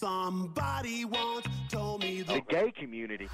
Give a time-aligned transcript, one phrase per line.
[0.00, 3.28] Somebody once told me the gay community.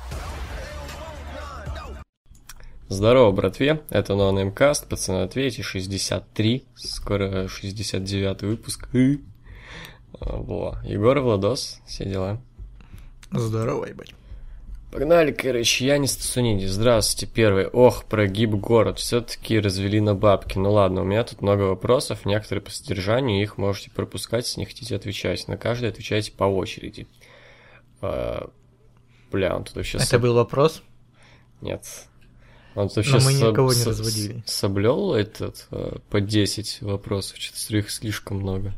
[2.88, 8.94] Здорово, братве, это NoNameCast, пацаны, ответьте, 63, скоро 69 выпуск.
[8.94, 9.24] И...
[10.20, 12.38] Во, Егор, Владос, все дела.
[13.30, 14.14] Здорово, ебать.
[14.90, 17.68] Погнали, короче, Янис Цуниди, здравствуйте, первый.
[17.68, 20.58] Ох, прогиб город, все-таки развели на бабки.
[20.58, 24.66] Ну ладно, у меня тут много вопросов, некоторые по содержанию, их можете пропускать, если не
[24.66, 25.46] хотите отвечать.
[25.46, 27.06] На каждый отвечайте по очереди.
[28.02, 28.50] А,
[29.30, 29.98] бля, он тут вообще...
[29.98, 30.82] Это был вопрос?
[31.60, 31.84] Нет.
[32.74, 34.42] Он тут вообще Но мы никого не с- разводили.
[34.44, 38.72] с- Соблел этот э, по 10 вопросов, что-то их слишком много.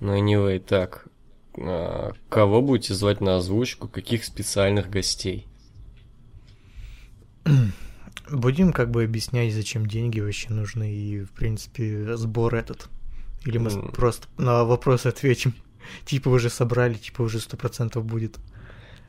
[0.00, 1.06] Ну, anyway, так.
[1.58, 5.46] А, Кого будете звать на озвучку, каких специальных гостей?
[8.30, 12.88] Будем как бы объяснять, зачем деньги вообще нужны и, в принципе, сбор этот.
[13.44, 13.92] Или мы М.
[13.92, 15.54] просто на вопросы ответим.
[16.04, 18.38] Типа уже собрали, типа уже сто процентов будет.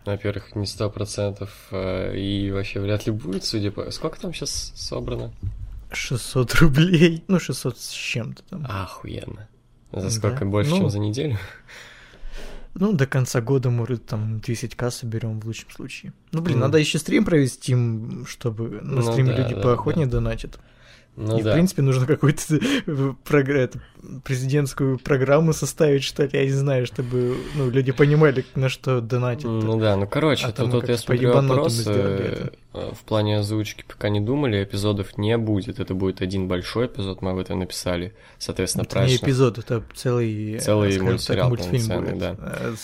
[0.06, 3.90] Во-первых, не сто процентов, э, и вообще вряд ли будет, судя по...
[3.92, 5.34] Сколько там сейчас собрано?
[5.92, 7.24] 600 рублей.
[7.28, 8.66] Ну, 600 с чем-то там.
[8.70, 9.50] Охуенно.
[9.92, 10.10] За Да.
[10.12, 10.78] сколько больше, Ну.
[10.78, 11.38] чем за неделю?
[12.80, 16.14] Ну, до конца года, может, там 10к соберем в лучшем случае.
[16.32, 16.66] Ну, блин, Ну.
[16.66, 17.76] надо еще стрим провести,
[18.26, 20.60] чтобы на Ну стриме да, люди да, поохотнее донатят.
[21.18, 21.50] Ну и, да.
[21.50, 23.80] в принципе, нужно какую-то э, это,
[24.24, 29.46] президентскую программу составить, что ли, я не знаю, чтобы ну, люди понимали, на что донатить.
[29.46, 32.54] Ну да, ну короче, А тут как я смотрю это.
[32.76, 37.24] э, в плане озвучки пока не думали, эпизодов не будет, это будет один большой эпизод,
[37.24, 39.28] мы об этом написали, соответственно, это не праздничных.
[39.28, 42.18] эпизод, это целый, э, Целый скажем так, мультсериал мультфильм будет.
[42.20, 42.36] да.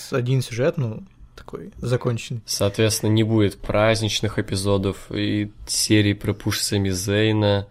[0.10, 1.04] Один сюжет, ну,
[1.36, 2.42] такой, законченный.
[2.48, 7.68] Соответственно, не будет праздничных эпизодов и серии про Пуш Сами Зейна,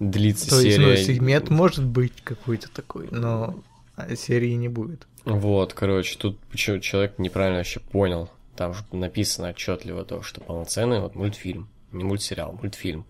[0.00, 0.88] длится То есть, серия...
[0.88, 3.62] ну, сегмент может быть какой-то такой, но
[3.96, 5.06] а, серии не будет.
[5.24, 8.30] Вот, короче, тут почему человек неправильно вообще понял.
[8.56, 11.68] Там же написано отчетливо то, что полноценный вот мультфильм.
[11.92, 13.06] Не мультсериал, мультфильм.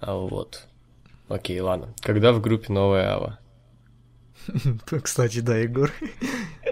[0.00, 0.66] А вот.
[1.28, 1.94] Окей, ладно.
[2.00, 3.38] Когда в группе новая Ава?
[5.02, 5.92] Кстати, да, Егор.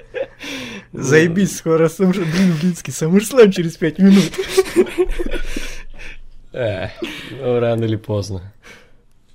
[0.93, 4.33] Заебись, скоро Сам- блин, блинский Саммерслэм через пять минут.
[6.53, 6.89] Э,
[7.31, 8.53] ну, рано или поздно.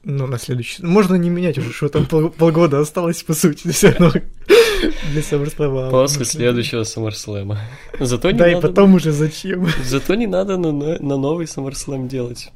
[0.08, 0.86] Ну, на следующий.
[0.86, 4.14] Можно не менять уже, что там пол- полгода осталось, по сути, все равно
[5.12, 5.90] для Саммерслэма.
[5.90, 7.58] После следующего SummerSlam.
[8.00, 9.68] Зато не Да, и потом уже зачем?
[9.84, 12.52] Зато не надо на, на, новый SummerSlam делать.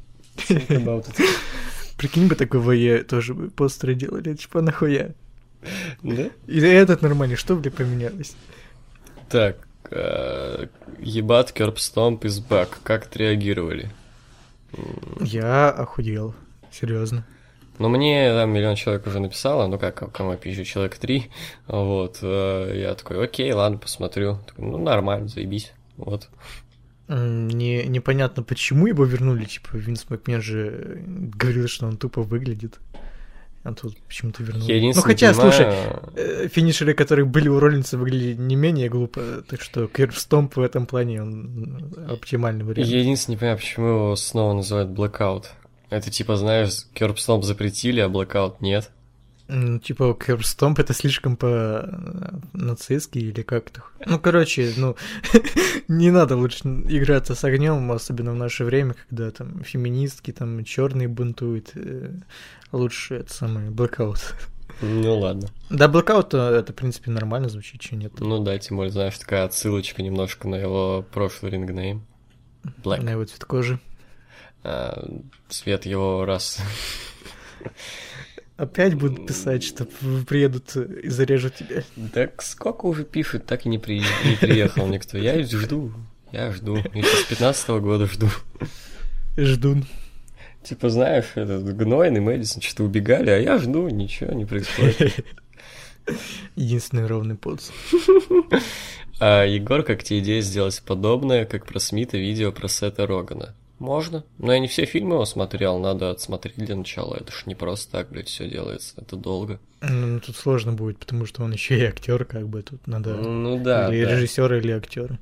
[1.98, 5.10] Прикинь бы такой ВЕ тоже бы постеры делали, типа нахуя.
[6.04, 6.30] Да?
[6.46, 8.36] И этот нормальный, что, бля, поменялось?
[9.28, 9.56] Так,
[9.90, 10.66] э,
[11.00, 12.78] ебат Керпстомп из Бак.
[12.84, 13.90] Как отреагировали?
[15.20, 16.32] Я охуел,
[16.70, 17.26] серьезно.
[17.80, 21.30] Ну, мне там миллион человек уже написало, ну как, кому я пишу, человек три,
[21.66, 26.28] вот, э, я такой, окей, ладно, посмотрю, Такой, ну, нормально, заебись, вот.
[27.08, 32.78] Не, непонятно, почему его вернули, типа, Винс Макмен же говорил, что он тупо выглядит.
[33.62, 34.72] А тут почему-то вернули.
[34.72, 35.74] Я Ну, хотя, понимаю, слушай,
[36.16, 40.60] э, финишеры, которые были у Роллинса, выглядели не менее глупо, так что Керп Стомп в
[40.60, 42.88] этом плане он оптимальный вариант.
[42.88, 45.46] я единственное не понимаю, почему его снова называют Blackout.
[45.90, 48.90] Это типа, знаешь, Керпстомп запретили, а Blackout нет.
[49.52, 53.82] Ну, типа, Керп Стомп это слишком по нацистски или как-то.
[54.06, 54.94] Ну, короче, ну,
[55.88, 61.08] не надо лучше играться с огнем, особенно в наше время, когда там феминистки, там черные
[61.08, 61.72] бунтуют.
[61.74, 62.12] э,
[62.70, 64.36] Лучше это самое, blackout.
[64.82, 65.48] Ну ладно.
[65.68, 68.12] Да, blackout э, это, в принципе, нормально звучит, что нет.
[68.20, 72.06] Ну да, тем более, знаешь, такая отсылочка немножко на его прошлый ring name.
[72.84, 73.02] Black.
[73.02, 73.80] На его цвет кожи.
[74.62, 75.08] А,
[75.48, 76.60] цвет его раз.
[78.56, 79.86] Опять будут писать, что
[80.26, 81.82] приедут и зарежут тебя.
[82.12, 84.00] Так сколько уже пишут, так и не, при...
[84.00, 85.16] не приехал никто.
[85.16, 85.92] Я жду,
[86.30, 86.76] я жду.
[86.76, 88.28] Я с 15 года жду.
[89.38, 89.86] Ждун.
[90.62, 95.24] Типа, знаешь, этот Гнойн и Мэдисон что-то убегали, а я жду, ничего не происходит.
[96.54, 97.70] Единственный ровный поц.
[99.20, 103.54] А Егор, как тебе идея сделать подобное, как про Смита видео про Сета Рогана?
[103.80, 104.24] Можно.
[104.36, 107.16] Но я не все фильмы его смотрел, надо отсмотреть для начала.
[107.16, 108.94] Это ж не просто так, блядь, все делается.
[108.98, 109.58] Это долго.
[109.80, 113.14] Ну, тут сложно будет, потому что он еще и актер, как бы тут надо.
[113.14, 114.16] Ну да, или да.
[114.16, 115.18] режиссер, или актер.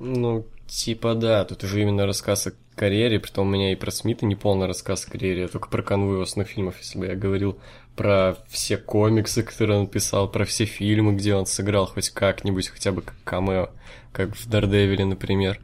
[0.00, 4.26] Ну, типа да, тут уже именно рассказ о карьере, притом у меня и про Смита
[4.26, 7.14] не полный рассказ о карьере, я только про конвой его основных фильмов, если бы я
[7.14, 7.60] говорил
[7.94, 12.90] про все комиксы, которые он писал, про все фильмы, где он сыграл хоть как-нибудь, хотя
[12.90, 13.70] бы как камео,
[14.12, 15.60] как в Дардевиле, например.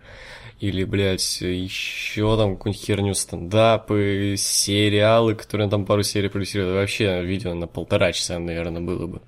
[0.58, 6.74] Или, блядь, еще там какую-нибудь херню, стендапы, сериалы, которые там пару серий продюсировал.
[6.74, 9.20] Вообще видео на полтора часа, наверное, было бы.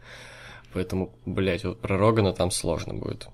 [0.73, 3.29] Поэтому, блядь, вот про Рогана там сложно будет.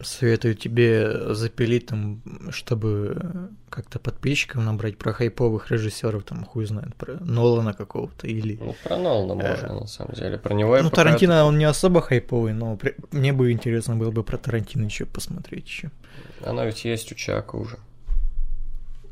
[0.00, 7.14] Советую тебе запилить там, чтобы как-то подписчиков набрать про хайповых режиссеров, там хуй знает, про
[7.20, 8.58] Нолана какого-то или...
[8.60, 10.38] Ну, про Нолана можно, на самом деле.
[10.38, 13.94] Про него я Ну, пока- Тарантино, он не особо хайповый, но при- мне бы интересно
[13.94, 15.90] было бы про Тарантино еще посмотреть еще.
[16.44, 17.78] Она ведь есть у Чака уже.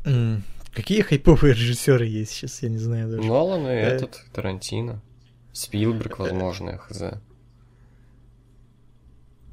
[0.05, 0.43] М,
[0.73, 3.27] Какие хайповые режиссеры есть сейчас, я не знаю даже.
[3.27, 3.79] Нолан и Э.
[3.95, 5.01] этот, Тарантино.
[5.51, 7.01] Спилберг, возможно, я хз.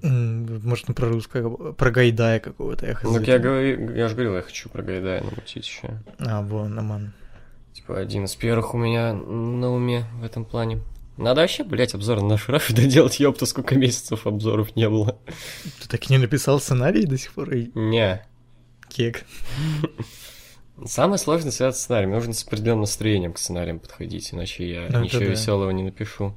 [0.01, 3.03] Может, про русского, про Гайдая какого-то, я хз.
[3.03, 6.01] Ну, я, говорю, я же говорил, я хочу про Гайдая намутить еще.
[6.21, 7.13] А, вон, Аман.
[7.73, 10.81] Типа, один из первых у меня на уме в этом плане.
[11.19, 15.19] Надо вообще, блядь, обзор на наш раф доделать, ёпта, сколько месяцев обзоров не было.
[15.83, 17.53] Ты так и не написал сценарий до сих пор?
[17.53, 18.25] И Не.
[18.89, 19.25] Кек.
[20.87, 22.13] Самое сложное связано с сценарием.
[22.13, 25.27] Нужно с определенным настроением к сценариям подходить, иначе я Ну, ничего да.
[25.27, 26.37] веселого не напишу.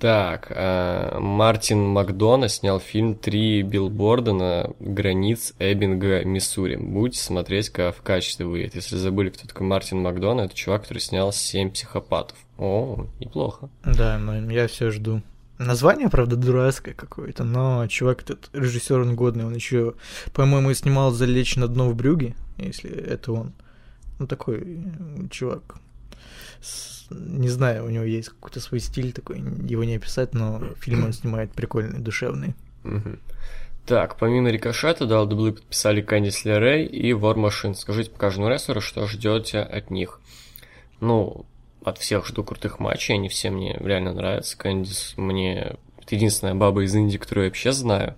[0.00, 6.76] Так, э, Мартин Макдона снял фильм «Три билборда на границ Эббинга, Миссури».
[6.76, 8.74] Будете смотреть как в качестве выйдет.
[8.74, 12.38] Если забыли, кто такой Мартин Макдона, это чувак, который снял «Семь психопатов».
[12.56, 13.68] О, неплохо.
[13.84, 15.20] Да, ну, я все жду.
[15.58, 19.92] Название, правда, дурацкое какое-то, но чувак этот режиссер он годный, он еще,
[20.32, 23.52] по-моему, снимал «Залечь на дно в брюге», если это он.
[24.18, 25.76] Ну, такой м, чувак.
[26.62, 31.04] С- Не знаю, у него есть какой-то свой стиль такой, его не описать, но фильм
[31.04, 32.54] он снимает прикольный, душевный.
[32.84, 33.18] Мгм.
[33.86, 37.74] Так, помимо Рикошета, дал дублы подписали Кэндис Лерей и War Machine.
[37.74, 40.20] Скажите по каждому рестлеру, что ждете от них.
[41.00, 41.44] Ну,
[41.82, 44.56] от всех жду крутых матчей, они все мне реально нравятся.
[44.56, 45.76] Кэндис мне...
[46.00, 48.14] Это единственная баба из Индии, которую я вообще знаю.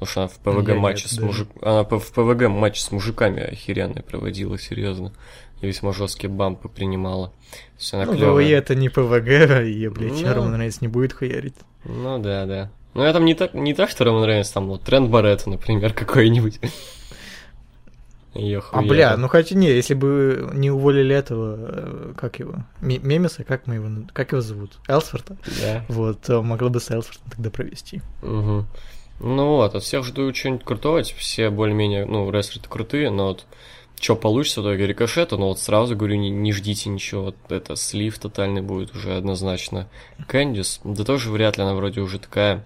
[0.00, 1.26] Потому что она в Я PWG нет матче с даже.
[1.26, 1.48] мужик...
[1.62, 5.12] Она в PWG матче с мужиками охеренные проводила, серьезно.
[5.60, 7.28] И весьма жесткие бампы принимала.
[7.50, 8.44] То есть она Ну, клёвая.
[8.46, 10.34] WWE это не PWG, и, блядь, Ну.
[10.34, 11.54] Роман Рейнс не будет хуярить.
[11.84, 12.70] Ну да, да.
[12.94, 15.92] Ну я там не так, не так, что Роман Рейнс, там вот Трент Барретта, например,
[15.94, 16.58] какой-нибудь.
[18.32, 18.82] А, хуя.
[18.88, 23.66] бля, ну хотя не, если бы не уволили этого, э, как его, Ме- Мемеса, как
[23.66, 24.78] мы его, как его зовут?
[24.86, 25.36] Элсфорта?
[25.60, 25.84] Да.
[25.88, 28.02] Вот, могла бы с Элсфортом тогда провести.
[28.22, 28.68] Мгм.
[29.20, 33.44] Ну вот, от всех жду чего-нибудь крутого, типа, все более-менее, ну, рестлеры крутые, но вот
[34.00, 37.76] что получится в итоге рикошета, но вот сразу говорю, не, не ждите ничего, вот это
[37.76, 39.88] слив тотальный будет уже однозначно.
[40.26, 42.64] Кэндис, да тоже вряд ли, она вроде уже такая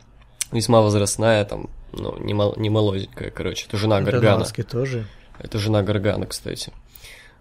[0.52, 4.38] весьма возрастная, там, ну, не, мол- не молоденькая, короче, это жена Гаргана.
[4.38, 5.06] Маски тоже.
[5.40, 6.72] Это жена Гаргана, кстати.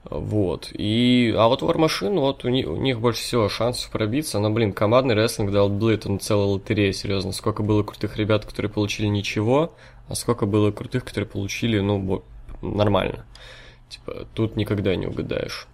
[0.09, 0.69] Вот.
[0.73, 1.33] И...
[1.38, 4.39] А вот War Machine, вот у, ни- у них больше всего шансов пробиться.
[4.39, 7.31] Но, блин, командный рестлинг дал на целая лотерея, серьезно.
[7.31, 9.73] Сколько было крутых ребят, которые получили ничего,
[10.09, 12.23] а сколько было крутых, которые получили, ну,
[12.61, 13.25] нормально.
[13.89, 15.67] Типа, тут никогда не угадаешь.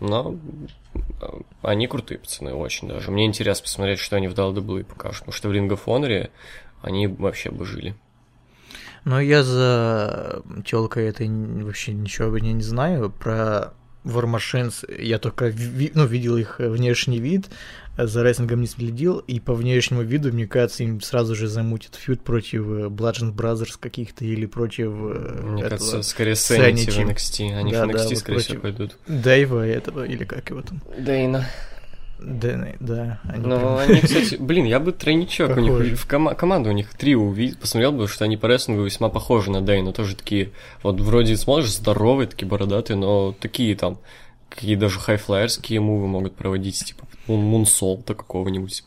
[0.00, 0.36] Но
[0.94, 1.26] э,
[1.62, 3.10] они крутые пацаны, очень даже.
[3.10, 5.20] Мне интересно посмотреть, что они в WWE покажут.
[5.20, 6.30] Потому что в Ring of Honor
[6.82, 7.94] они вообще бы жили.
[9.04, 13.10] Но я за телкой этой н- вообще ничего об ней не знаю.
[13.10, 13.72] Про
[14.04, 17.46] War Machines я только ви- ну, видел их внешний вид,
[17.96, 21.94] э, за рестлингом не следил, и по внешнему виду, мне кажется, им сразу же замутят
[21.94, 26.98] фьюд против э, Bludgeon Brothers каких-то или против э, Мне этого кажется, скорее Sanity в
[26.98, 27.14] Sanity.
[27.14, 27.54] NXT.
[27.58, 28.96] Они Да, в да, NXT, вот скорее всего, против- пойдут.
[29.06, 30.82] Дэйва этого, или как его там.
[30.98, 31.46] Дейна.
[32.26, 36.34] Да, да, они Ну, прям- они, кстати, блин, я бы тройничок у них, в кома-
[36.34, 39.92] команду у них трио увидел, посмотрел бы, что они по рестлингу весьма похожи на Дейна,
[39.92, 43.98] тоже такие, вот вроде смотришь, здоровые, такие бородатые, но такие там,
[44.48, 48.84] какие даже хайфлайерские мувы могут проводить, типа мун- мунсолта какого-нибудь,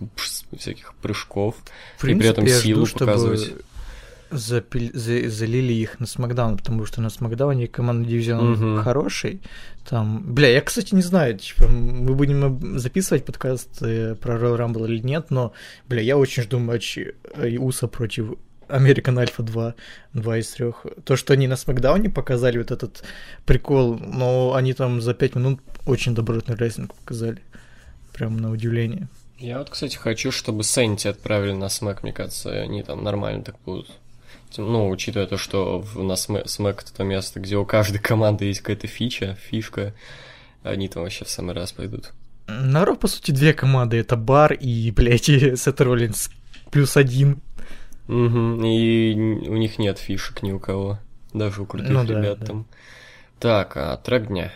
[0.57, 1.55] всяких прыжков.
[1.97, 3.37] В и при этом принципе, силу жду, чтобы
[4.29, 4.65] показывать.
[4.65, 8.83] запил- за- залили их на Смакдаун, потому что на Смакдауне командный дивизион Мгм.
[8.83, 9.41] хороший.
[9.89, 14.85] Там, бля, я, кстати, не знаю, типа, мы будем записывать подкаст э, про Royal Rumble
[14.87, 15.53] или нет, но,
[15.89, 18.33] бля, я очень жду матч э, Уса против
[18.69, 19.75] American Alpha 2,
[20.13, 20.85] два из трех.
[21.05, 23.03] То, что они на Смакдауне показали вот этот
[23.45, 27.37] прикол, но они там за пять минут очень добротный рестлинг показали.
[28.13, 29.07] Прям на удивление.
[29.39, 33.55] Я вот, кстати, хочу, чтобы Сенти отправили на смэк, мне кажется, они там нормально так
[33.65, 33.89] будут.
[34.55, 38.45] Ну, учитывая то, что в, на смэк, смэк это то место, где у каждой команды
[38.45, 39.93] есть какая-то фича, фишка,
[40.63, 42.13] они там вообще в самый раз пойдут.
[42.47, 43.97] На Ро, по сути, две команды.
[43.97, 45.25] Это Бар и, блядь,
[45.59, 46.29] Сет Роллинс
[46.71, 47.41] плюс один.
[48.07, 49.13] Угу, и
[49.49, 50.99] у них нет фишек ни у кого,
[51.33, 52.45] даже у крутых Ну да, ребят да.
[52.45, 52.65] там.
[53.39, 54.51] Так, а трек дня.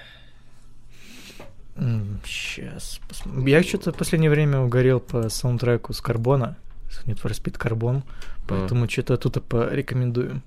[2.26, 3.00] Сейчас.
[3.46, 6.58] Я что-то в последнее время угорел по саундтреку с Карбона.
[7.06, 8.04] Need for Speed Carbon.
[8.48, 10.42] Поэтому что-то тут порекомендую.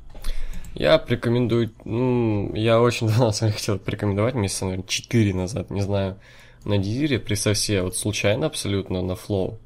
[0.74, 5.82] Я порекомендую, ну, я очень давно с вами хотел порекомендовать, месяца, наверное, 4 назад, не
[5.82, 6.18] знаю,
[6.64, 9.58] на Дизере при совсе, вот случайно абсолютно на флоу,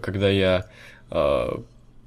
[0.00, 0.66] когда я
[1.10, 1.48] э,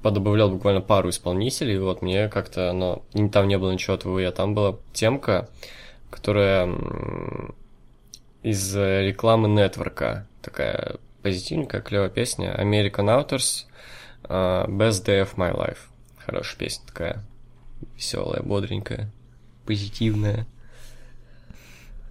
[0.02, 3.02] подобавлял буквально пару исполнителей, и вот мне как-то оно...
[3.32, 5.48] Там не было ничего твоего, а там была темка,
[6.10, 6.68] которая
[8.42, 10.26] из э, рекламы нетворка.
[10.42, 12.56] Такая позитивненькая, клевая песня.
[12.58, 13.66] American Authors,
[14.24, 15.78] э, Best Day of My Life.
[16.18, 17.24] Хорошая песня такая.
[17.96, 19.10] Веселая, бодренькая,
[19.66, 20.46] позитивная.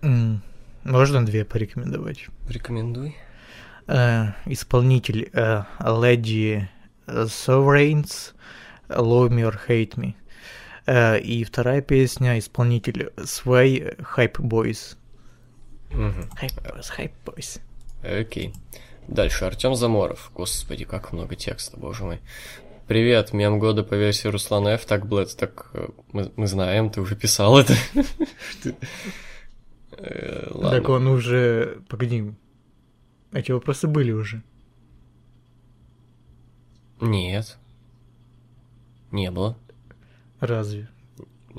[0.02, 0.42] М,
[0.84, 2.28] Можно две порекомендовать?
[2.48, 3.16] Рекомендуй.
[3.88, 6.68] Э, исполнитель э, Lady
[7.08, 8.34] Sovereigns
[8.88, 10.16] Love Me or Hate Me.
[10.86, 14.96] Э, и вторая песня исполнитель Sway Hype Boys.
[15.92, 16.30] Мгм.
[16.42, 17.60] Hype Boys, Hype Boys.
[18.04, 18.54] Окей.
[19.10, 19.46] Дальше.
[19.46, 20.32] Артем Заморов.
[20.36, 22.20] Господи, как много текста, боже мой.
[22.88, 24.86] Привет, мем года по версии Руслана Ф.
[24.86, 27.74] Так, Блэд, так э, мы, мы знаем, ты уже писал это.
[30.02, 30.50] Э.
[30.62, 31.82] Так он уже...
[31.90, 32.32] Погоди.
[33.34, 34.42] Эти вопросы были уже.
[37.02, 37.58] Нет.
[39.12, 39.58] Не было.
[40.40, 40.88] Разве?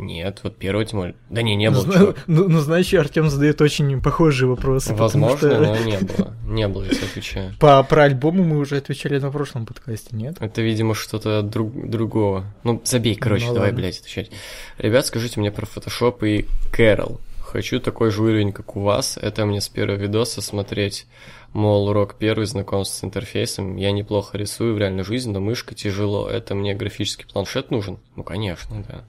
[0.00, 1.14] Нет, вот первого более.
[1.28, 1.82] Да не, не ну, было.
[1.84, 2.16] зна- чувак.
[2.26, 4.94] ну, ну, значит, Артем задает очень похожие вопросы.
[4.94, 6.34] Возможно, что но не было.
[6.44, 7.54] Не было, если отвечаю.
[7.60, 10.36] По, про альбомы мы уже отвечали на прошлом подкасте, нет?
[10.40, 12.46] Это, видимо, что-то друг, другого.
[12.64, 13.82] Ну, забей, короче, Ну, давай, ладно.
[13.82, 14.30] блядь, отвечать.
[14.78, 17.20] Ребят, скажите мне про Photoshop и Кэрол.
[17.40, 19.18] Хочу такой же уровень, как у вас.
[19.20, 21.06] Это мне с первого видоса смотреть.
[21.52, 23.76] Мол, урок первый, знакомство с интерфейсом.
[23.76, 26.28] Я неплохо рисую в реальной жизни, но мышка тяжело.
[26.28, 27.98] Это мне графический планшет нужен?
[28.14, 29.04] Ну, конечно, да.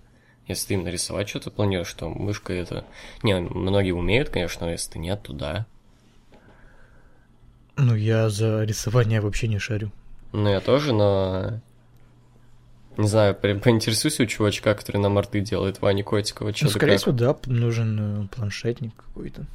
[0.52, 2.86] Если ты им нарисовать что-то планируешь, то мышка это...
[3.24, 5.66] Не, многие умеют, конечно, но если ты нет, то да.
[7.78, 9.92] Ну, я за рисование вообще не шарю.
[10.34, 11.60] Ну, я тоже, но...
[12.98, 16.98] Не знаю, по- поинтересуйся у чувачка, который нам арты делает, Вани Котикова, Ну, что скорее
[16.98, 19.46] всего, да, нужен э, планшетник какой-то.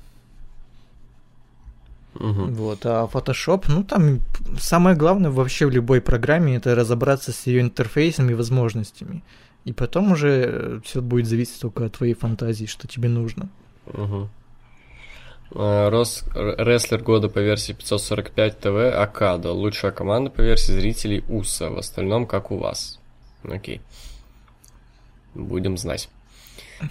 [2.19, 4.21] Вот, а Photoshop, ну там
[4.59, 9.23] самое главное вообще в любой программе это разобраться с ее интерфейсом и возможностями.
[9.67, 13.49] И потом уже все будет зависеть только от твоей фантазии, что тебе нужно.
[15.51, 16.23] Рос...
[16.37, 19.51] р- Рестлер года по версии 545 ТВ Акада.
[19.51, 21.71] Лучшая команда по версии зрителей УСА.
[21.71, 23.01] В остальном, как у вас.
[23.43, 23.81] Окей.
[25.35, 26.09] Будем знать.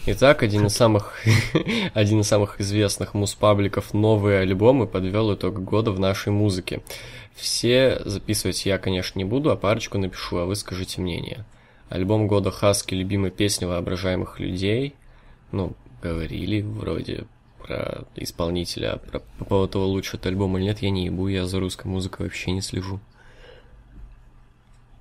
[0.05, 1.13] Итак, один из самых,
[1.93, 6.81] один из самых известных муз-пабликов «Новые альбомы» подвел итог года в нашей музыке.
[7.35, 11.45] Все записывать я, конечно, не буду, а парочку напишу, а вы скажите мнение.
[11.89, 14.95] Альбом года Хаски, любимая песня воображаемых людей.
[15.51, 17.25] Ну, говорили вроде
[17.65, 21.27] про исполнителя, а про, по поводу того, лучше это альбом или нет, я не ебу,
[21.27, 22.99] я за русской музыкой вообще не слежу.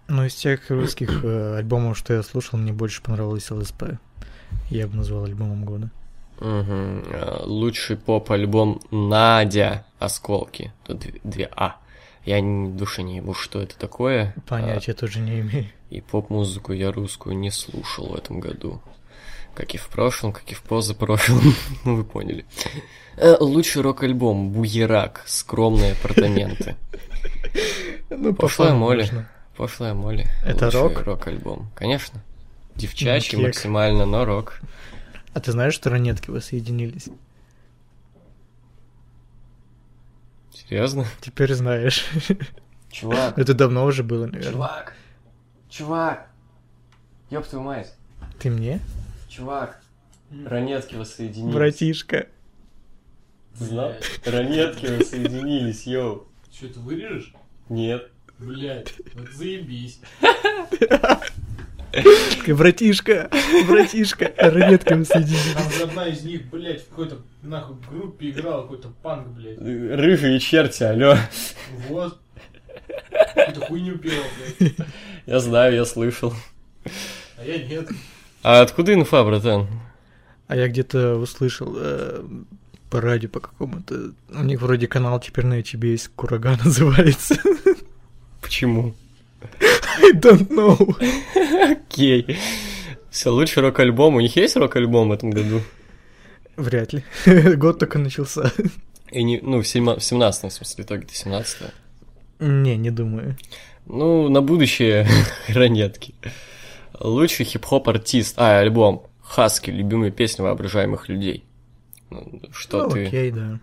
[0.08, 3.84] Но из тех русских э, альбомов, что я слушал, мне больше понравилось ЛСП.
[4.70, 5.90] Я бы назвал альбомом года.
[6.40, 10.72] А, Лучший поп-альбом Надя Осколки.
[10.84, 11.76] Тут две, А.
[12.24, 14.34] Я в душе не ебу, что это такое.
[14.46, 15.66] Понятия тоже не имею.
[15.94, 18.80] И поп-музыку я русскую не слушал в этом году.
[19.54, 21.54] Как и в прошлом, как и в позапрошлом.
[21.84, 22.44] ну, вы поняли.
[23.16, 25.22] Э, Лучший рок-альбом Буерак.
[25.26, 26.76] Скромные апартаменты.
[28.10, 29.08] Ну, Пошлая Молли.
[29.56, 30.26] Пошлая Молли.
[30.44, 31.02] Это рок?
[31.02, 31.70] рок-альбом.
[31.74, 32.22] Конечно.
[32.74, 33.46] Девчачий кек.
[33.46, 34.60] максимально, но рок.
[35.32, 37.08] А ты знаешь, что ранетки воссоединились?
[40.52, 41.06] Серьезно?
[41.20, 42.04] Теперь знаешь.
[42.90, 44.52] Чувак, Это давно уже было, наверное.
[44.52, 44.94] чувак,
[45.76, 46.28] чувак.
[47.30, 47.92] Ёб твою мать.
[48.38, 48.80] Ты мне?
[49.28, 49.80] Чувак,
[50.46, 51.54] ранетки воссоединились.
[51.54, 52.28] Братишка.
[53.54, 53.92] Знал?
[54.24, 56.28] Ранетки воссоединились, йоу.
[56.52, 57.32] Что, ты вырежешь?
[57.68, 58.10] Нет.
[58.38, 60.00] Блять, вот заебись.
[61.90, 63.30] Такой, Братишка,
[63.68, 65.54] братишка, ранетками соединились.
[65.78, 69.58] Там одна из них, блять, в какой-то нахуй группе играла какой-то панк, блять.
[69.58, 71.16] Рыжие черти, алло.
[71.88, 72.18] Вот.
[73.34, 74.24] Какую-то хуйню пела,
[74.58, 74.74] блядь.
[75.26, 76.32] Я знаю, я слышал.
[77.36, 77.88] А я нет.
[78.42, 79.68] А откуда инфа, братан?
[80.46, 82.22] А я где-то услышал э,
[82.90, 84.12] по радио по какому-то...
[84.28, 87.36] У них вроде канал теперь на YouTube есть, Курага называется.
[88.42, 88.94] Почему?
[89.60, 91.72] I don't know.
[91.72, 92.38] Окей.
[93.10, 94.16] Все, лучший рок-альбом.
[94.16, 95.62] У них есть рок-альбом в этом году?
[96.56, 97.04] Вряд ли.
[97.56, 98.52] Год только начался.
[99.10, 101.58] И не, ну, в, сема- в 17 в смысле, в итоге-то 17
[102.40, 103.36] Не, не думаю.
[103.86, 105.06] Ну, на будущее
[105.48, 106.14] ранетки.
[107.00, 108.34] Лучший хип-хоп артист.
[108.38, 109.06] А, альбом.
[109.22, 111.44] Хаски, любимые песни воображаемых людей.
[112.10, 113.06] Ну, Что Ну, ты?
[113.06, 113.58] Окей, да.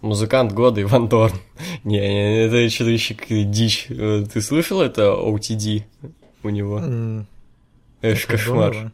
[0.00, 1.36] Музыкант года Иван Дорн.
[1.84, 3.86] Не, не, это что-то еще дичь.
[3.88, 5.84] Э, Ты слышал это OTD
[6.42, 7.24] у него?
[8.02, 8.72] Эш, кошмар.
[8.74, 8.92] здорово.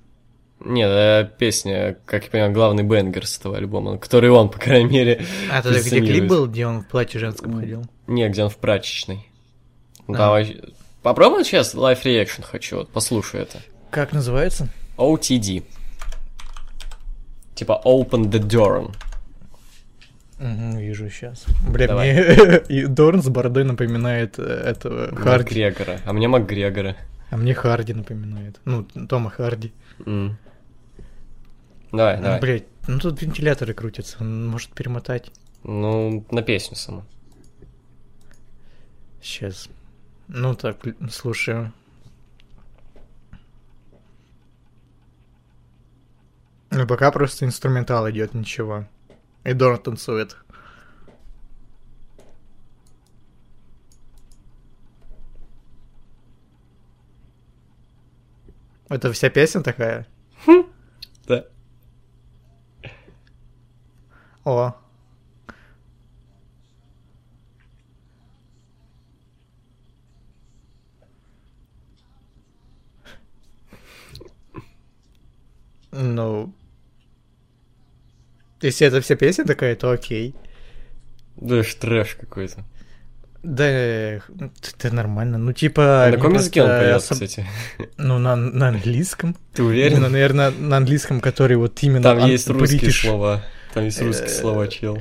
[0.63, 4.91] Нет, это песня, как я понимаю, главный бенгер с этого альбома, который он, по крайней
[4.91, 5.25] мере...
[5.51, 7.85] А это где клип был, где он в платье женском ходил?
[8.07, 9.27] Не, где он в прачечной.
[10.07, 10.31] Ну, А.
[10.31, 10.61] Вообще-
[11.03, 13.59] Попробуй сейчас live reaction хочу, вот послушай это.
[13.91, 14.69] Как называется?
[14.99, 15.63] OTD.
[17.55, 18.95] Типа open the door.
[20.39, 21.45] Угу, вижу сейчас.
[21.69, 22.13] Бля, Давай.
[22.13, 25.61] мне и Дорн с бородой напоминает э, этого Харди.
[25.65, 26.01] Макгрегора.
[26.05, 26.97] А мне Макгрегора.
[27.31, 28.59] А мне Харди напоминает.
[28.65, 29.73] Ну, Тома Харди.
[30.07, 30.37] М.
[31.93, 32.41] Давай, Ну, давай.
[32.41, 35.31] блядь, ну тут вентиляторы крутятся, он может перемотать.
[35.65, 37.05] Ну, на песню саму.
[39.23, 39.69] Сейчас.
[40.29, 40.79] Ну так,
[41.11, 41.73] слушаю.
[46.71, 48.87] Ну, пока просто инструментал идет, ничего.
[49.45, 50.37] И Дорн танцует.
[58.89, 60.07] Это вся песня такая?
[61.27, 61.45] Да.
[64.45, 64.75] О.
[75.93, 76.55] Ну,
[78.63, 80.35] если это вся песня такая, то окей.
[81.37, 82.65] Да ж трэш какой-то.
[83.43, 85.39] Да, это нормально.
[85.39, 86.05] Ну, типа...
[86.05, 87.47] А на каком языке он поет, особ- кстати?
[87.97, 89.35] Ну, на, на английском.
[89.55, 90.03] Ты уверен?
[90.03, 92.03] наверное, на английском, который вот именно...
[92.03, 93.07] Там ан- есть русские British.
[93.07, 93.43] слова.
[93.75, 94.99] Там есть русские Э, слова, чел.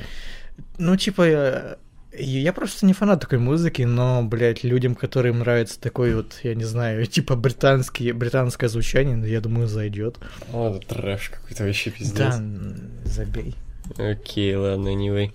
[0.78, 1.78] Ну, типа,
[2.14, 6.64] я просто не фанат такой музыки, но, блядь, людям, которым нравится такой вот, я не
[6.64, 10.18] знаю, типа британский, британское звучание, ну, я думаю, зайдет.
[10.54, 12.36] О, это трэш какой-то вообще пиздец.
[12.36, 12.42] Да,
[13.06, 13.56] забей.
[13.98, 15.32] Окей, ладно, anyway.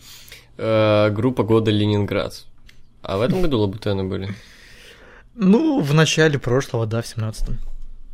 [0.56, 2.44] Э, группа года Ленинград.
[3.02, 4.30] А в этом году Лабутены были?
[5.34, 7.58] Ну, в начале прошлого, да, в 17-м.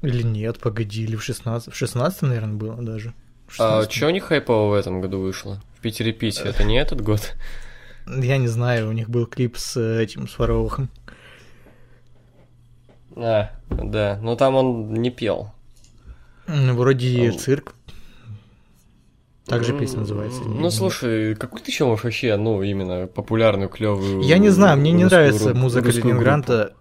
[0.03, 3.13] Или нет, погоди, или в 16 В 16 наверное, было даже.
[3.59, 3.91] А 16-м.
[3.91, 5.61] что у них хайпово в этом году вышло?
[5.77, 7.35] В Питере Пите, это не этот год?
[8.07, 10.89] Я не знаю, у них был клип с э, этим, с Фаровым.
[13.17, 15.53] А, да, но там он не пел.
[16.47, 17.39] Вроде Ау.
[17.39, 17.75] цирк.
[19.47, 20.43] Так же песня называется.
[20.43, 24.79] Ну, не- слушай, какую ты еще можешь вообще, ну, именно популярную, клевую Я не знаю,
[24.79, 25.91] мне не нравится музыка?
[25.91, 26.73] Ленинграда.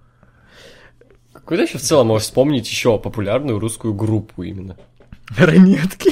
[1.34, 4.78] Какую ты еще в целом можешь вспомнить еще популярную русскую группу именно?
[5.38, 6.12] Ранетки.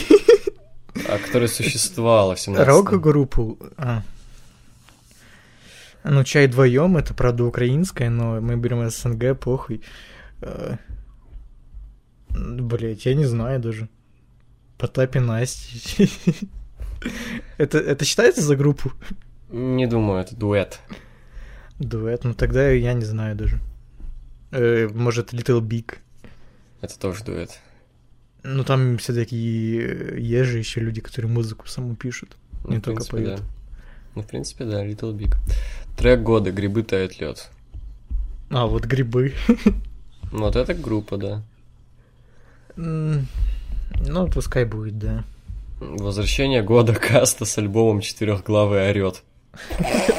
[1.08, 3.58] А, которая существовала в 17 Рок-группу.
[3.78, 4.04] А.
[6.04, 9.82] Ну, чай вдвоем, это правда украинская, но мы берем СНГ, похуй.
[10.42, 10.78] Э,
[12.30, 13.90] Блять, я не знаю даже.
[14.78, 16.08] Потап и Настя.
[17.58, 18.92] Это, это считается за группу?
[19.50, 20.80] Не думаю, это дуэт.
[21.78, 23.60] Дуэт, ну тогда я не знаю даже.
[24.52, 25.96] Э, может, Little Big.
[26.82, 27.60] Это тоже дуэт.
[28.50, 32.38] Ну там все-таки есть же еще люди, которые музыку саму пишут.
[32.64, 33.36] Ну, Не только принципе, поют.
[33.40, 33.44] да.
[34.16, 35.36] Ну, в принципе, да, Little Big.
[35.98, 37.50] Трек года «Грибы тает лед.
[38.50, 39.34] А, вот грибы.
[40.32, 41.42] Вот это группа, да.
[42.78, 43.26] Ну,
[44.34, 45.24] пускай будет, да.
[45.80, 49.24] Возвращение года Каста с альбомом «Четырехглавый орет».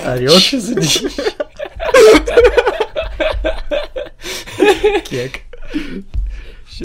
[0.07, 0.39] Орет.
[0.43, 0.75] Чё за?
[5.05, 5.41] Кек.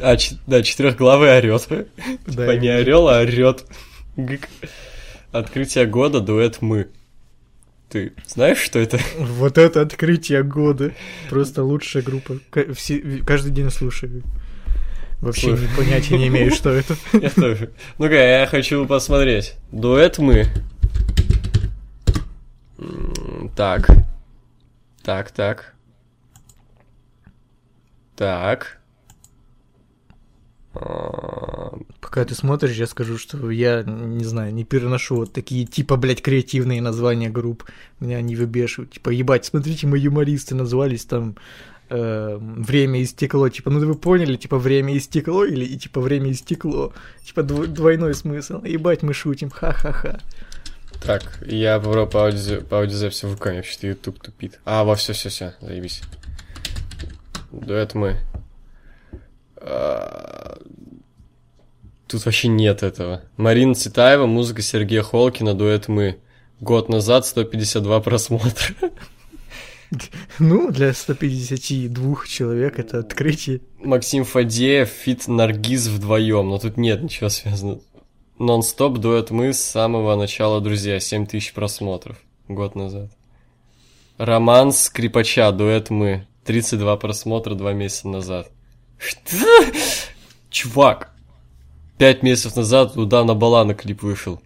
[0.01, 1.67] А, ч- да, четырехглавый орет.
[2.27, 3.65] Да, Типа не орел, а орет.
[5.31, 6.87] Открытие года, дуэт мы.
[7.89, 8.99] Ты знаешь, что это?
[9.17, 10.93] Вот это открытие года.
[11.29, 12.39] Просто лучшая группа.
[12.51, 14.23] Каждый день слушаю.
[15.21, 15.69] Вообще Слушай.
[15.77, 16.95] понятия не имею, что это.
[17.13, 17.71] Я тоже.
[17.97, 19.53] Ну-ка, я хочу посмотреть.
[19.71, 20.47] Дуэт мы.
[23.55, 23.89] Так.
[25.01, 25.73] Так, так.
[28.17, 28.79] Так.
[30.73, 36.21] Пока ты смотришь, я скажу, что я, не знаю, не переношу вот такие, типа, блядь,
[36.21, 37.63] креативные названия групп.
[37.99, 38.91] Меня они выбешивают.
[38.91, 41.35] Типа, ебать, смотрите, мы юмористы назвались там
[41.89, 43.49] э, «Время истекло».
[43.49, 46.91] Типа, ну вы поняли, типа, «Время истекло» или и, типа «Время истекло».
[47.23, 48.63] Типа, дв- двойной смысл.
[48.63, 50.19] Ебать, мы шутим, ха-ха-ха.
[51.03, 54.59] Так, я попробую по, аудио, по аудиозаписи руками, вообще-то YouTube тупит.
[54.65, 56.01] А, во, все, все, все, заебись.
[57.51, 58.17] Дуэт мы.
[59.63, 60.59] А,
[62.13, 63.23] Тут вообще нет этого.
[63.37, 66.19] Марина Цветаева, музыка Сергея Холкина, дуэт мы.
[66.59, 68.75] Год назад 152 просмотра.
[70.39, 73.61] Ну, для 152 человек это открытие.
[73.79, 77.81] Максим Фадеев, Фит Наргиз вдвоем, но тут нет ничего связанного.
[78.37, 83.09] Нон-стоп дуэт мы с самого начала, друзья, 7000 просмотров год назад.
[84.17, 88.51] Роман Скрипача, дуэт мы, 32 просмотра два месяца назад.
[89.05, 89.45] Что?
[90.49, 91.11] Чувак,
[91.97, 94.41] пять месяцев назад у Дана Балана клип вышел.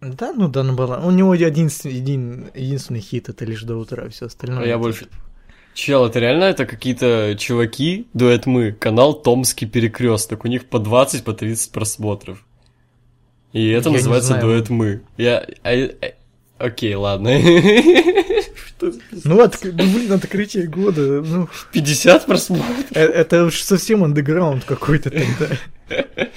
[0.00, 0.98] Да, ну да, ну была.
[0.98, 4.64] У него единственный, един- единственный хит это лишь до утра, все остальное.
[4.64, 5.08] А я больше-
[5.74, 11.24] Чел, это реально это какие-то чуваки, дуэт мы, канал Томский Перекресток, у них по 20,
[11.24, 12.44] по 30 просмотров.
[13.52, 15.02] И это Я называется дуэт мы.
[15.16, 15.46] Я...
[15.64, 15.70] а-
[16.02, 16.14] а-
[16.58, 17.28] Окей, ладно.
[18.76, 18.92] Что?
[19.24, 22.66] Ну, от, ну, блин, открытие года, ну, 50 просмотров?
[22.92, 25.56] э- это уж совсем андеграунд какой-то тогда.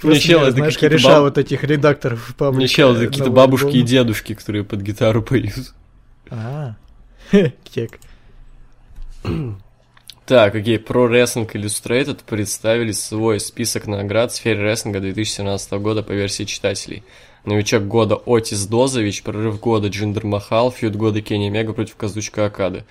[0.00, 2.58] Просто, чел, это знаешь, кореша баб- вот этих редакторов паблика.
[2.58, 5.74] Мне чел, это какие-то бабушки и дедушки, которые под гитару поют.
[6.30, 6.76] А,
[7.64, 7.98] кек.
[10.26, 16.12] Так, окей, про Wrestling Illustrated представили свой список наград в сфере рестлинга 2017 года по
[16.12, 17.04] версии читателей.
[17.46, 22.84] Новичок года Отис Дозович, прорыв года Джиндер Махал, фьюд года Кенни Омега против Казучики Окады.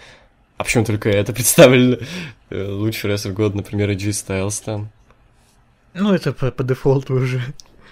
[0.58, 1.98] А почему только это представлено?
[2.50, 4.90] Э, Лучший рестлер года, например, AJ Styles там.
[5.94, 7.42] Ну, это по, по дефолту уже.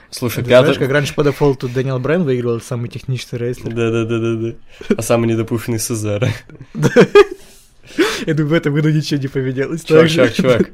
[0.10, 0.80] Слушай, Ты знаешь, пятый...
[0.80, 3.74] как раньше по дефолту Дэниел Брайан выигрывал самый техничный рестлер.
[3.74, 4.96] Да-да-да-да-да.
[4.96, 6.30] А самый недопушенный Сезаро.
[8.26, 9.84] Я думаю, в этом году ничего не поменялось.
[9.84, 10.70] Чувак, чувак, чувак.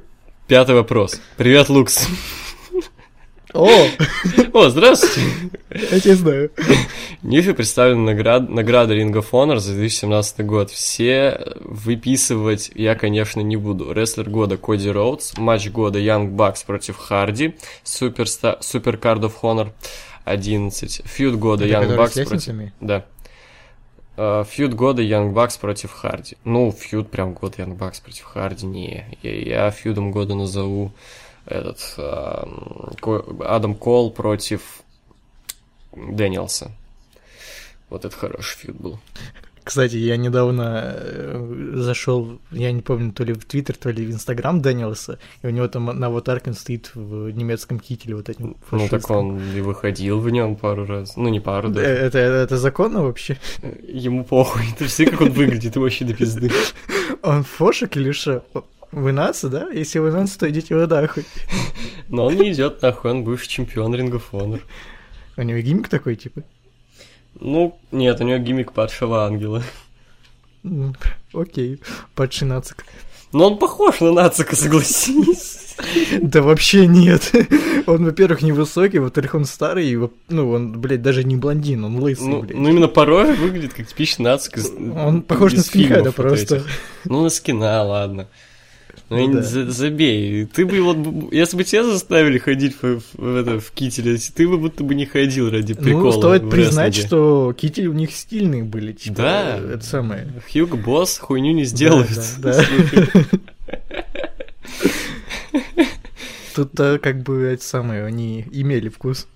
[0.47, 1.19] Пятый вопрос.
[1.37, 2.07] Привет, Лукс.
[3.53, 3.67] О,
[4.53, 5.21] О, здравствуйте.
[5.71, 6.51] я тебя знаю.
[7.23, 8.47] Нифи представлены наград...
[8.47, 10.69] награды Ring of Honor за 2017 год.
[10.69, 13.91] Все выписывать я, конечно, не буду.
[13.91, 18.57] Рестлер года Коди Роудс, матч года Young Bucks против Харди, Суперста...
[18.61, 19.71] Супер Card of Honor
[20.25, 22.71] 11, фьюд года Это Young Bucks против...
[22.81, 23.05] Да.
[24.15, 26.37] Э, Фьюд года Young Bucks против Харди.
[26.43, 28.67] Ну, фьюд прям год Young Bucks против Харди.
[28.67, 30.91] Не, я, я фьюдом года назову
[31.49, 31.79] этот
[33.01, 34.61] Ко- Адам Кол против
[35.95, 36.71] Дэниелса.
[37.89, 38.99] Вот это хороший фьюд был.
[39.63, 44.09] Кстати, я недавно э, зашел, я не помню, то ли в Твиттер, то ли в
[44.11, 48.55] Инстаграм Дэниелса, и у него там на аватарке он стоит в немецком кителе вот этим
[48.71, 51.15] Ну, так он и выходил в нем пару раз.
[51.17, 51.81] Ну, не пару, Э, да.
[51.83, 53.37] Это, это законно вообще?
[53.87, 54.63] Ему похуй.
[54.79, 56.49] Ты все как он выглядит, вообще до пизды.
[57.21, 58.43] Он фошек или что?
[58.91, 59.69] Вы нация, да?
[59.69, 61.25] Если вы нация, то идите вы нахуй.
[62.07, 64.61] Но он не идет нахуй, он бывший чемпион Ring of Honor.
[65.37, 66.41] У него гиммик такой, типа?
[67.39, 69.63] Ну, нет, у него гиммик падшего ангела.
[70.63, 70.95] М,
[71.33, 71.79] Окей,
[72.15, 72.85] падший нацик.
[73.31, 75.75] Но он похож на Нацика, согласись.
[76.19, 77.31] Да вообще нет.
[77.85, 79.97] Он, во-первых, невысокий, во-вторых, он старый, и,
[80.29, 82.57] ну, он, блядь, даже не блондин, он лысый, Ну, блядь.
[82.57, 86.63] ну, именно порой выглядит как типичный Нацик из Он похож на из скинхеда вот просто.
[87.05, 88.27] Ну, на скина, ладно.
[89.09, 89.41] Ну, Ну да.
[89.41, 90.45] за- забей.
[90.45, 94.47] Ты бы вот, если бы тебя заставили ходить в, в- в это, в кителе, ты
[94.47, 96.03] бы будто бы не ходил ради прикола.
[96.03, 97.07] Ну, стоит признать, рестлинге.
[97.07, 99.57] что кители у них стильные были, типа, Да.
[99.57, 100.27] э, это самое.
[100.51, 102.09] Хьюго Босс хуйню не сделает.
[102.39, 102.65] Да, да,
[103.23, 103.23] да.
[106.55, 109.27] Тут-то как бы это самое, они имели вкус.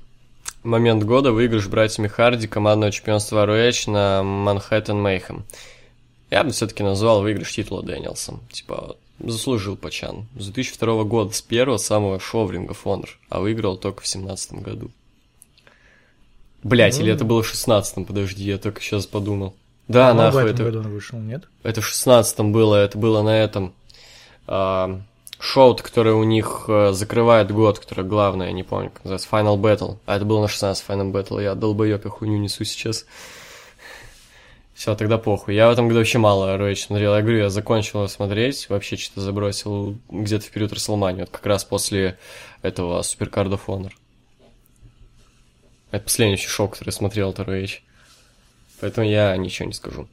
[0.63, 5.45] Момент года выигрыш братьями Харди командного чемпионства ROH на Манхэттен Мейхем.
[6.31, 8.41] Я бы все-таки назвал выигрыш титула Дэниелсом.
[8.51, 10.25] Типа, заслужил Пачан.
[10.37, 14.07] С 2002 года, с первого самого шоу в Ring of Honor, а выиграл только в
[14.07, 14.91] 17 году.
[16.63, 17.15] Блять, или Ну.
[17.15, 19.53] это было в 16 подожди, я только сейчас подумал.
[19.89, 21.43] Да, По-моему, нахуй, в этом это, году он вышел, нет?
[21.63, 23.73] это в 16 было, это было на этом
[24.47, 25.01] а,
[25.39, 29.57] шоу, которое у них а, закрывает год, которое главное, я не помню, как называется, Final
[29.57, 29.97] Battle.
[30.05, 33.05] А это было на 16 Final Battle, я долбоёб, я хуйню несу сейчас.
[34.73, 35.55] Все, тогда похуй.
[35.55, 37.15] Я в этом году вообще мало ROH смотрел.
[37.15, 41.63] Я говорю, я закончил смотреть, вообще что-то забросил где-то в период Расселмани, вот как раз
[41.63, 42.17] после
[42.63, 43.91] этого Суперкард of.
[45.91, 47.79] Это последний вообще шоу, который смотрел от ROH.
[48.81, 50.07] Поэтому я ничего не скажу.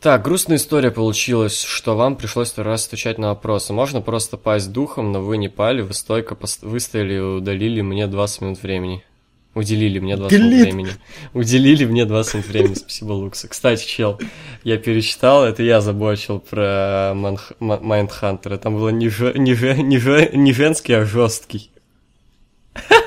[0.00, 3.72] Так, грустная история получилась, что вам пришлось второй раз стучать на вопросы.
[3.72, 8.06] Можно просто пасть духом, но вы не пали, вы стойко пост- выстояли и удалили мне
[8.06, 9.04] 20 минут времени.
[9.54, 10.62] Уделили мне 20 минут Глит.
[10.62, 10.90] времени.
[11.34, 13.48] Уделили мне 20 минут времени, спасибо, Лукса.
[13.48, 14.18] Кстати, чел,
[14.64, 17.12] я перечитал, это я забочил про
[17.60, 18.56] Майндхантера.
[18.56, 21.70] Там было не, жё- не, жё- не, жё- не женский, а жесткий.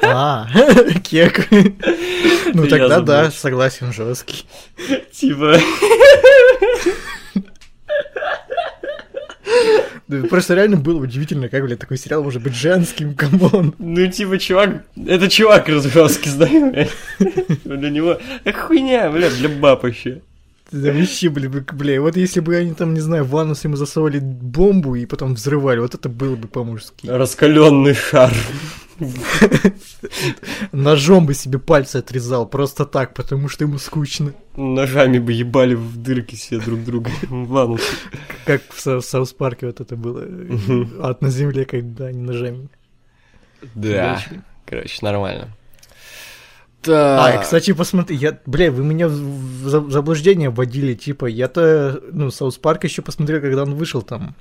[0.04, 0.48] А,
[1.04, 1.48] кек.
[2.54, 4.46] Ну тогда да, согласен, жесткий.
[5.12, 5.58] Типа...
[10.30, 13.74] Просто реально было удивительно, как, блядь, такой сериал может быть женским, come on.
[13.80, 15.68] Ну, типа, чувак, это чувак
[16.30, 16.92] знаю, блядь.
[17.64, 18.20] Для него,
[18.54, 20.22] хуйня, блядь, для баб вообще.
[20.72, 24.20] Да вообще, бля, бля, вот если бы они там, не знаю, в анус ему засовывали
[24.20, 27.08] бомбу и потом взрывали, вот это было бы по-мужски.
[27.08, 28.34] Раскаленный шар.
[30.72, 34.34] Ножом бы себе пальцы отрезал, просто так, потому что ему скучно.
[34.56, 37.82] Ножами бы ебали в дырки все друг друга в анус.
[38.46, 40.26] Как в, Са- в Саус Парке вот это было.
[41.02, 42.70] Ад на земле, когда они ножами.
[43.74, 44.22] Да,
[44.66, 45.50] короче, нормально.
[46.84, 47.26] Да.
[47.26, 52.84] А, кстати, посмотри, я, бля, вы меня в заблуждение вводили, типа, я-то, ну, Саус Парк
[52.84, 54.36] еще посмотрел, когда он вышел там,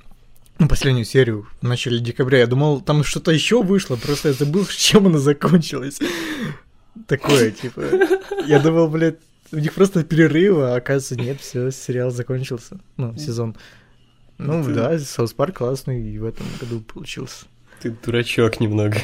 [0.59, 2.39] ну, последнюю серию в начале декабря.
[2.39, 5.99] Я думал, там что-то еще вышло, просто я забыл, чем она закончилась.
[7.07, 7.81] Такое, типа.
[8.45, 9.17] Я думал, блядь,
[9.51, 13.55] у них просто перерыв, а оказывается, нет, все, сериал закончился, ну, сезон.
[14.37, 17.45] Ну, Ты- да, South Park классный и в этом году получился.
[17.81, 18.97] Ты дурачок немного.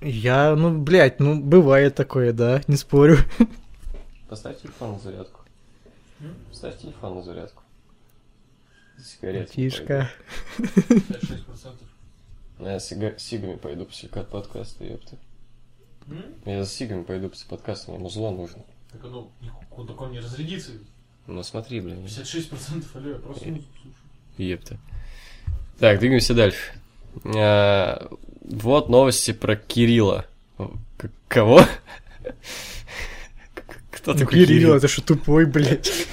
[0.00, 3.18] Я, ну, блядь, ну, бывает такое, да, не спорю.
[4.28, 5.40] Поставь телефон на зарядку.
[6.20, 6.34] М?
[6.52, 7.62] Ставь телефон на зарядку.
[9.02, 9.52] Сигареты.
[9.54, 10.10] Тишка.
[10.58, 11.44] 56%.
[12.58, 12.70] пойду.
[12.70, 15.16] Я с сига- сигами пойду после кат подкаста, ёпта.
[16.08, 16.22] М?
[16.44, 18.62] Я за сигами пойду после подкаста, мне музло нужно.
[18.92, 20.72] Так оно, нихуя, так он не разрядится.
[21.26, 22.04] Ну смотри, блин.
[22.04, 23.94] 56% алло, я просто музыку слушаю.
[24.38, 24.78] Епта.
[25.78, 26.58] Так, двигаемся дальше.
[27.24, 28.08] А,
[28.42, 30.26] вот новости про Кирилла.
[30.58, 31.62] К- кого?
[33.90, 34.74] Кто такой Кирилл, Кирилл?
[34.74, 35.90] это что тупой, блядь.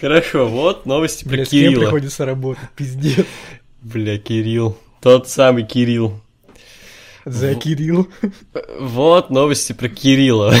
[0.00, 1.82] Хорошо, вот новости про с кем Кирилла.
[1.82, 3.26] приходится работать, пиздец.
[3.82, 4.76] Бля, Кирилл.
[5.00, 6.20] Тот самый Кирилл.
[7.24, 8.08] За В- Кирилл.
[8.80, 10.54] Вот новости про Кирилла.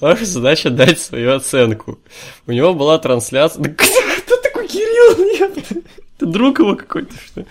[0.00, 1.98] Ваша задача дать свою оценку.
[2.46, 3.62] У него была трансляция...
[3.62, 5.48] Да кто, такой Кирилл?
[5.48, 5.74] Ёпта.
[6.18, 7.44] Ты друг его какой-то, что?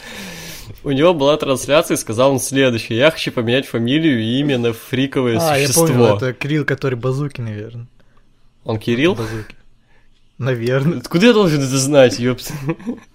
[0.83, 2.97] У него была трансляция, и сказал он следующее.
[2.97, 5.87] Я хочу поменять фамилию и имя на фриковое А, я существо.
[5.87, 7.87] понял, это Кирилл, который базуки, наверное.
[8.63, 9.15] Он Кирилл?
[9.15, 9.55] Базуки.
[10.39, 10.99] Наверное.
[10.99, 12.53] Откуда я должен это знать, ёпта?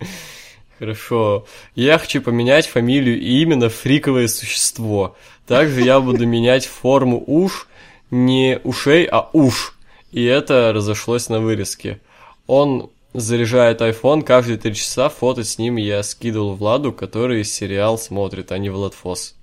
[0.79, 1.47] Хорошо.
[1.75, 5.17] Я хочу поменять фамилию и имя на фриковое существо.
[5.47, 7.67] Также я буду менять форму уш,
[8.11, 9.75] не ушей, а уш.
[10.13, 12.01] И это разошлось на вырезке.
[12.47, 18.53] Он заряжает iPhone каждые три часа, фото с ним я скидывал Владу, который сериал смотрит,
[18.53, 19.35] а не Влад Фос.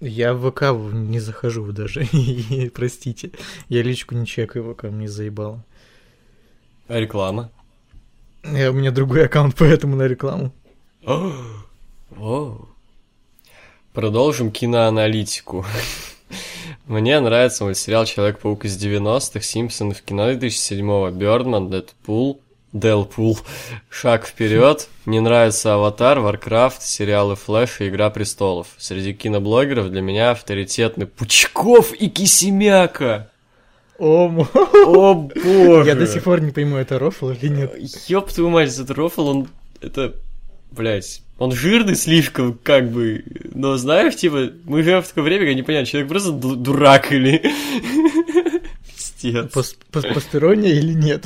[0.00, 2.06] Я в ВК не захожу даже.
[2.74, 3.32] Простите.
[3.68, 5.64] Я личку не чекаю, ВК мне заебало.
[6.86, 7.50] А реклама?
[8.44, 10.52] Я, у меня другой аккаунт, поэтому на рекламу.
[12.10, 12.68] Воу.
[13.92, 15.66] Продолжим киноаналитику.
[16.86, 22.40] Мне нравится мультсериал Человек-паук из 90-х, Симпсоны в кино 2007-го, Бёрдман, Дэдпул,
[22.72, 23.38] Делпул,
[23.88, 24.88] Шаг вперед.
[25.06, 28.68] Не нравится Аватар, Варкрафт, сериалы Флэш и Игра престолов.
[28.76, 33.30] Среди киноблогеров для меня авторитетны Пучков и Кисемяка.
[33.98, 34.28] О,
[34.86, 35.88] О боже.
[35.88, 37.74] Я до сих пор не пойму, это рофл или нет.
[38.08, 39.48] Ёб твою мать, этот рофл, он...
[39.80, 40.14] Это...
[40.70, 45.54] Блять, он жирный слишком, как бы, но знаешь, типа, мы живем в такое время, когда
[45.54, 47.42] непонятно, человек просто ду- дурак или...
[48.86, 49.46] Пиздец.
[49.54, 51.24] Пос- пос- Посторонняя или нет?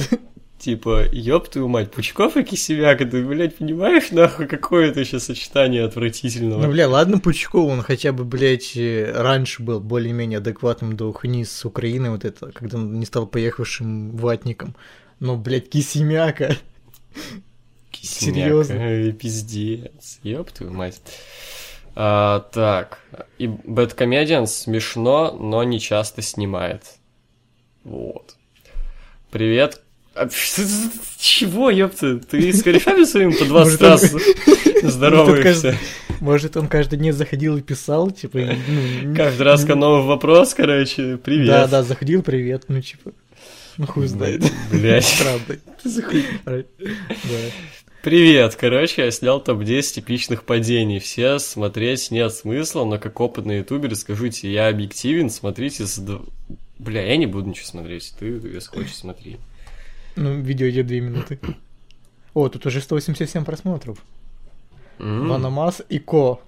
[0.62, 5.84] Типа, ёб твою мать, Пучков и Кисевяк, ты, блядь, понимаешь, нахуй, какое это сейчас сочетание
[5.84, 6.62] отвратительного?
[6.62, 11.44] Ну, бля, ладно, Пучков, он хотя бы, блядь, э, раньше был более-менее адекватным до хуйни
[11.44, 14.76] с Украины, вот это, когда он не стал поехавшим ватником.
[15.18, 16.56] Но, блядь, Кисемяка.
[17.90, 18.74] Кисемяк, серьёзно?
[18.74, 21.02] эй, пиздец, ёб твою мать.
[21.96, 23.00] А, так,
[23.36, 26.84] и Бэткомедиан смешно, но не часто снимает.
[27.82, 28.36] Вот.
[29.32, 29.81] Привет.
[30.14, 30.28] А,
[31.18, 32.18] Чего, ёпта?
[32.18, 34.12] Ты с корешами своим по 20 Может, он- раз
[34.82, 35.68] Может, здороваешься?
[35.70, 41.16] он Может, он каждый день заходил и писал, типа, ну, Каждый раз новый вопрос, короче,
[41.16, 41.46] привет.
[41.46, 43.12] Да, да, заходил, привет, ну, типа,
[43.78, 44.42] ну, хуй знает.
[44.70, 45.14] Блять.
[46.44, 46.64] Правда.
[46.84, 47.38] Да.
[48.02, 50.98] Привет, короче, я снял топ-10 эпичных падений.
[50.98, 56.04] Все смотреть нет смысла, но как опытный ютубер скажу тебе, я объективен, смотрите с...
[56.78, 59.38] Бля, я не буду ничего смотреть, ты, если хочешь, смотри.
[60.16, 61.38] Ну, видео идет две минуты.
[62.34, 63.98] О, тут уже 187 просмотров.
[64.98, 66.40] Ванамас и Ко.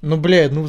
[0.00, 0.68] Ну, блядь, ну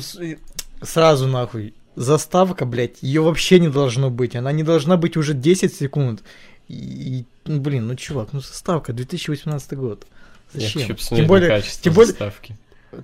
[0.82, 1.74] сразу нахуй.
[1.96, 4.36] Заставка, блядь, ее вообще не должно быть.
[4.36, 6.24] Она не должна быть уже 10 секунд.
[6.68, 10.08] И, ну, блин, ну, чувак, ну, заставка, 2018 год.
[10.54, 10.82] Я Зачем?
[10.82, 12.58] хочу посмотреть Тем более, на качество тем более, заставки.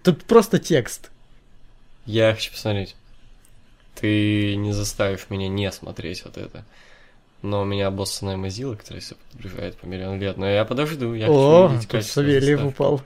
[0.03, 1.11] тут просто текст.
[2.05, 2.95] Я хочу посмотреть.
[3.95, 6.63] Ты не заставишь меня не смотреть вот это.
[7.41, 10.37] Но у меня обоссанная Mozilla, которая все подгружает по миллиону лет.
[10.37, 13.01] Но я подожду, я О, хочу увидеть тут качество Савельев упал.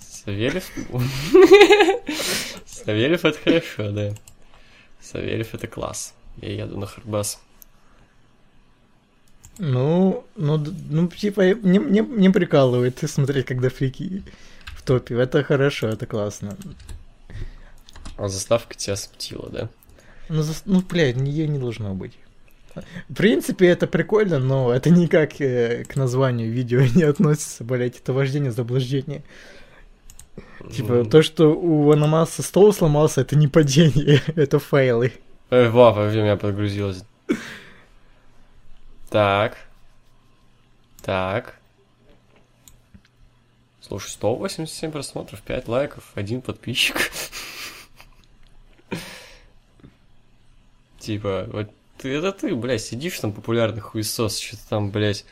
[0.00, 0.70] Савельев?
[2.66, 4.14] Савельев это хорошо, да.
[5.00, 6.14] Савельев это класс.
[6.38, 7.40] Я еду на Харбас.
[9.58, 14.22] Ну, ну, ну, типа, не, не, не прикалывает смотреть, когда фрики
[14.66, 15.14] в топе.
[15.14, 16.56] Это хорошо, это классно.
[18.18, 19.68] А заставка тебя смутила, да?
[20.28, 22.18] Ну, зас- ну блядь, ее не должно быть.
[23.08, 28.12] В принципе, это прикольно, но это никак э, к названию видео не относится, блядь, это
[28.12, 29.22] вождение заблуждения.
[30.72, 35.12] Типа, то, что у Аномаса стол сломался, это не падение, это фейлы.
[35.50, 37.04] Во, во время подгрузилось.
[39.10, 39.56] Так.
[41.02, 41.54] Так.
[43.80, 46.96] Слушай, 187 просмотров, 5 лайков, один подписчик.
[50.98, 55.24] Типа, вот ты, это ты, блядь, сидишь там популярный хуесос, что-то там, блядь,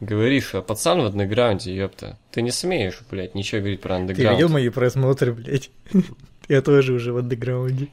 [0.00, 2.18] говоришь, а пацан в андеграунде, ёпта.
[2.30, 4.38] Ты не смеешь, блядь, ничего говорить про Ты андеграунд.
[4.38, 5.70] видел мои просмотры, блядь?
[6.48, 7.88] Я тоже уже в андеграунде.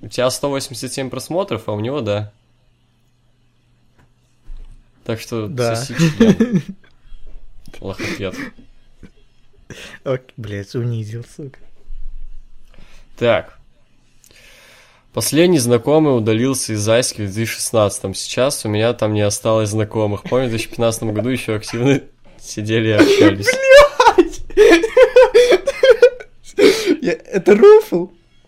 [0.00, 2.32] У тебя 187 просмотров, а у него да.
[5.04, 5.76] Так что Да.
[5.76, 6.62] соси член.
[7.80, 8.34] Лохопед.
[10.04, 11.58] Ок, блядь, унизил, сука.
[13.16, 13.57] Так.
[15.18, 20.22] Последний знакомый удалился из Айски в 2016 Сейчас у меня там не осталось знакомых.
[20.22, 22.02] Помню, в 2015 году еще активно
[22.40, 23.48] сидели и общались.
[27.02, 28.06] Я- Это Руфл?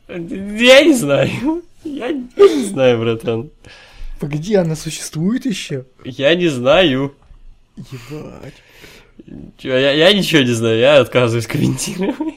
[0.08, 1.64] Я не знаю.
[1.82, 3.50] Я не знаю, братан.
[4.20, 5.86] Погоди, она существует еще?
[6.04, 7.16] Я не знаю.
[7.76, 8.54] Ебать.
[9.58, 12.36] Чё, Я, я ничего не знаю, я отказываюсь комментировать.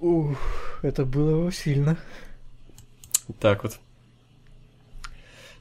[0.00, 0.38] Ух,
[0.82, 1.96] это было сильно.
[3.40, 3.78] Так вот.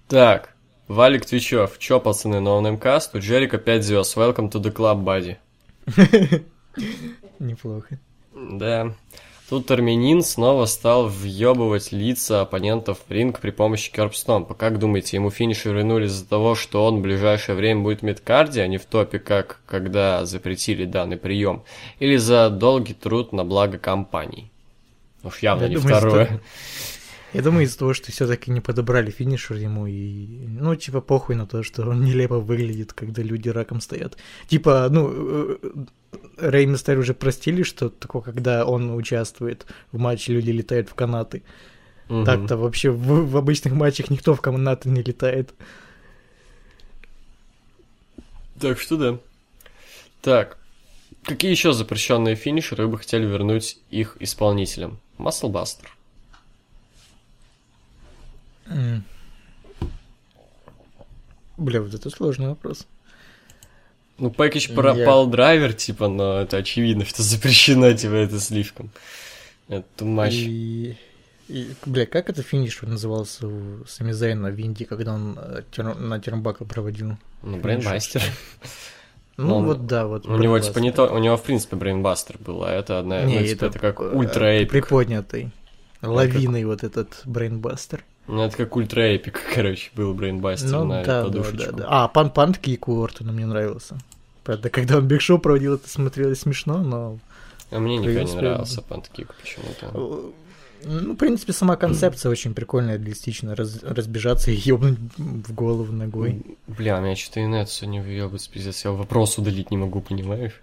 [0.08, 0.56] Так,
[0.88, 1.78] Валик Твичев.
[1.80, 3.08] Чё, пацаны, новый МКС?
[3.08, 4.18] Тут Джерик 5 звезд.
[4.18, 5.38] Welcome to the club, buddy.
[7.40, 7.98] Неплохо.
[8.34, 8.94] Да.
[9.50, 14.54] Тут армянин снова стал въебывать лица оппонентов в ринг при помощи керпстомпа.
[14.54, 18.62] Как думаете, ему финиши вернули из-за того, что он в ближайшее время будет в медкарде,
[18.62, 21.64] а не в топе, как когда запретили данный прием?
[22.00, 24.51] Или за долгий труд на благо компании?
[25.24, 26.26] Уж явно Я не думаю, второе.
[26.26, 26.42] что-
[27.34, 30.26] Я думаю, из-за того, что все-таки не подобрали финишер ему и...
[30.60, 34.18] Ну, типа, похуй на то, что он нелепо выглядит, когда люди раком стоят.
[34.48, 35.58] Типа, ну, э,
[36.38, 41.44] Рэй Мистерио уже простили, что такое, когда он участвует в матче, люди летают в канаты.
[42.10, 42.26] Мгм.
[42.26, 45.54] Так-то вообще в, в обычных матчах никто в канаты не летает.
[48.60, 49.18] Так что да.
[50.22, 50.58] Так.
[51.24, 55.00] Какие еще запрещенные финишеры вы бы хотели вернуть их исполнителям?
[55.22, 55.90] Маслбастер.
[61.58, 62.88] Бля, вот это сложный вопрос.
[64.18, 68.90] Ну, пэкэдж про Я- драйвер, типа, но это очевидно, что запрещено, типа, это слишком.
[69.68, 70.34] Это матч.
[70.34, 70.98] И,
[71.48, 75.98] и, бля, как это финишер назывался у Сами Зайна в Индии, когда он э, тер-
[75.98, 77.18] на Тернбака проводил?
[77.42, 78.22] Ну, брейнбастер.
[79.42, 80.26] Ну, Ну, он- вот да, вот.
[80.28, 83.40] У него, типа, не то, у него, в принципе, brainbuster был, а это одна, Не,
[83.40, 84.72] ну, типа, это как э, ultra epic.
[84.72, 85.52] Приподнятый.
[86.02, 88.04] Лавиной вот этот brainbuster.
[88.28, 91.72] Ну, это как ultra epic, короче, был brainbuster Ну на да, да, подушечку.
[91.76, 91.86] да, да.
[91.90, 93.98] А, punt punt kick у Ортона мне нравился.
[94.44, 97.18] Правда, когда он Биг Шоу проводил, это смотрелось смешно, но...
[97.72, 100.32] А мне никогда не нравился punt kick почему-то.
[100.84, 103.56] Ну, в принципе, сама концепция очень прикольная, реалистичная.
[103.56, 106.42] Раз- разбежаться и ёбнуть в голову ногой.
[106.68, 108.84] Бля, у меня что-то инет сегодня въебывается, пиздец.
[108.86, 110.62] Я вопрос удалить не могу, понимаешь?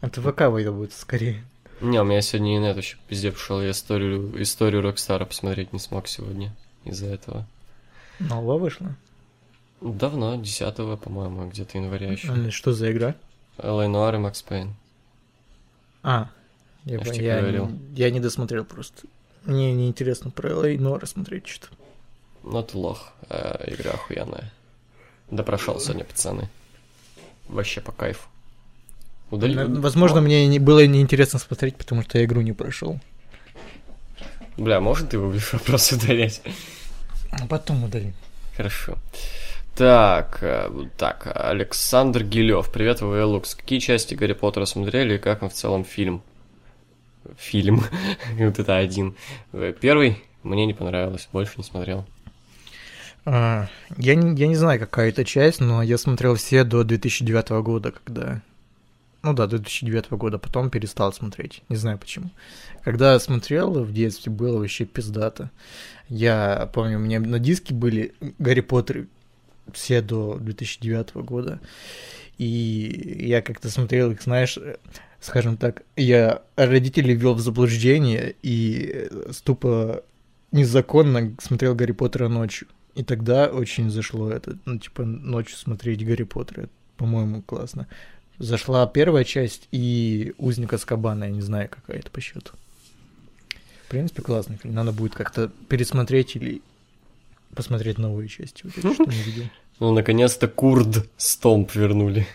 [0.00, 1.44] Это ВК выебывается скорее.
[1.80, 3.60] Не, у меня сегодня инет вообще пизде пошел.
[3.60, 6.54] Я историю, историю Рокстара посмотреть не смог сегодня
[6.84, 7.46] из-за этого.
[8.18, 8.94] Новая вышла.
[9.80, 12.32] Давно, 10 по-моему, где-то января еще.
[12.32, 13.14] А, Что за игра?
[13.58, 13.88] L.A.
[13.88, 14.74] Noire и Max Payne.
[16.02, 16.30] А,
[16.84, 19.06] я, Я я, я не досмотрел просто.
[19.44, 20.78] Мне неинтересно про L.A.
[20.78, 21.74] Noire смотреть что-то.
[22.42, 24.52] Ну ты лох, а игра охуенная.
[25.30, 26.48] Да прошел сегодня, пацаны.
[27.48, 28.28] Вообще по кайфу.
[29.30, 29.56] Удали...
[29.56, 33.00] Возможно, мне не было неинтересно смотреть, потому что я игру не прошел.
[34.56, 36.42] Бля, может ты будешь вопрос удалять?
[37.30, 38.14] А потом удалим.
[38.56, 38.96] Хорошо.
[39.74, 43.56] Так, э, так, Александр Гилев, привет, Лукс.
[43.56, 46.22] Какие части Гарри Поттера смотрели и как вам в целом фильм?
[47.36, 47.82] Фильм,
[48.38, 49.14] вот это один.
[49.80, 52.06] Первый мне не понравилось, больше не смотрел.
[53.24, 57.48] А, я, не, я не знаю, какая это часть, но я смотрел все до 2009
[57.64, 58.42] года, когда...
[59.22, 61.62] Ну да, до 2009 года, потом перестал смотреть.
[61.70, 62.30] Не знаю почему.
[62.82, 65.50] Когда смотрел в детстве, было вообще пиздато.
[66.08, 69.08] Я помню, у меня на диске были Гарри Поттеры
[69.72, 71.60] все до 2009 года.
[72.36, 74.58] И я как-то смотрел их, знаешь,
[75.24, 80.02] скажем так, я родителей ввел в заблуждение и э, тупо
[80.52, 82.68] незаконно смотрел Гарри Поттера ночью.
[82.94, 86.68] И тогда очень зашло это, ну, типа, ночью смотреть Гарри Поттера.
[86.98, 87.88] По-моему, классно.
[88.38, 92.52] Зашла первая часть и Узник Аскабана, я не знаю, какая это по счету.
[93.86, 94.74] В принципе, классный фильм.
[94.74, 96.60] Надо будет как-то пересмотреть или
[97.54, 98.62] посмотреть новые части.
[98.64, 99.44] Вот эти, что не видел.
[99.80, 102.26] Ну, наконец-то Курд Стомп вернули.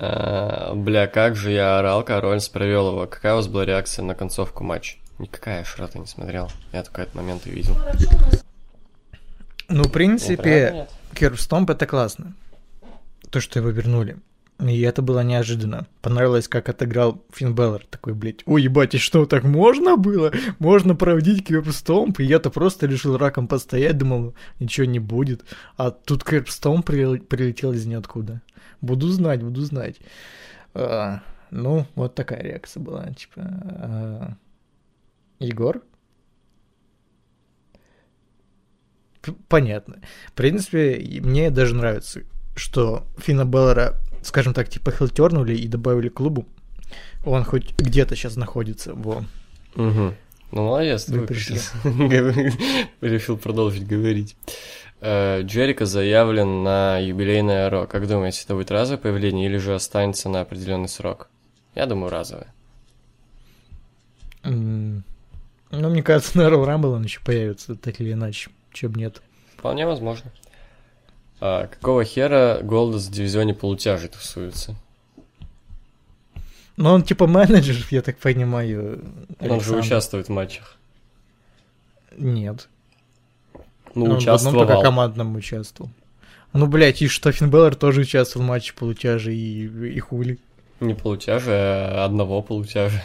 [0.00, 3.06] А, бля, как же я орал, Роллинс провел его.
[3.06, 4.96] Какая у вас была реакция на концовку матча?
[5.18, 6.48] Никакая, Шрата не смотрел.
[6.72, 7.74] Я только этот момент и видел.
[9.68, 10.90] Ну, в Ну, принципе, нет?
[11.14, 12.34] Кербстомп это классно.
[13.30, 14.16] То, что его вернули.
[14.60, 15.86] И это было неожиданно.
[16.02, 17.84] Понравилось, как отыграл Финн Беллар.
[17.90, 20.32] Такой, блядь, ой, ебать, и что, так можно было?
[20.58, 22.18] Можно проводить Кербстомп?
[22.20, 25.44] И я-то просто решил раком постоять, думал, ничего не будет.
[25.76, 28.40] А тут Кербстомп прил- прилетел из ниоткуда.
[28.80, 29.96] Буду знать, буду знать.
[30.74, 33.06] А, ну, вот такая реакция была.
[33.12, 34.36] Типа, а,
[35.38, 35.82] Егор?
[39.48, 40.00] Понятно.
[40.28, 42.22] В принципе, мне даже нравится,
[42.54, 46.46] что Фина Беллера, скажем так, типа хилтернули и добавили к клубу.
[47.24, 48.94] Он хоть где-то сейчас находится.
[48.94, 49.24] Во.
[49.74, 50.14] Угу.
[50.50, 51.26] Ну, молодец, ты
[53.00, 54.36] Решил продолжить говорить.
[55.00, 57.86] Э, Джерика заявлен на юбилейное Ро.
[57.86, 61.28] Как думаете, это будет разовое появление или же останется на определенный срок?
[61.74, 62.52] Я думаю, разовое.
[64.42, 65.04] М,
[65.70, 68.50] Ну, мне кажется, на Royal Rumble он еще появится, так или иначе.
[68.72, 69.20] Чем нет.
[69.56, 70.30] Вполне возможно.
[71.40, 74.74] А какого хера Голдас в дивизионе полутяжей тусуется?
[76.76, 79.04] Но он типа менеджер, я так понимаю.
[79.40, 79.80] Он же Александр.
[79.80, 80.76] участвует в матчах.
[82.16, 82.68] Нет.
[83.94, 84.82] Ну, Он в одном только участвовал.
[84.82, 85.90] командном участвовал.
[86.52, 87.08] Ну, блядь, и
[87.46, 90.38] Беллар тоже участвовал в матче полутяжи и, и хули.
[90.80, 93.02] Не полутяжи, а одного полутяжа.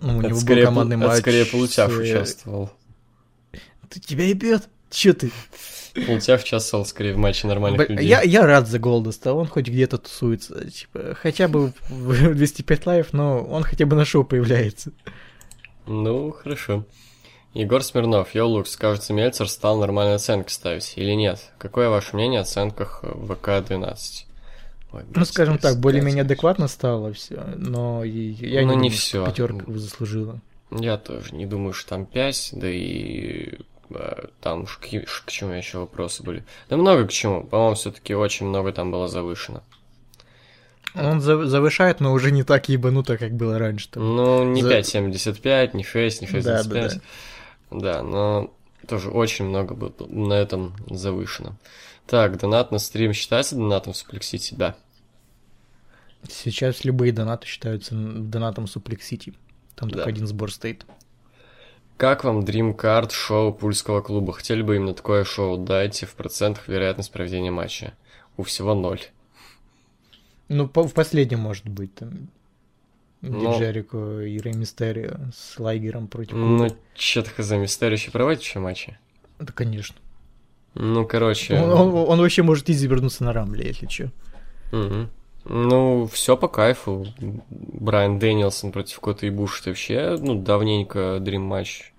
[0.00, 1.18] Ну, у Это него скорее, был командный пол- матч.
[1.20, 2.70] скорее полутяж с, э, участвовал.
[3.88, 4.68] Ты тебя ебет?
[4.90, 5.30] Че ты?
[6.06, 8.06] Полутяж участвовал скорее в матче нормальных Б- людей.
[8.08, 10.70] Я, я рад за Голдаста, он хоть где-то тусуется.
[10.70, 14.92] Типа, хотя бы в 205 Live, но он хотя бы на шоу появляется.
[15.86, 16.84] Ну, хорошо.
[17.54, 21.40] Егор Смирнов, Йо Лукс, кажется, Мельцер стал нормальные оценки ставить или нет?
[21.58, 23.96] Какое ваше мнение о оценках ВК-12?
[24.92, 29.64] Ой, Ну, скажем так, более-менее адекватно стало все, но я Ну, не, не что пятерка
[29.72, 30.40] заслужила.
[30.70, 33.58] Я тоже не думаю, что там 5, да и
[33.90, 34.86] э, там уж к,
[35.24, 36.42] к чему еще вопросы были.
[36.68, 37.44] Да много к чему.
[37.44, 39.62] По-моему, все-таки очень много там было завышено.
[40.96, 43.88] Он за- завышает, но уже не так ебануто, как было раньше.
[43.90, 44.16] там.
[44.16, 46.42] Ну, не За- 5.75, не 6, не 6.25.
[46.42, 47.00] Да, да, Да,
[48.02, 48.52] но
[48.88, 51.56] тоже очень много было на этом завышено.
[52.06, 54.54] Так, донат на стрим считается донатом в Suplex City?
[54.54, 54.76] Да.
[56.28, 59.34] Сейчас любые донаты считаются донатом Suplex City.
[59.74, 59.96] Там Да.
[59.96, 60.86] только один сбор стоит.
[61.96, 64.32] Как вам Dream Card шоу Пульского клуба?
[64.32, 65.56] Хотели бы именно такое шоу?
[65.58, 67.94] Дайте в процентах вероятность проведения матча.
[68.36, 69.00] У всего ноль.
[70.48, 71.94] Ну, по- в последнем может быть.
[71.94, 72.28] Там,
[73.24, 73.58] где Ну.
[73.58, 78.98] Джерико и Рэй Мистерио с Лайгером против Ну, чё-то хз, Мистерио еще проводит еще матчи?
[79.38, 79.96] Да, конечно.
[80.74, 81.58] Ну, короче...
[81.60, 84.10] Он, он- он вообще может изи вернуться на Рамбле, если что.
[84.72, 85.08] Мгм.
[85.44, 87.06] Ну, все по кайфу.
[87.50, 91.92] Брайан Дэнилсон против Кота и Буш это вообще, ну, давненько дрим матч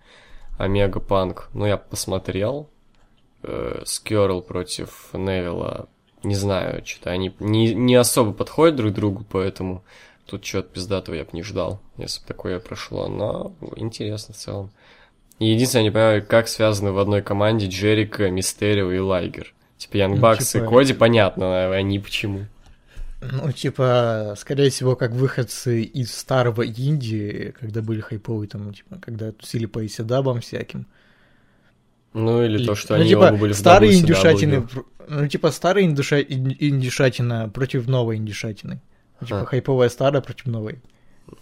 [0.57, 1.49] Омега Панк.
[1.53, 2.69] Ну, я посмотрел.
[3.43, 5.87] Э, Скерл против Невилла.
[6.23, 9.83] Не знаю, что-то они не, не особо подходят друг другу, поэтому
[10.25, 13.07] тут чего-то пиздатого я бы не ждал, если бы такое прошло.
[13.07, 14.71] Но интересно в целом.
[15.39, 19.53] И единственное, я не понимаю, как связаны в одной команде Джерика, Мистерио и Лайгер.
[19.77, 22.45] Типа Янг Ну, типа- и Коди, понятно, а они почему.
[23.21, 29.31] Ну, типа, скорее всего, как выходцы из старого Индии, когда были хайповые, там, типа, когда
[29.31, 30.85] тусили по иседабам всяким.
[32.13, 33.99] Ну, или Или- то, что ну, они типа, оба были в старые WCW.
[34.01, 34.67] индюшатины,
[35.09, 36.21] ну, типа, старые индюша...
[36.21, 38.79] ин- индюшатина против новой индюшатины.
[39.19, 39.45] Типа, Ха.
[39.45, 40.79] хайповая старая против новой.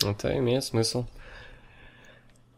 [0.06, 1.06] Это имеет смысл.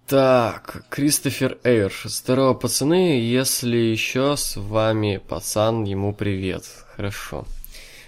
[0.07, 1.91] Так, Кристофер Эйр.
[2.03, 3.19] Здорово, пацаны.
[3.19, 6.63] Если еще с вами пацан, ему привет.
[6.95, 7.45] Хорошо.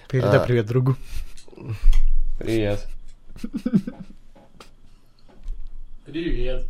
[0.08, 0.46] Передай А.
[0.46, 0.96] привет другу.
[2.38, 2.86] Привет.
[6.06, 6.66] Привет.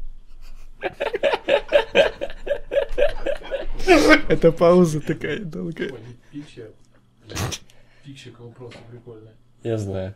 [4.30, 5.92] Это пауза такая долгая.
[6.32, 6.72] Пикчер.
[8.04, 9.34] Пикчик вопросы прикольные.
[9.64, 10.16] Я знаю.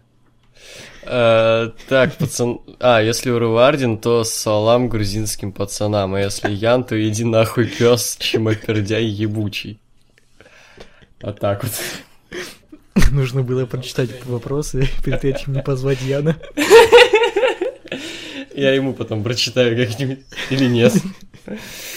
[1.04, 2.60] Э, так, пацан...
[2.80, 9.06] А, если Урвардин, то салам грузинским пацанам, а если Ян, то иди нахуй пес, чемопердяй
[9.06, 9.80] ебучий.
[11.22, 11.74] Вот так вот.
[13.12, 16.38] Нужно было прочитать вопросы, перед этим не позвать Яна.
[18.56, 20.94] Я ему потом прочитаю как-нибудь или нет.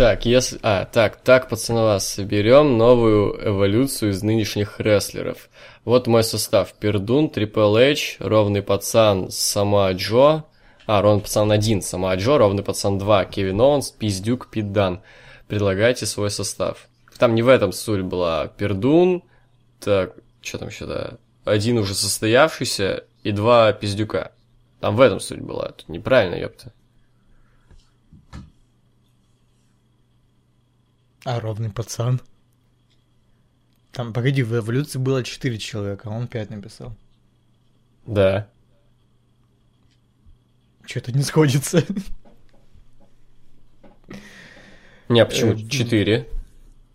[0.00, 0.58] Так, если...
[0.62, 5.50] А, так, так, пацаны, вас соберем новую эволюцию из нынешних рестлеров.
[5.84, 6.72] Вот мой состав.
[6.72, 10.44] Пердун, Трипл Эйч, Ровный Пацан, Сама Джо.
[10.86, 15.02] А, Ровный Пацан 1, Сама Джо, Ровный Пацан 2, Кевин Оуэнс, Пиздюк, Пит Дан.
[15.48, 16.88] Предлагайте свой состав.
[17.18, 18.46] Там не в этом суть была.
[18.46, 19.22] Пердун,
[19.80, 21.18] так, что там еще, да?
[21.44, 24.32] один уже состоявшийся и два пиздюка.
[24.80, 25.72] Там в этом суть была.
[25.72, 26.72] Тут неправильно, ёпта.
[31.30, 32.20] А ровный пацан.
[33.92, 36.92] Там, погоди, в эволюции было 4 человека, а он 5 написал.
[38.04, 38.48] Да.
[40.84, 41.84] Что-то не сходится.
[45.08, 45.52] Не, а почему?
[45.52, 46.26] Э, Четыре.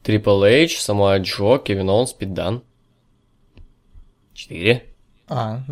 [0.03, 2.61] Трипл Эйч, Самуа Джо, Кевин Оуэнс, Питдан.
[4.33, 4.85] Четыре.
[5.29, 5.63] А,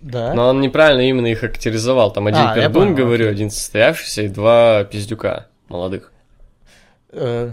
[0.00, 0.34] да.
[0.34, 2.12] Но он неправильно именно их характеризовал.
[2.12, 3.34] Там один А, пердун, понял, говорю, окей.
[3.34, 6.12] один состоявшийся и два пиздюка молодых.
[7.10, 7.52] Э,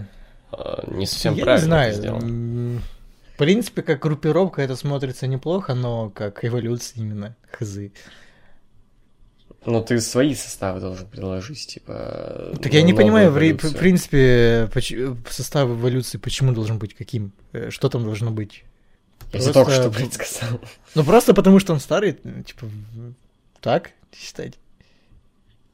[0.88, 1.90] Не совсем Я не правильно знаю.
[1.90, 2.20] это сделал.
[2.22, 2.82] м,
[3.34, 7.76] В принципе, как группировка это смотрится неплохо, но как эволюция именно, хз.
[9.64, 12.54] Ну, ты свои составы должен предложить, типа...
[12.62, 13.72] Так я не понимаю, эволюцию.
[13.72, 14.70] в принципе,
[15.28, 17.32] состав эволюции почему должен быть каким?
[17.52, 18.62] Э, Что там должно быть?
[19.32, 20.60] Я Просто- только что, блядь, сказал.
[20.94, 22.66] Ну просто потому, что он старый, э, типа,
[23.60, 24.54] так считать?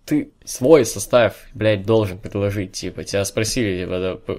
[0.06, 4.34] Ты свой состав, блядь, должен предложить, типа, тебя спросили, типа, да,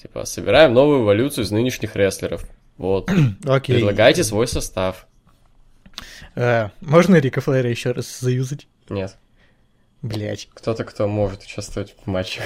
[0.00, 2.44] типа, собираем новую эволюцию из нынешних рестлеров.
[2.76, 3.10] Вот,
[3.44, 3.76] Окей.
[3.76, 5.06] предлагайте свой состав.
[6.34, 8.66] Э, можно Рика Флэра еще раз заюзать?
[8.88, 9.16] Нет,
[10.02, 10.48] Блять.
[10.54, 12.44] кто-то, кто может участвовать в матчах.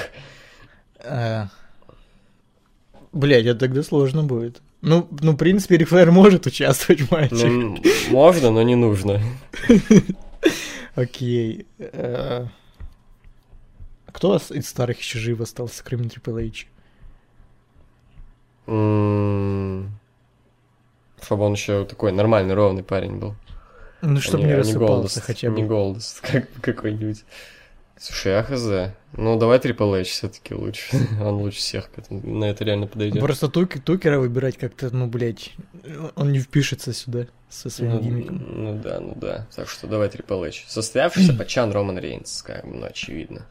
[3.12, 4.60] Блять, это тогда сложно будет.
[4.80, 7.44] Ну, ну, в принципе, Рик Флэр может участвовать в матчах.
[7.44, 7.78] Ну,
[8.10, 9.22] можно, но не нужно.
[10.94, 11.66] Окей.
[11.78, 12.46] Э,
[14.12, 16.66] Кто из старых еще жив остался, кроме Triple H?
[18.66, 19.88] Чтобы
[21.44, 23.34] он еще такой нормальный, ровный парень был.
[24.02, 25.56] Ну, чтобы не а рассыпался Голдост, хотя бы.
[25.56, 27.24] Не Голдост, как, какой-нибудь.
[27.96, 28.92] Слушай, а хз.
[29.12, 30.96] Ну, давай Triple H все-таки лучше.
[31.22, 33.22] Он лучше всех к этому, на это реально подойдет.
[33.22, 35.52] Просто Тук- Тукера выбирать как-то, ну, блядь,
[36.16, 38.44] он не впишется сюда со своим Ну, гиммиком.
[38.48, 39.46] ну да, ну да.
[39.54, 40.64] Так что давай Triple H.
[40.68, 43.46] Состоявшийся пачан Роман Рейнс, как бы, ну, очевидно.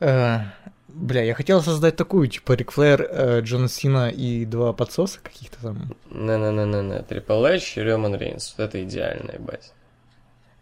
[0.00, 0.40] Э,
[0.88, 5.60] Бля, я хотел создать такую, типа, Рик Флэр, э, Джон Сина и два подсоса каких-то
[5.60, 5.94] там.
[6.10, 7.00] Не-не-не-не-не.
[7.02, 8.54] Triple H и Роман Рейнс.
[8.56, 9.72] Вот это идеально, ебать.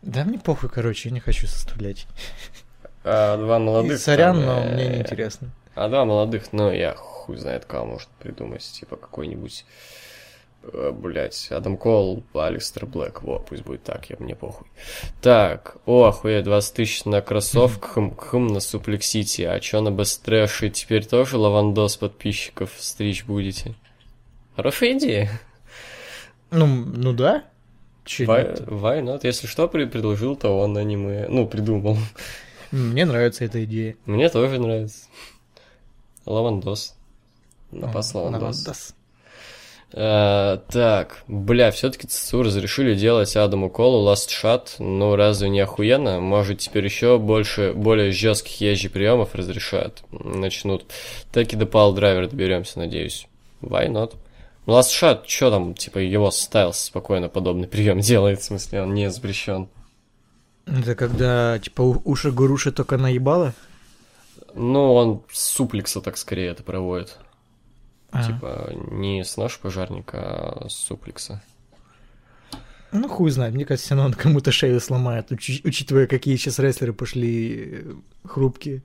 [0.03, 2.07] Да мне похуй, короче, я не хочу составлять.
[3.05, 3.99] А два И молодых...
[4.01, 5.51] сорян, там, но э, мне неинтересно.
[5.77, 8.63] А два молодых, ну, я хуй знает, кого может придумать.
[8.63, 9.65] Типа какой-нибудь,
[10.73, 13.23] э, блядь, Адам Кол, Алистер Блэк.
[13.23, 14.67] Во, пусть будет так, я мне похуй.
[15.21, 19.43] Так, о, охуеть, 20 тысяч на кроссовках, хм, хм, на Suplex City.
[19.43, 20.71] А чё на Бестрэше?
[20.71, 23.75] Теперь тоже лавандос подписчиков стричь будете?
[24.57, 25.31] Хорошая идея.
[26.51, 27.45] Ну, ну да.
[28.05, 29.21] Че Why, why not?
[29.25, 31.27] Если что, предложил, то он аниме.
[31.29, 31.99] Ну, придумал.
[32.71, 33.97] Мне нравится эта идея.
[34.07, 35.07] Мне тоже нравится.
[36.25, 36.95] Лавандос.
[37.71, 38.41] Напас лавандос.
[38.43, 38.96] Лавандос.
[39.93, 46.21] Э, так, бля, все-таки ЦСУ разрешили делать Адаму Колу Last Shot, ну разве не охуенно?
[46.21, 50.87] Может теперь еще больше, более жестких езжий приемов разрешают, начнут.
[51.33, 53.29] Так и до Пал Драйвер доберемся, надеюсь.
[53.63, 54.15] Why not?
[54.67, 58.95] Ну, Last Shot, что там, типа, его Стайлс спокойно подобный прием делает, в смысле, он
[58.95, 59.69] не запрещен.
[60.67, 63.55] Это когда, типа, уши Гуруши только наебало?
[64.55, 67.19] Ну, он с суплекса так скорее это проводит.
[68.19, 68.23] А.
[68.27, 71.43] Типа, не с нож пожарника, а с суплекса.
[72.93, 76.59] Ну, хуй знает, мне кажется, все равно он кому-то шею сломает, учи- учитывая, какие сейчас
[76.59, 77.95] рестлеры пошли э,
[78.25, 78.83] хрупкие.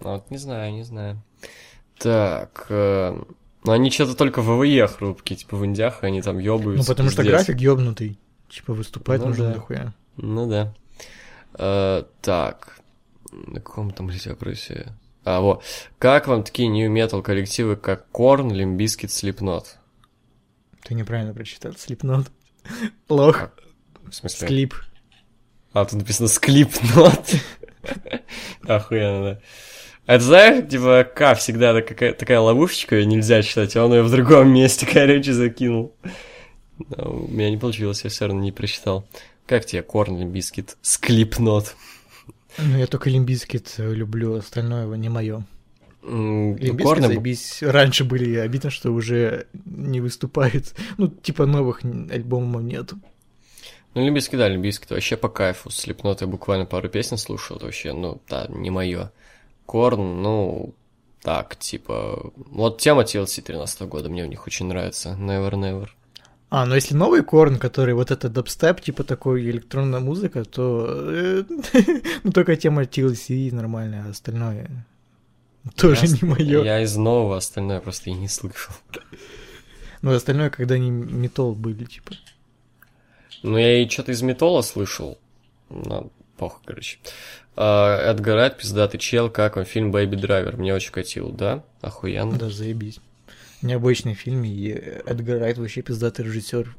[0.00, 1.22] Ну, Вот не знаю, не знаю.
[1.98, 3.22] Так, э,
[3.64, 6.82] ну они что-то только в WWE хрупкие, типа в Индиях они там ёбаются.
[6.82, 7.36] Ну, потому что пиздец.
[7.46, 8.18] график ёбнутый.
[8.48, 9.54] Типа, выступать Ну нужно да.
[9.54, 9.94] дохуя.
[10.16, 10.74] Ну да.
[11.54, 12.78] Э, так,
[13.30, 14.92] на каком там, блядь, вопросе?
[15.24, 15.62] А, вот.
[15.98, 19.76] Как вам такие nu metal коллективы, как Korn, Limp Bizkit, Slipknot?
[20.84, 21.72] Ты неправильно прочитал.
[21.74, 22.26] Slipknot.
[23.08, 23.50] Лох.
[24.02, 24.46] В смысле?
[24.46, 24.74] Склип.
[25.72, 27.34] А, тут написано Склипнот.
[28.66, 29.40] Охуенно, да.
[30.06, 34.02] А ты знаешь, типа, К всегда такая, такая ловушечка, её нельзя читать, а он ее
[34.02, 35.94] в другом месте, короче, закинул.
[36.78, 39.06] Да, у меня не получилось, я все равно не прочитал.
[39.46, 41.76] Как тебе Korn, Limp Bizkit, Склипнот?
[42.58, 45.44] Ну, я только Limp Bizkit люблю, остальное не мое.
[46.02, 47.62] Korn, заебись.
[47.62, 50.74] Раньше были обидно, что уже не выступает.
[50.98, 52.98] Ну, типа, новых альбомов нету.
[53.94, 55.70] Ну, Limp Bizkit, да, Limp Bizkit вообще по кайфу.
[55.70, 59.12] Slipknot я буквально пару песен слушал, это вообще, ну, да, не мое.
[59.66, 60.74] Korn, ну,
[61.22, 62.32] так, типа...
[62.36, 65.16] Вот тема TLC 13 года, мне у них очень нравится.
[65.20, 65.88] Never Never.
[66.54, 70.86] А, ну если новый Korn, который вот этот дабстеп, типа такой электронная музыка, то...
[70.86, 71.44] э,
[72.24, 74.84] Ну, только тема TLC нормальная, а остальное
[75.76, 76.62] тоже не мое.
[76.62, 78.74] Я из нового, остальное просто и не слышал.
[80.02, 82.12] Но остальное, когда они метол были, типа.
[83.42, 85.16] Ну, я и что-то из металла слышал.
[85.70, 86.98] Ну, похуй, короче.
[87.56, 90.58] А, Эдгар Райт, пиздатый чел, как вам фильм «Бэйби Драйвер»?
[90.58, 91.64] Мне очень катил, да?
[91.80, 92.36] Охуенно.
[92.38, 93.00] Да, заебись.
[93.62, 96.76] Необычный фильм, и Эдгар Райт вообще пиздатый режиссер.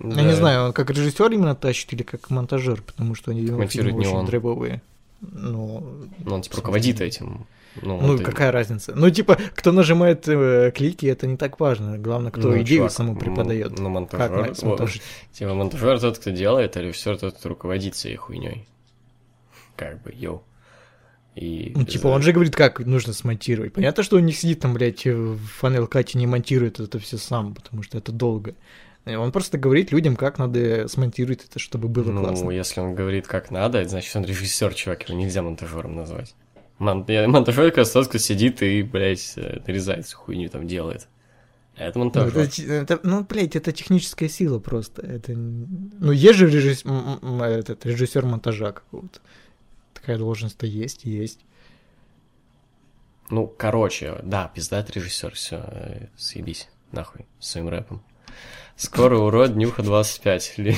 [0.00, 0.20] Да.
[0.20, 3.64] Я не знаю, он как режиссер именно тащит или как монтажер, потому что они его
[3.66, 4.26] фильмы не очень он.
[4.26, 4.82] драйвовые.
[5.20, 7.46] Ну, Ну, он типа руководит этим.
[7.82, 8.92] Ну, ну и- какая разница?
[8.94, 11.98] Ну, типа, кто нажимает э, клики, это не так важно.
[11.98, 13.70] Главное, кто Ну, идею чувак, саму преподает.
[13.78, 14.30] Ну, Как монтажер.
[14.48, 15.00] на- смонтаж-
[15.32, 18.66] Типа монтажер тот, кто делает, а режиссер тот, кто руководит всей хуйней.
[19.76, 20.42] Как бы, йоу.
[21.34, 21.72] И...
[21.74, 23.72] Ну, типа, он же говорит, как нужно смонтировать.
[23.72, 27.54] Понятно, что он не сидит там, блядь, в Final Cut не монтирует это все сам,
[27.54, 28.54] потому что это долго.
[29.04, 32.50] Он просто говорит людям, как надо смонтировать это, чтобы было Ну, классно.
[32.50, 36.34] если он говорит, как надо, значит, он режиссер, чувак, его нельзя монтажером назвать.
[36.78, 41.08] Мон- Монтажер кто сидит и, блядь, э, нарезает всю хуйню, там делает.
[41.76, 42.38] Это Ну, монтажер.
[42.38, 42.62] это,
[42.94, 45.02] это- ну, блядь, это техническая сила просто.
[45.02, 45.32] Это...
[45.34, 46.84] Ну, есть же режисс-
[47.44, 49.20] этот, режиссер монтажа какого-то.
[50.04, 51.40] Такая должность-то есть, есть.
[53.30, 58.02] Ну, короче, да, пиздат режиссер, все, съебись, нахуй, своим рэпом.
[58.76, 60.76] Скоро урод, днюха 25 лет.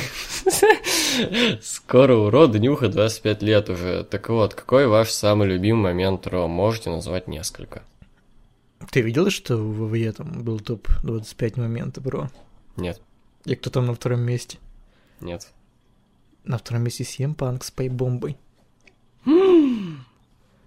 [1.61, 4.05] Скоро урод, днюха 25 лет уже.
[4.05, 6.47] Так вот, какой ваш самый любимый момент Ро?
[6.47, 7.83] Можете назвать несколько.
[8.93, 12.31] Ты видел, что в ВВЕ там был топ-25 моментов, бро?
[12.77, 13.01] Нет,
[13.45, 14.59] И кто там на втором месте?
[15.21, 15.49] нет.
[16.45, 18.37] На втором месте CM Punk с пайбомбой.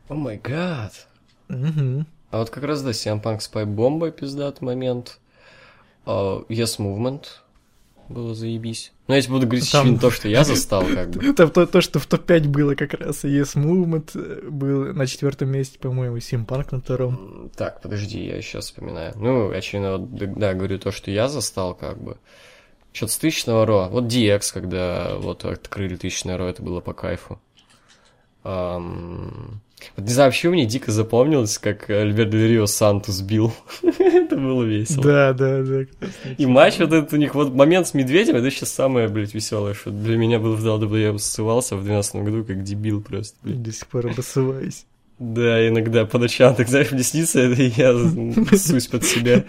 [0.10, 1.08] О май гад.
[1.48, 5.20] А вот как раз, да, CM Punk с бомбой пиздатый момент.
[6.06, 7.26] А, Yes Movement
[8.08, 8.92] было заебись.
[9.08, 11.24] Но я тебе буду говорить Там- то, что я застал, как бы.
[11.30, 13.24] Это то, то, что в топ-5 было как раз.
[13.24, 17.52] Yes Movement э, был на четвертом месте, по-моему, Punk на втором.
[17.56, 19.14] Так, подожди, я сейчас вспоминаю.
[19.16, 22.18] Ну, очевидно, вот, да, говорю то, что я застал, как бы.
[22.94, 23.88] Что-то с тысячного ро.
[23.90, 27.40] Вот DX, когда вот открыли тысячное ро, это было по кайфу.
[28.44, 29.62] Ам,
[29.96, 33.54] Вот не знаю, вообще мне дико запомнилось, как Альберт Дель Рио Санту сбил.
[34.00, 35.04] это было весело.
[35.04, 35.86] Да, да, да.
[36.38, 39.74] И матч вот этот у них, вот момент с Медведем, это сейчас самое, блядь, веселое,
[39.74, 43.62] что для меня был в WWE, я ссывался в 12 году как дебил просто, блядь.
[43.62, 44.86] До сих пор обоссываюсь.
[45.20, 47.94] Да, иногда по ночам, так знаешь, мне снится, это я
[48.58, 49.44] ссусь под себя.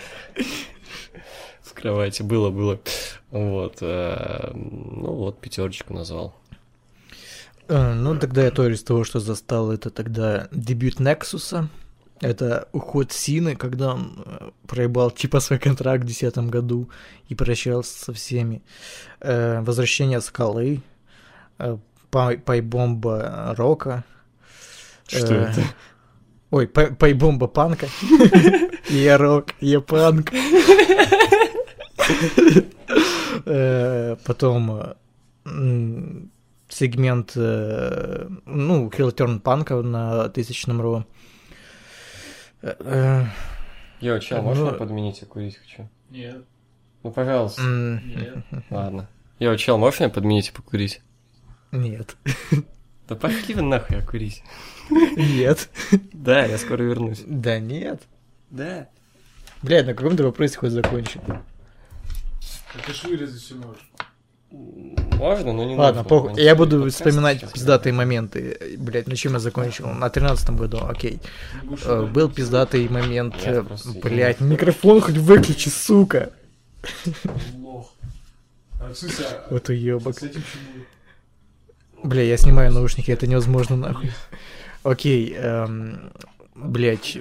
[1.62, 2.80] В кровати было, было.
[3.30, 3.78] Вот.
[3.80, 6.34] э, Ну вот, пятерочку назвал.
[7.70, 11.68] Э, Ну, тогда я тоже из того, что застал, это тогда дебют Нексуса.
[12.20, 16.90] Это уход Сины, когда он э, проебал типа свой контракт в 2010 году
[17.30, 18.62] и прощался со всеми.
[19.20, 20.82] Э, Возвращение Скалы.
[21.58, 21.78] э,
[22.10, 24.04] пай- Пайбомба Рока.
[25.06, 25.62] Что Э, это?
[26.50, 27.86] Ой, пай- пайбомба Панка.
[28.90, 30.30] Я Рок, я Панк.
[34.26, 34.94] Потом
[36.70, 41.04] сегмент, э, ну, Хилтерн Панка на тысячном ро.
[42.62, 43.24] Э, э,
[44.00, 45.20] Йо, чел, Ну- можешь меня подменить?
[45.20, 45.88] Я курить хочу.
[46.10, 46.44] Нет,
[47.02, 47.62] Ну, пожалуйста.
[47.62, 48.38] нет.
[48.70, 49.08] Ладно.
[49.38, 51.00] Йо, чел, можешь меня подменить и покурить?
[51.72, 52.16] Нет.
[53.08, 54.42] Да пошли вы нахуй, я курить.
[54.90, 55.68] Нет.
[56.12, 57.22] Да, я скоро вернусь.
[57.26, 58.02] Да нет.
[58.50, 58.88] Да.
[59.62, 61.20] Блядь, на каком ты вопросе хоть закончим?
[62.74, 63.89] Это ж вырезать все можешь.
[64.50, 66.08] Можно, но не Ладно, нужно.
[66.08, 66.28] похуй.
[66.30, 67.52] Монтировать Я буду подкаст вспоминать сейчас.
[67.52, 68.76] пиздатые моменты.
[68.78, 69.86] Блядь, на чем я закончил?
[69.88, 71.20] На тринадцатом году, окей.
[71.84, 72.06] Э.
[72.10, 73.34] Был пиздатый момент.
[73.44, 74.40] Э, извиняюсь.
[74.40, 76.30] микрофон хоть выключи, сука.
[78.80, 80.18] А, а- Вот уебок.
[80.18, 80.84] с этим чему?
[82.02, 84.10] Бля, я снимаю наушники, это невозможно нахуй.
[84.82, 86.10] Окей, эм,
[86.54, 87.18] блядь,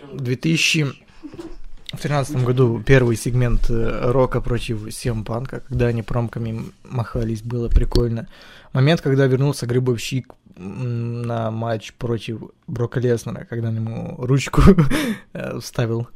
[1.89, 7.67] в 2013 году первый сегмент э, Рока против Сем Панка, когда они промками махались, было
[7.67, 8.27] прикольно.
[8.73, 14.61] Момент, когда вернулся Грибовщик на матч против Брока Леснера, когда он ему ручку
[15.33, 16.07] э, вставил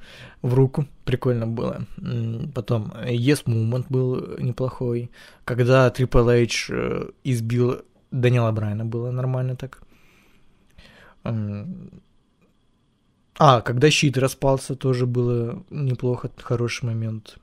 [0.44, 1.88] в руку, прикольно было.
[2.54, 5.10] Потом Yes Movement был неплохой,
[5.44, 9.82] когда Triple H э, избил Данила Брайна, было нормально так.
[13.38, 17.38] А, когда щит распался, тоже было неплохо, хороший момент.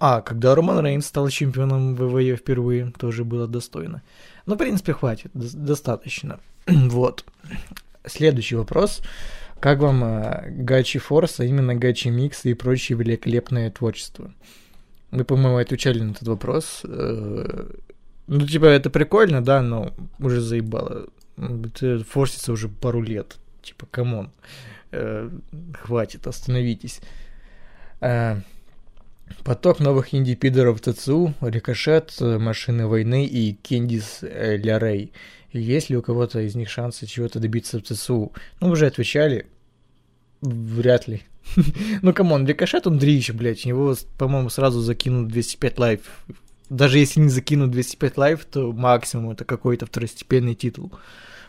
[0.00, 4.02] А, когда Роман Рейнс стал чемпионом ВВЕ впервые, тоже было достойно.
[4.46, 6.40] Ну, в принципе, хватит, дос- достаточно.
[6.66, 7.24] вот.
[8.04, 9.00] Следующий вопрос.
[9.60, 14.32] Как вам э, Гачи Форс, а именно Гачи Микс и прочее великолепное творчество?
[15.10, 16.82] Мы, по-моему, отвечали на этот вопрос.
[16.84, 17.66] Э,
[18.26, 21.06] Ну, типа, это прикольно, да, но уже заебало.
[21.38, 23.36] Это форсится уже пару лет.
[23.62, 24.30] Типа, камон.
[24.90, 25.30] Э,
[25.74, 27.00] Хватит, остановитесь.
[28.00, 28.40] Э,
[29.44, 35.12] Поток новых инди-пидоров ЦЦУ, Рикошет, Машины войны и Кендис э, Лярей.
[35.52, 38.32] Есть ли у кого-то из них шансы чего-то добиться в ЦСУ?
[38.60, 39.46] Ну, уже отвечали.
[40.40, 41.22] Вряд ли.
[42.02, 43.64] ну, come on, Рикошет, он дрищ, блядь.
[43.64, 46.00] У него, по-моему, сразу закинут 205 Live.
[46.68, 50.92] Даже если не закинут 205 Live, то максимум это какой-то второстепенный титул.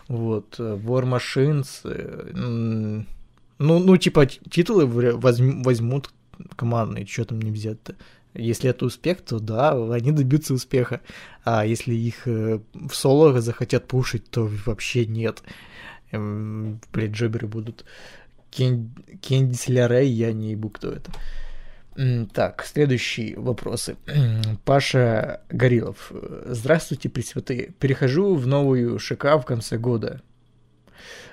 [0.10, 0.60] Вот.
[0.60, 1.82] War Machines...
[1.86, 2.32] э,
[3.60, 6.10] Ну, ну, типа, титулы возьмут
[6.55, 7.95] командные, что там не взять-то.
[8.34, 11.01] Если это успех, то да, они добьются успеха.
[11.43, 15.43] А если их э, в соло захотят пушить, то вообще нет.
[16.12, 17.86] Блядь, джоберы будут.
[18.51, 18.91] Кен...
[19.22, 21.12] Кендис Лярей, я не ебу, кто это.
[22.34, 23.98] Так, следующие вопросы.
[24.66, 26.12] Паша Горилов.
[26.46, 27.72] Здравствуйте, пресвятые.
[27.80, 30.22] Перехожу в новую ШК в конце года.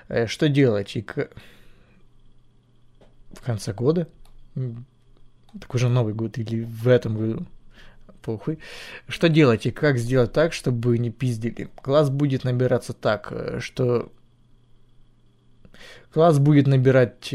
[0.09, 0.97] Э, Что делать?
[0.97, 1.29] И к-
[3.35, 4.09] В конце года?
[5.61, 7.47] Так уже Новый год или в этом году?
[8.23, 8.59] Похуй.
[9.07, 11.69] Что делать и как сделать так, чтобы не пиздили?
[11.81, 14.11] Класс будет набираться так, э, что...
[16.13, 17.33] Класс будет набирать...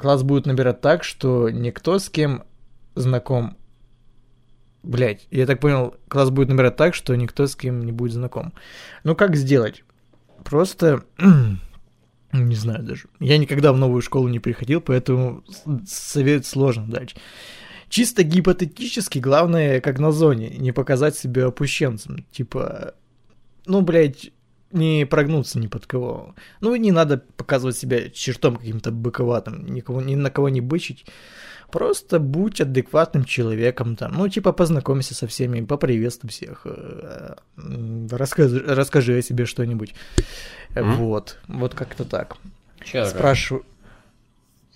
[0.00, 2.44] Класс будет набирать так, что никто с кем
[2.94, 3.58] знаком...
[4.82, 8.54] Блять, я так понял, класс будет набирать так, что никто с кем не будет знаком.
[9.04, 9.84] Ну как сделать?
[10.42, 11.04] Просто...
[12.32, 13.08] Не знаю даже.
[13.18, 15.44] Я никогда в новую школу не приходил, поэтому
[15.86, 17.14] совет сложно дать.
[17.90, 22.24] Чисто гипотетически, главное, как на зоне, не показать себя опущенцем.
[22.30, 22.94] Типа,
[23.66, 24.30] ну, блядь,
[24.72, 26.34] не прогнуться ни под кого.
[26.60, 31.06] Ну, и не надо показывать себя чертом каким-то быковатым, никого, ни на кого не бычить.
[31.70, 34.12] Просто будь адекватным человеком там.
[34.14, 36.62] Ну, типа, познакомься со всеми, поприветствуй всех.
[36.64, 37.34] э,
[38.10, 39.94] Расскажи, расскажи о себе что-нибудь.
[40.74, 40.96] М?
[40.96, 41.38] Вот.
[41.46, 42.36] Вот как-то так.
[42.84, 43.04] Такое?
[43.06, 43.64] Спрашиваю.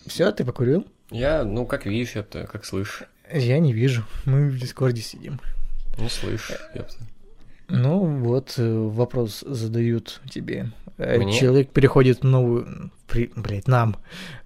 [0.06, 0.86] Все, ты покурил?
[1.10, 3.04] Я, ну, как видишь, это, как слышишь.
[3.32, 4.04] Я не вижу.
[4.24, 5.40] Мы в Дискорде сидим.
[5.98, 6.96] Ну, слышь, ёпта.
[7.68, 10.70] Ну, вот э, вопрос задают тебе.
[10.98, 11.32] Э, Мне?
[11.32, 12.90] Человек переходит в новую...
[13.06, 13.30] При...
[13.34, 13.96] Блять, нам.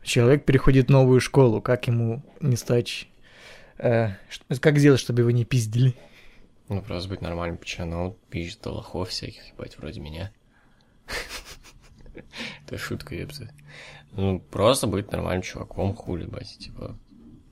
[0.03, 1.61] Человек переходит в новую школу.
[1.61, 3.09] Как ему не стать...
[3.79, 4.11] э,
[4.61, 5.95] Как сделать, чтобы его не пиздили?
[6.69, 10.31] Ну, просто быть нормальным пацаном, пишет лохов всяких, ебать, вроде меня.
[12.67, 13.51] Это шутка, ёпта.
[14.13, 16.99] Ну, просто быть нормальным чуваком, хули, бать, типа,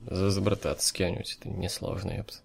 [0.05, 2.37] за забрататься с кем-нибудь, это несложно, ёпта.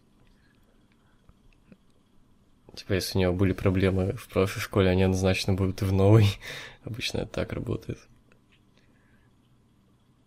[2.75, 6.27] Типа, если у него были проблемы в прошлой школе, они однозначно будут и в новой.
[6.85, 7.99] Обычно это так работает.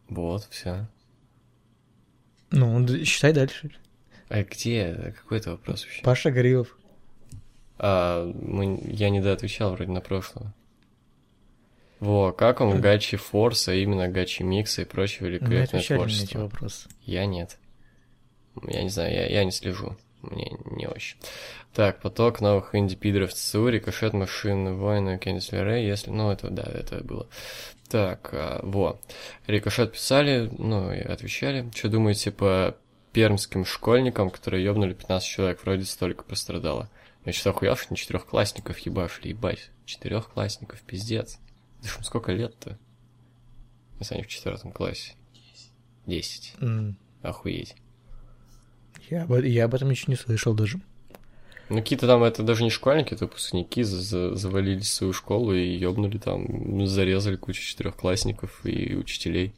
[0.08, 0.88] Вот, все.
[2.52, 3.72] Ну, считай дальше.
[4.30, 5.14] А где?
[5.18, 6.04] Какой это вопрос вообще?
[6.04, 6.78] Паша Горилов.
[7.78, 10.54] А, мы, я не отвечал вроде на прошлого.
[12.00, 16.40] Во, как он гачи форса, именно гачи микса и прочее великолепное на эти творчество?
[16.40, 16.90] вопросы.
[17.02, 17.58] Я нет.
[18.68, 19.98] Я не знаю, я, я не слежу.
[20.22, 21.18] Мне не очень.
[21.76, 26.10] Так, поток новых инди-пидоров ЦУ, рикошет машин, войны, Кендис Лерей, если...
[26.10, 27.28] Ну, это, да, это было.
[27.90, 28.98] Так, а, во.
[29.46, 31.70] Рикошет писали, ну, и отвечали.
[31.76, 32.78] Что думаете по
[33.12, 36.90] пермским школьникам, которые ёбнули 15 человек, вроде столько пострадало?
[37.26, 39.70] Я что, охуел, что не четырехклассников ебашили, ебать.
[39.86, 41.40] Четырехклассников, пиздец.
[41.84, 42.80] Да ж сколько лет-то?
[44.00, 45.14] Если они в четвертом классе.
[46.06, 46.54] Десять.
[46.62, 47.76] М, Охуеть.
[49.10, 50.80] Я, об- я об этом еще не слышал даже.
[51.70, 55.54] Ну, какие-то там, это даже не школьники, это выпускники за- за- завалились в свою школу
[55.54, 59.54] и ёбнули там, зарезали кучу четырехклассников и учителей.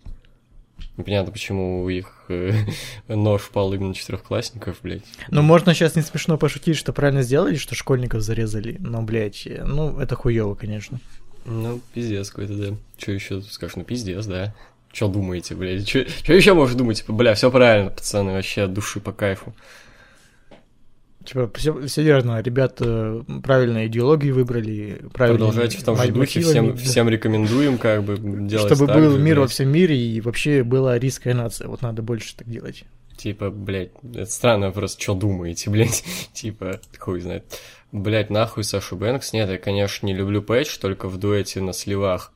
[0.95, 2.53] Непонятно, почему у их э,
[3.08, 5.03] нож впал именно четырехклассников, блядь.
[5.30, 8.78] Ну, можно сейчас не смешно пошутить, что правильно сделали, что школьников зарезали.
[8.80, 10.99] Но, блядь, э, ну, это хуево, конечно.
[11.45, 12.78] Ну, пиздец какой-то, да.
[12.97, 13.76] Че еще скажешь?
[13.76, 14.53] Ну, пиздец, да.
[14.91, 15.86] Че думаете, блядь?
[15.88, 16.97] Че еще можешь думать?
[16.97, 19.53] Типа, бля, все правильно, пацаны, вообще от души по кайфу.
[21.28, 25.39] Типа, все, все верно, ребята правильно идеологию выбрали, правильно.
[25.39, 29.19] Продолжайте в том же духе, всем, всем рекомендуем, как бы, делать Чтобы так был же,
[29.19, 29.51] мир во блядь.
[29.51, 31.67] всем мире и вообще была арийская нация.
[31.67, 32.86] Вот надо больше так делать.
[33.17, 36.05] Типа, блядь, это странно просто, что думаете, блядь?
[36.32, 37.43] Типа, хуй знает.
[37.91, 39.34] Блядь, нахуй Сашу Бэнкс?
[39.34, 42.32] Нет, я, конечно, не люблю Пэтч, только в дуэте на сливах.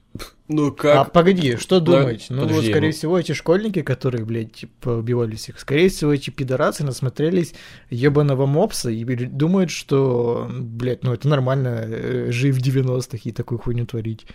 [0.54, 1.12] Ну А как?
[1.14, 2.26] погоди, что думать?
[2.30, 6.30] Ну, вот, скорее ну- всего, эти школьники, которые, блядь, типа, убивали всех, скорее всего, эти
[6.30, 7.54] пидорасы насмотрелись
[7.90, 13.60] ебаного мопса и думают, что, блядь, ну это нормально, э, жить в 90-х и такую
[13.60, 14.26] хуйню творить.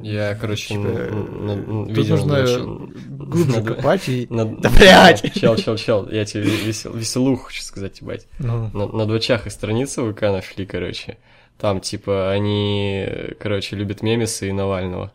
[0.00, 2.44] Я, короче, Типа, н- Тут нужно
[3.08, 4.26] глубже копать и...
[4.30, 5.34] Да, блядь!
[5.40, 8.28] Чел, чел, чел, я тебе весел, веселуху хочу сказать, ебать.
[8.38, 11.18] Ну, На, на двочах и страницы ВК нашли, короче.
[11.58, 13.08] Там, типа, они,
[13.40, 15.12] короче, любят мемесы и Навального.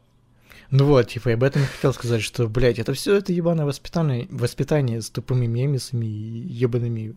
[0.71, 4.27] Ну вот, типа, я об этом хотел сказать, что, блядь, это все это ебаное воспитание,
[4.31, 6.09] воспитание с тупыми мемисами и
[6.47, 7.13] ебаными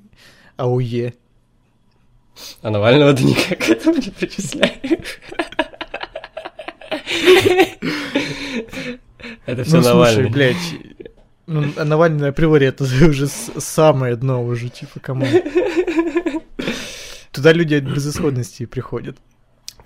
[0.56, 1.14] АУЕ.
[2.62, 5.20] А Навального ты никак к этому не причисляешь.
[9.46, 10.30] Это все Ну, Навальный.
[10.30, 10.56] блядь,
[11.46, 15.26] ну, а Навальный априори это уже самое дно уже, типа, кому.
[17.45, 19.18] Туда люди от безысходности приходят.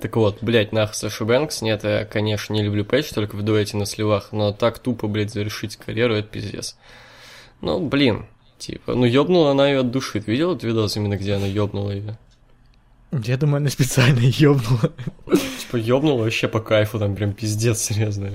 [0.00, 1.60] Так вот, блядь, нахуй Саша Бэнкс.
[1.60, 5.32] Нет, я, конечно, не люблю пэтч, только в дуэте на сливах, но так тупо, блядь,
[5.32, 6.76] завершить карьеру, это пиздец.
[7.60, 8.26] Ну, блин,
[8.58, 10.20] типа, ну ёбнула она ее от души.
[10.20, 12.16] Ты видел этот видос именно, где она ёбнула ее?
[13.10, 14.92] Я думаю, она специально ёбнула.
[15.58, 18.30] Типа, ёбнула вообще по кайфу, там прям пиздец, серьезно.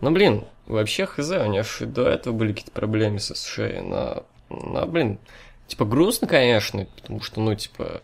[0.00, 3.80] Ну, блин, вообще, хз, у нее ж и до этого были какие-то проблемы со шеей,
[3.80, 5.18] но, но, блин,
[5.66, 8.00] типа, грустно, конечно, потому что, ну, типа,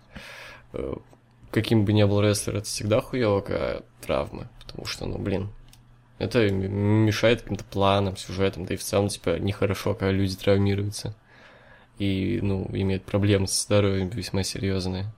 [1.50, 5.50] каким бы ни был рестлер, это всегда когда травмы, потому что, ну, блин,
[6.18, 11.16] это мешает каким-то планам, сюжетам, да и в целом, типа, нехорошо, когда люди травмируются
[11.98, 15.12] и, ну, имеют проблемы со здоровьем весьма серьезные.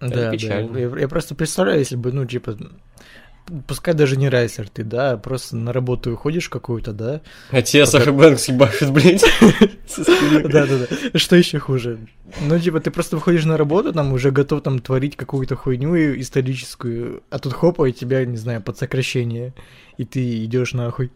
[0.00, 0.30] Да, да.
[0.30, 0.76] печально.
[0.76, 2.56] Я, я просто представляю, если бы, ну, типа,
[3.66, 7.20] пускай даже не райсер ты, да, просто на работу уходишь какую-то, да?
[7.50, 9.20] А тебе Пока- Саша Бэнкс ебашит, блядь.
[9.88, 10.48] со спины.
[10.48, 11.18] Да, да, да.
[11.18, 11.98] Что еще хуже?
[12.40, 17.22] Ну, типа, ты просто выходишь на работу, там уже готов там творить какую-то хуйню историческую,
[17.30, 19.54] а тут хопа, и тебя, не знаю, под сокращение,
[19.96, 21.10] и ты идешь нахуй.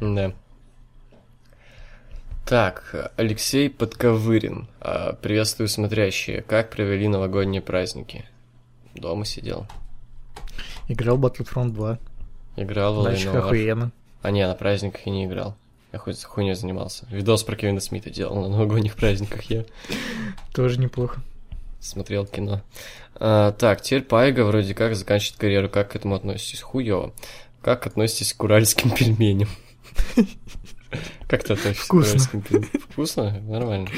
[0.00, 0.32] Да.
[2.46, 4.68] Так, Алексей Подковырин.
[4.80, 6.42] А, Приветствую смотрящие.
[6.42, 8.24] Как провели новогодние праздники?
[8.94, 9.66] Дома сидел.
[10.88, 11.98] Играл Battlefront 2.
[12.56, 13.38] Играл в War.
[13.38, 13.92] охуенно.
[14.22, 15.56] А не, на праздниках я не играл.
[15.92, 17.06] Я хоть хуйней занимался.
[17.10, 19.42] Видос про Кевина Смита делал на новогодних праздниках.
[19.44, 19.64] Я
[20.52, 21.20] Тоже неплохо.
[21.80, 22.62] смотрел кино.
[23.16, 25.68] А, так, теперь Пайга вроде как заканчивает карьеру.
[25.68, 26.62] Как к этому относитесь?
[26.62, 27.12] Хуёво.
[27.60, 29.48] Как относитесь к уральским пельменям?
[31.28, 32.40] Как ты относишься Вкусно.
[32.40, 32.78] к?
[32.90, 33.40] Вкусно?
[33.40, 33.88] Нормально.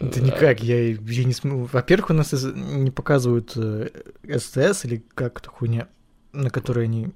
[0.00, 1.68] Да никак, я, я не смогу.
[1.72, 3.88] Во-первых, у нас не показывают э,
[4.26, 5.88] СТС или как то хуйня,
[6.32, 7.08] на которой они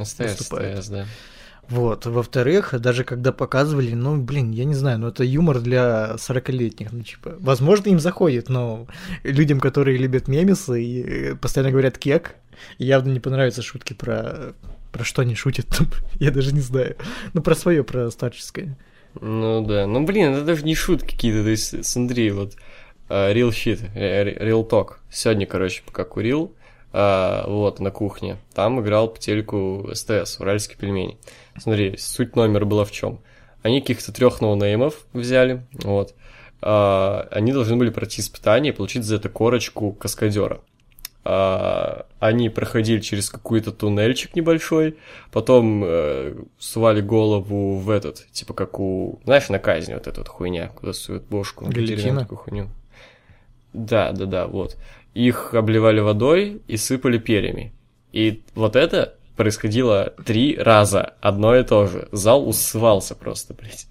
[0.00, 0.46] СТС.
[0.46, 1.06] СТС, да.
[1.68, 6.92] Вот, во-вторых, даже когда показывали, ну, блин, я не знаю, ну, это юмор для 40-летних,
[6.92, 8.86] ну, типа, возможно, им заходит, но
[9.24, 12.36] людям, которые любят мемесы и э, постоянно говорят кек,
[12.78, 14.54] явно не понравятся шутки про...
[14.92, 15.88] Про что они шутят там,
[16.20, 16.96] я даже не знаю.
[17.34, 18.78] Ну, про свое, про старческое.
[19.20, 19.86] Ну да.
[19.86, 21.42] Ну блин, это даже не шутки какие-то.
[21.42, 22.54] То есть с Андрей вот
[23.08, 24.94] а, real shit, э, real talk.
[25.10, 26.54] Сегодня, короче, пока курил,
[26.98, 28.38] а, вот, на кухне.
[28.54, 31.18] Там играл по телеку СТС, уральские пельмени.
[31.58, 33.20] Смотри, суть номера была в чем?
[33.62, 36.14] Они каких-то трех ноунеймов взяли, вот.
[36.62, 40.62] А, они должны были пройти испытание и получить за это корочку каскадера.
[41.22, 44.96] А, они проходили через какой-то туннельчик небольшой,
[45.32, 50.28] потом э, сували голову в этот, типа как у, знаешь, на казни вот эта вот
[50.28, 51.66] хуйня, куда суют бошку.
[51.66, 52.26] Гильотина?
[53.74, 54.78] Да, да, да, вот.
[55.16, 57.72] Их обливали водой и сыпали перьями.
[58.12, 62.06] И вот это происходило три раза, одно и то же.
[62.12, 63.86] Зал усывался просто, блядь.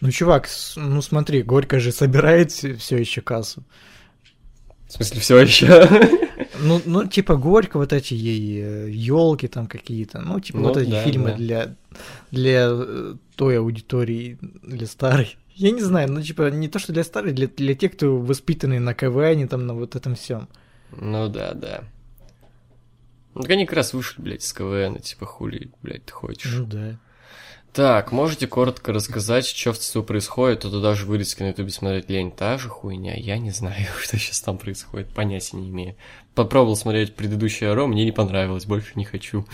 [0.00, 3.62] Ну, чувак, ну, смотри, Горько же собирает все еще кассу.
[4.88, 5.88] В смысле, все еще.
[6.60, 10.90] Ну, ну, типа Горько, вот эти ей елки там какие-то, ну, типа Ну, вот эти
[10.90, 11.36] да, фильмы да.
[11.36, 11.76] для,
[12.32, 15.36] для э, той аудитории, для старой.
[15.58, 18.78] Я не знаю, ну, типа, не то, что для старой, для, для тех, кто воспитанный
[18.78, 20.48] на КВН, там, на вот этом всем.
[20.92, 21.82] Ну да, да.
[23.34, 26.54] Ну, так они как раз вышли, блядь, с КВН, типа, хули, блядь, ты хочешь.
[26.54, 27.00] Ну, да.
[27.72, 32.08] Так, можете коротко рассказать, что в ЦСУ происходит, а то даже вырезки на ютубе смотреть
[32.08, 32.30] лень.
[32.30, 35.96] Та же хуйня, я не знаю, что сейчас там происходит, понятия не имею.
[36.36, 39.44] Попробовал смотреть предыдущее Аро, мне не понравилось, больше не хочу.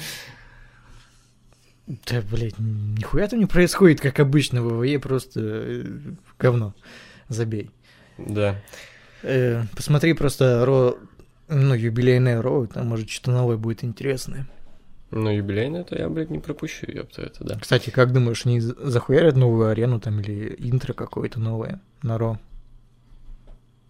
[1.86, 5.84] Да, блядь, нихуя там не происходит, как обычно в ВВЕ, просто э,
[6.38, 6.74] говно.
[7.28, 7.70] Забей.
[8.16, 8.56] Да.
[9.22, 10.96] Э, посмотри просто Ро,
[11.48, 14.46] ну, юбилейное Ро, там, может, что-то новое будет интересное.
[15.10, 17.58] Ну, юбилейное это я, блядь, не пропущу, ёпта, это да.
[17.58, 22.38] Кстати, как думаешь, они за- захуярят новую арену там или интро какое-то новое на Ро?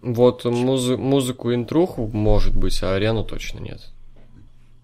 [0.03, 3.81] Вот музы- музыку интруху, может быть, а арену точно нет.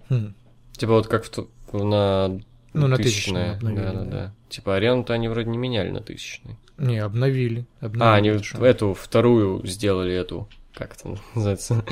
[0.08, 0.32] Хм.
[0.72, 2.40] Типа вот как в на
[2.72, 4.10] Ну, на тысячное обновили, Да, да, да.
[4.10, 4.32] да.
[4.48, 6.56] Типа арену-то они вроде не меняли на тысячный.
[6.78, 7.66] Не, обновили.
[7.80, 8.62] обновили А, они шанс.
[8.62, 11.84] эту вторую сделали эту, как это называется?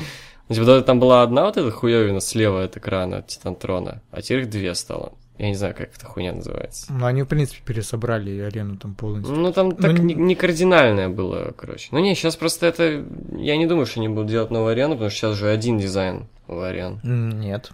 [0.47, 4.49] Ну, Типа там была одна вот эта хуевина слева от экрана Титантрона, а теперь их
[4.49, 5.13] две стало.
[5.37, 6.91] Я не знаю, как эта хуйня называется.
[6.91, 9.33] Ну, они, в принципе, пересобрали арену там полностью.
[9.35, 11.87] Ну, там так Ну, не, не кардинальное было, короче.
[11.91, 13.05] Ну, не, сейчас просто это...
[13.37, 16.27] Я не думаю, что они будут делать новую арену, потому что сейчас же один дизайн
[16.49, 16.99] у арен.
[17.03, 17.71] Нет.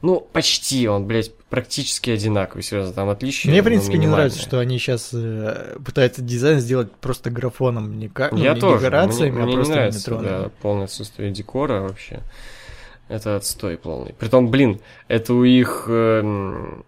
[0.00, 3.48] Ну, почти, он, блядь, практически одинаковый, серьезно, там отличия.
[3.48, 8.08] Мне, в принципе, не нравится, что они сейчас э, пытаются дизайн сделать просто графоном, не,
[8.08, 8.78] как, ну, Я не тоже.
[8.78, 12.22] декорациями, мне, а просто не нравится, да, полное отсутствие декора вообще.
[13.08, 14.14] Это отстой полный.
[14.18, 16.84] Притом, блин, это у их эм,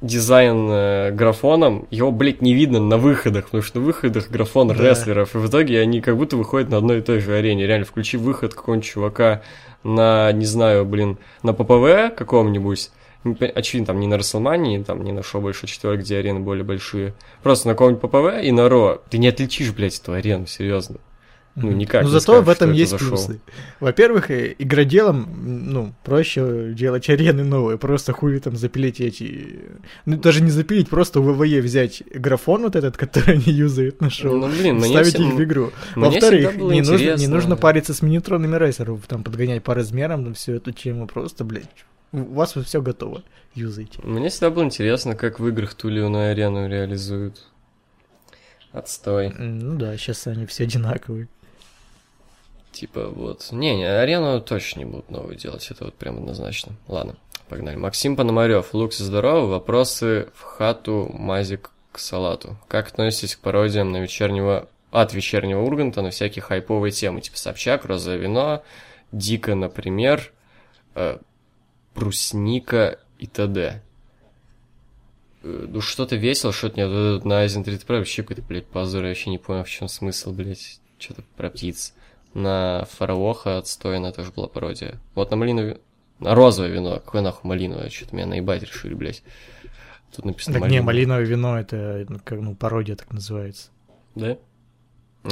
[0.00, 4.74] дизайн э, графоном, его, блядь, не видно на выходах, потому что на выходах графон Да.
[4.74, 7.66] рестлеров, и в итоге они как будто выходят на одной и той же арене.
[7.66, 9.42] Реально, включи выход какого-нибудь чувака
[9.82, 12.90] на, не знаю, блин, на ППВ каком-нибудь,
[13.24, 17.14] очевидно, там не на Расселмании, там не на шоу больше четверок, где арены более большие,
[17.42, 20.96] просто на каком-нибудь ППВ и на Ро, ты не отличишь, блядь, эту арену, серьезно.
[21.60, 23.08] Ну, никак Ну, не зато скажешь, в этом это есть шоу.
[23.08, 23.40] плюсы.
[23.80, 25.28] Во-первых, э, игроделам,
[25.72, 29.62] ну, проще делать арены новые, просто хули там запилить эти...
[30.06, 34.08] Ну, даже не запилить, просто в ВВЕ взять графон вот этот, который они юзают на
[34.08, 35.70] шоу, Ну, блин, мне вставить всем- их в игру.
[35.96, 40.52] Во-вторых, не нужно, не нужно париться с минитронами рейсеров, там подгонять по размерам, там всю
[40.52, 41.64] эту тему, просто, блядь,
[42.12, 43.22] у вас все готово,
[43.54, 44.00] юзайте.
[44.02, 47.44] Мне всегда было интересно, как в играх ту или иную арену реализуют.
[48.72, 49.30] Отстой.
[49.30, 51.28] Ну да, сейчас они все одинаковые.
[52.72, 53.48] Типа вот.
[53.50, 56.74] Не, не, арену точно не будут новую делать, это вот прям однозначно.
[56.86, 57.16] Ладно,
[57.48, 57.76] погнали.
[57.76, 59.46] Максим Пономарев, Лукс, здорово.
[59.46, 62.56] Вопросы в хату, мазик к салату.
[62.68, 64.68] Как относитесь к пародиям на вечернего...
[64.90, 68.62] от вечернего Урганта на всякие хайповые темы, типа Собчак, Розовое вино,
[69.12, 70.32] Дика, например,
[70.94, 71.18] э,
[71.98, 73.82] Брусника и т.д.
[75.42, 76.88] Э, Ну, что-то весело, что-то нет.
[76.88, 79.02] Вот на Айзен 30 Pro вообще какой-то, блядь, позор.
[79.02, 80.80] Я вообще не понял, в чем смысл, блядь.
[80.98, 81.94] Что-то про птиц.
[82.34, 85.00] На Фараоха отстойно тоже была пародия.
[85.14, 85.78] Вот на малиновое...
[86.18, 86.94] На розовое вино.
[86.96, 87.90] Какое нахуй малиновое?
[87.90, 89.22] Что-то меня наебать решили, блядь.
[90.14, 93.68] Тут написано Так не, малиновое вино, это ну, как, ну, пародия так называется.
[94.14, 94.36] Да?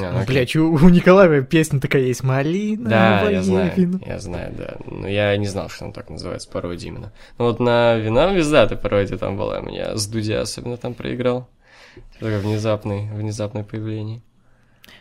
[0.01, 4.53] А, Ну, блядь, у, у Николаева песня такая есть, малиновое Да, я знаю, я знаю,
[4.57, 4.77] да.
[4.85, 7.11] Но я не знал, что он так называется, пародия именно.
[7.37, 11.49] Ну вот на вина звезда пародия там была, меня с Дудя особенно там проиграл.
[12.13, 14.21] Такое внезапное, внезапное появление.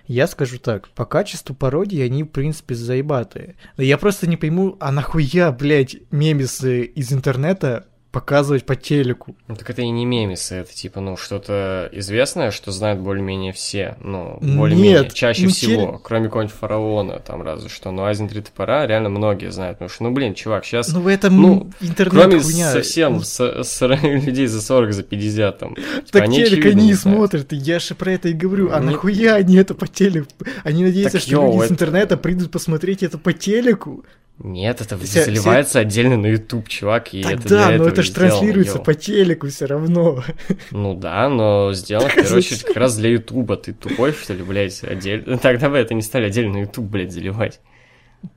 [0.06, 3.56] Я скажу так, по качеству пародии они, в принципе, заебатые.
[3.76, 9.36] Но я просто не пойму, а нахуя, блядь, мемесы из интернета показывать по телеку?
[9.48, 13.96] Ну так это и не мемесы, это типа, ну, что-то известное, что знают более-менее все.
[14.00, 17.90] Ну, более-менее, чаще ну, всего, теле- кроме какого-нибудь фараона, там разве что.
[17.90, 19.76] Но Азин 3 топора реально многие знают.
[19.78, 22.72] Потому что, ну, блин, чувак, сейчас Ну, в этом Ну, интернет Кроме хуйня.
[22.72, 25.74] совсем Ну, с- с- людей за 40, за 50 там.
[25.74, 28.70] Типа, Так они, телек они не смотрят, я же про это и говорю.
[28.72, 30.28] А Ну, нахуя они это по телеку?
[30.64, 34.04] Они надеются, Так, что йоу, люди с это- интернета придут посмотреть это по телеку.
[34.38, 38.12] Нет, это заливается отдельно на YouTube, чувак, и Так это да, для этого это же
[38.12, 40.22] транслируется по телеку все равно.
[40.70, 43.56] Ну да, но сделано в первую очередь как раз для Ютуба.
[43.56, 45.38] Ты тупой, что ли, блядь, отдельно?
[45.42, 47.60] Тогда бы это не стали отдельно на YouTube, блядь, заливать.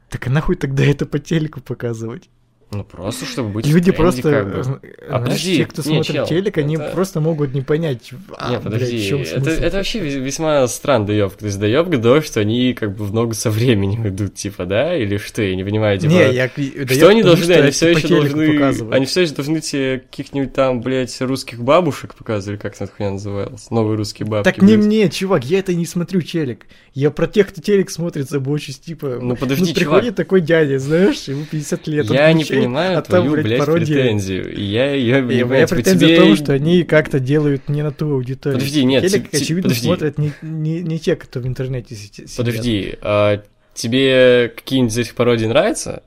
[0.10, 2.30] Так а нахуй тогда это по телеку показывать?
[2.72, 4.60] Ну просто, чтобы быть в Люди тренде, просто, как бы.
[4.60, 4.80] э, знаешь,
[5.24, 8.60] подожди, те, кто не, смотрит чел, телек, они это- просто могут не понять, а, Не,
[8.60, 11.34] блядь, подожди, в чём это, это вообще вес- весьма странный доеб.
[11.34, 14.96] То есть доебка до что они как бы в ногу со временем идут, типа, да?
[14.96, 15.42] Или что?
[15.42, 16.12] Я не понимаю, типа...
[16.12, 16.48] Не, я...
[16.48, 17.44] Что я они потому должны?
[17.46, 18.54] что Они это все по еще должны.
[18.54, 18.96] показывают.
[18.96, 23.72] Они все еще должны тебе каких-нибудь там, блядь, русских бабушек показывали, как эта хуйня называлась.
[23.72, 24.44] Новые русские бабки.
[24.46, 24.86] Так не блядь.
[24.86, 26.68] мне, чувак, я это не смотрю телек.
[26.94, 29.18] Я про тех, кто телек смотрит, забочусь, типа...
[29.22, 32.06] Ну, подожди, приходит такой дядя, знаешь, ему 50 лет.
[32.12, 33.86] Я не включает, понимаю а там, твою, блядь, пародия.
[33.86, 34.54] претензию.
[34.56, 35.68] И Я ее И понимаю.
[35.68, 38.60] Типа, претензия тебе- в том, что они как-то делают не на ту аудиторию.
[38.60, 39.86] Подожди, нет, Телек, ти- очевидно, подожди.
[39.86, 42.36] смотрят не, не, не те, кто в интернете си- сидят.
[42.38, 43.42] Подожди, а
[43.74, 46.04] тебе какие-нибудь из этих пародий нравятся?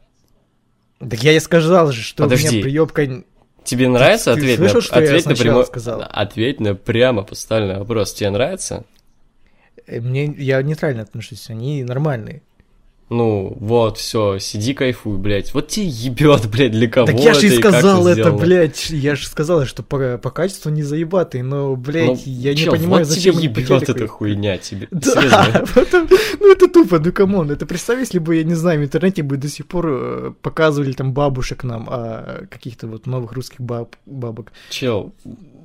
[0.98, 2.48] Так я и сказал же, что у Подожди.
[2.56, 3.24] меня приебка...
[3.64, 4.34] Тебе нравится?
[4.34, 5.64] ты ответь слышал, на, что я ответь на сначала прямо...
[5.66, 6.04] сказал?
[6.08, 8.12] Ответь на прямо поставленный вопрос.
[8.12, 8.84] Тебе нравится?
[9.86, 12.42] э, Мне, я нейтрально отношусь, они нормальные.
[13.12, 15.52] Ну, вот, все, сиди, кайфуй, блядь.
[15.52, 18.38] Вот тебе ебет, блядь, для кого так я же и это сказал это, сделано.
[18.38, 22.72] блядь, я же сказал, что по, по качеству не заебатый, но, блядь, Ну, я чел,
[22.72, 24.88] не понимаю, вот зачем тебе ебет эта хуйня тебе.
[24.90, 26.08] Да, потом-
[26.40, 29.22] ну это тупо, ну come on, это представь, если бы, я не знаю, в интернете
[29.22, 33.94] бы до сих пор э, показывали там бабушек нам, а каких-то вот новых русских баб,
[34.06, 34.52] бабок.
[34.70, 35.12] Чел,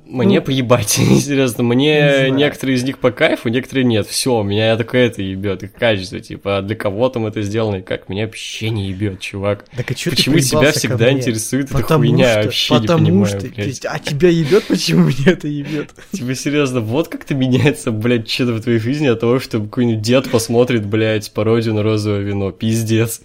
[0.08, 0.88] мне Ну, поебать,
[1.20, 2.34] серьезно, не мне знаю.
[2.34, 4.06] некоторые из них по кайфу, некоторые нет.
[4.06, 7.82] Все, меня такое это ебет, их качество, типа, а для кого там это сделано и
[7.82, 9.66] как, меня вообще не ебет, чувак.
[9.76, 12.30] Так а чё Почему тебя всегда интересует эта Потому хуйня?
[12.32, 13.84] что, вообще не потому понимаю, что, блядь.
[13.84, 15.90] а тебя ебет, почему меня это ебет?
[16.12, 20.30] Типа, серьезно, вот как-то меняется, блядь, что-то в твоей жизни от того, что какой-нибудь дед
[20.30, 22.50] посмотрит, блядь, пародию на розовое вино.
[22.50, 23.20] Пиздец.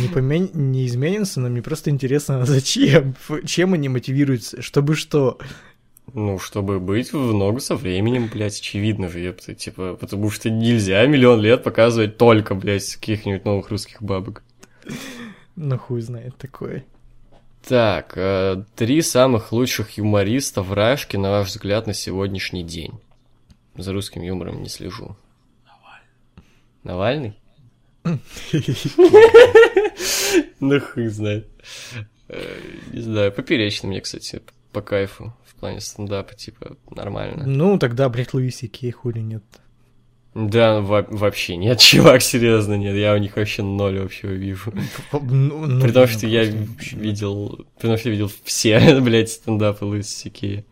[0.00, 0.50] Не, помен...
[0.54, 3.14] не изменится, но мне просто интересно, зачем?
[3.44, 4.62] Чем они мотивируются?
[4.62, 5.38] Чтобы что?
[6.14, 11.04] Ну, чтобы быть в ногу со временем, блядь, очевидно же, ёпта, типа, потому что нельзя
[11.06, 14.42] миллион лет показывать только, блядь, каких-нибудь новых русских бабок.
[15.56, 16.84] Ну хуй знает такое.
[17.66, 23.00] Так, э, три самых лучших юмориста в Рашке, на ваш взгляд, на сегодняшний день.
[23.76, 25.16] За русским юмором не слежу.
[26.84, 27.36] Навальный?
[30.60, 31.48] Ну, хуй знает.
[32.28, 32.42] Э,
[32.92, 37.44] Не знаю, поперечный мне, кстати, по кайфу в плане стендапа, типа, нормально.
[37.46, 39.42] Ну, тогда, блядь, Луиси Кей, хули нет.
[40.34, 44.70] Да, во- вообще нет, чувак, серьезно нет, я у них вообще ноль общего вижу.
[45.12, 46.96] Ну, ну, При том, что я просто вообще.
[46.96, 50.64] видел, при том, что я видел все, блядь, стендапы Луиса Сикея.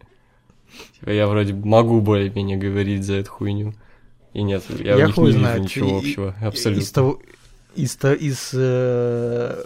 [0.98, 3.74] Типа я вроде могу более-менее говорить за эту хуйню.
[4.34, 5.62] И нет, я, Я у них не вижу знает.
[5.62, 6.92] ничего И- общего, Из абсолютно.
[6.92, 7.22] того,
[7.76, 9.64] из, из э,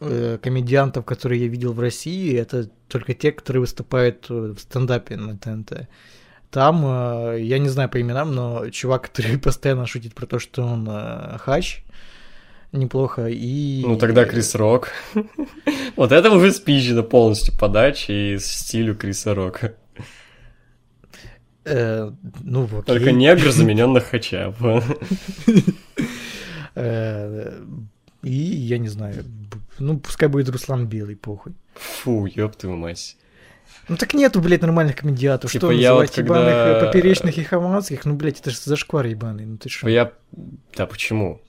[0.00, 5.16] э, комедиантов, которые я видел в России, это только те, которые выступают э, в стендапе
[5.16, 5.88] на ТНТ.
[6.50, 10.62] Там, э, я не знаю по именам, но чувак, который постоянно шутит про то, что
[10.62, 11.82] он э, хач,
[12.72, 13.82] неплохо, и...
[13.84, 14.90] Ну тогда Крис Рок.
[15.96, 19.74] Вот это уже спизжено полностью подача и стилю Криса Рока.
[21.64, 22.10] Э,
[22.44, 22.82] ну, окей.
[22.82, 24.54] Только негр заменен на хача.
[26.76, 27.62] Э,
[28.22, 29.24] И я не знаю,
[29.78, 31.52] ну, пускай будет Руслан Белый, похуй.
[31.74, 33.16] Фу, ёб твою мать.
[33.88, 35.50] Ну так нету, блядь, нормальных комедиатов.
[35.52, 38.04] Типа что я называть вот когда- ебаных э, поперечных и хаманских?
[38.04, 39.46] Ну, блядь, это же зашквар ебаный.
[39.46, 39.88] Ну ты что?
[39.88, 40.12] Я...
[40.76, 41.40] Да почему?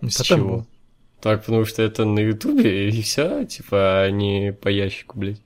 [0.00, 0.66] Ну, С чего?
[1.20, 5.40] Так, потому что это на Ютубе, и все, типа, а не по ящику, блядь.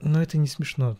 [0.00, 0.96] Ну это не смешно.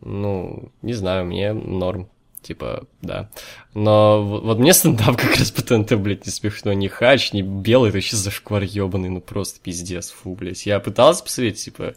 [0.00, 2.08] Ну, не знаю, мне норм.
[2.48, 3.28] Типа, да.
[3.74, 6.72] Но вот, мне стендап как раз по ТНТ, блядь, не смешно.
[6.72, 10.64] Ни хач, ни белый, это вообще зашквар ебаный, ну просто пиздец, фу, блядь.
[10.64, 11.94] Я пытался посмотреть, типа,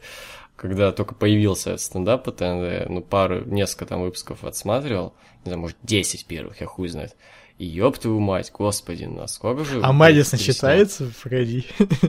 [0.58, 5.14] когда только появился стендап по ТНТ, ну, пару, несколько там выпусков отсматривал,
[5.46, 7.16] не знаю, может, 10 первых, я хуй знает.
[7.58, 9.80] И ёб твою мать, господи, насколько же...
[9.82, 11.10] А Мэдисон считается?
[11.24, 11.66] Погоди.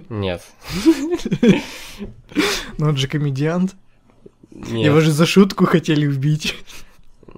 [0.09, 0.43] Нет.
[2.79, 3.77] Ну он же комедиант.
[4.51, 4.87] Нет.
[4.87, 6.57] Его же за шутку хотели убить.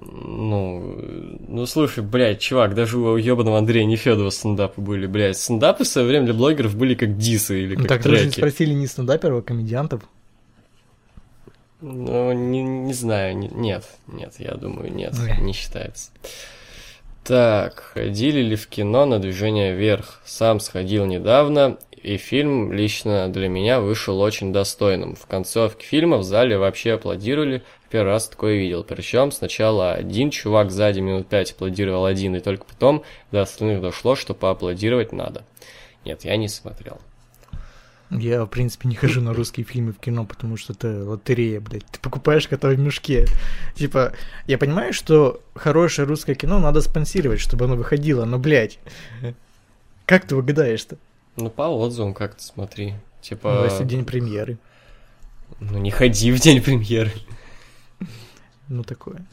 [0.07, 5.37] Ну, ну слушай, блядь, чувак, даже у ебаного Андрея Нефедова стендапы были, блядь.
[5.37, 8.37] Стендапы в свое время для блогеров были как дисы или Ну как так даже треки.
[8.37, 10.03] спросили не стендаперов, а комедиантов.
[11.81, 15.41] Ну, не, не знаю, не- нет, нет, я думаю, нет, Ой.
[15.41, 16.09] не считается.
[17.23, 20.21] Так, ходили ли в кино на движение вверх?
[20.25, 25.15] Сам сходил недавно, и фильм лично для меня вышел очень достойным.
[25.15, 27.63] В концовке фильма в зале вообще аплодировали,
[27.95, 28.83] первый раз такое видел.
[28.83, 34.17] Причем сначала один чувак сзади минут пять аплодировал один, и только потом до остальных дошло,
[34.17, 35.45] что поаплодировать надо.
[36.03, 36.99] Нет, я не смотрел.
[38.11, 41.85] Я, в принципе, не хожу на русские фильмы в кино, потому что это лотерея, блядь.
[41.85, 43.27] Ты покупаешь кота в мешке.
[43.75, 44.11] Типа,
[44.45, 48.77] я понимаю, что хорошее русское кино надо спонсировать, чтобы оно выходило, но, блядь,
[50.05, 50.97] как ты угадаешь-то?
[51.37, 52.95] Ну, по отзывам как-то смотри.
[53.21, 53.53] Типа...
[53.53, 54.57] Ну, если день премьеры.
[55.61, 57.13] Ну, не ходи в день премьеры.
[58.69, 59.25] Ну, такое.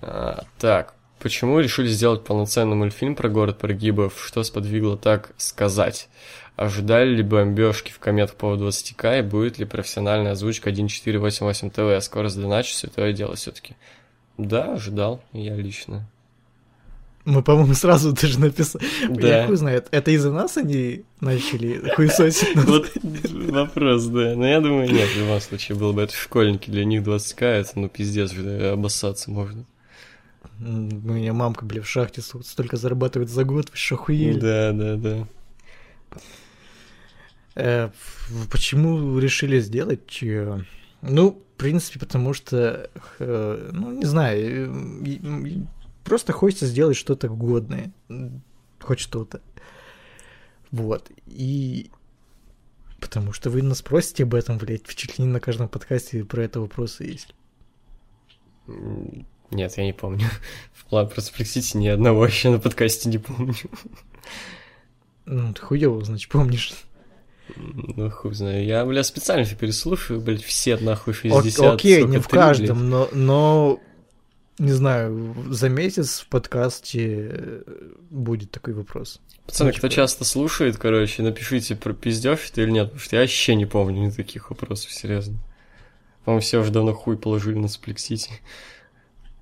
[0.00, 4.22] А, так, почему решили сделать полноценный мультфильм про город прогибов?
[4.24, 6.08] Что сподвигло так сказать?
[6.56, 12.04] Ожидали ли бомбежки в комет по поводу 20к и будет ли профессиональная озвучка 1488 ТВ?
[12.04, 13.76] Скоро сдоначу святое дело все-таки.
[14.38, 16.06] Да, ожидал, я лично.
[17.28, 18.82] Мы, по-моему, сразу даже написали.
[19.02, 19.08] Я
[19.42, 19.46] Да.
[19.46, 22.64] хуй знает, это из-за нас они начали хуесосить нас?
[22.64, 22.90] Вот
[23.50, 24.34] вопрос, да.
[24.34, 26.02] Но я думаю, нет, в любом случае было бы.
[26.02, 28.32] Это школьники, для них 20к, это ну пиздец,
[28.72, 29.66] обоссаться можно.
[30.58, 34.40] У меня мамка, бля, в шахте столько- зарабатывает за год, вы что, охуели?
[34.40, 35.26] Да, да, да.
[37.56, 37.90] Э,
[38.50, 40.18] Почему решили сделать?
[41.02, 42.88] Ну, в принципе, потому что,
[43.18, 44.72] ну, не знаю,
[46.08, 47.92] просто хочется сделать что-то годное,
[48.80, 49.42] хоть что-то.
[50.70, 51.90] Вот, и
[53.00, 56.42] потому что вы нас спросите об этом, блядь, чуть ли не на каждом подкасте про
[56.42, 57.34] это вопросы есть.
[59.50, 60.26] Нет, я не помню.
[60.72, 63.54] В план просто спросите, ни одного вообще на подкасте не помню.
[65.26, 66.72] Ну, ты хуёво, значит, помнишь.
[67.56, 68.64] Ну, хуй знаю.
[68.64, 71.74] Я, бля, специально все переслушиваю, блядь, все нахуй Ок- 60.
[71.74, 73.80] Окей, сколько, не в каждом, но, но,
[74.58, 77.62] не знаю, за месяц в подкасте э,
[78.10, 79.20] будет такой вопрос.
[79.46, 83.54] Пацаны, кто часто слушает, короче, напишите, про пиздёшь это или нет, потому что я вообще
[83.54, 85.38] не помню ни таких вопросов, серьезно.
[86.24, 88.32] По-моему, все уже давно хуй положили на Сплексити.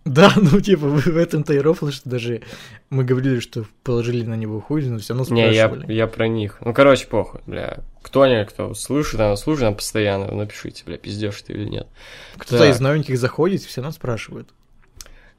[0.04, 2.42] Да, ну типа в этом-то и рофл, что даже
[2.90, 5.92] мы говорили, что положили на него хуй, но все равно Не, я, спрашивали.
[5.92, 6.58] я про них.
[6.60, 7.78] Ну, короче, похуй, бля.
[8.02, 11.88] Кто-нибудь, кто слушает, она слушает, она постоянно, напишите, бля, пиздёшь ты или нет.
[12.36, 14.48] Кто-то из новеньких заходит, все равно спрашивают.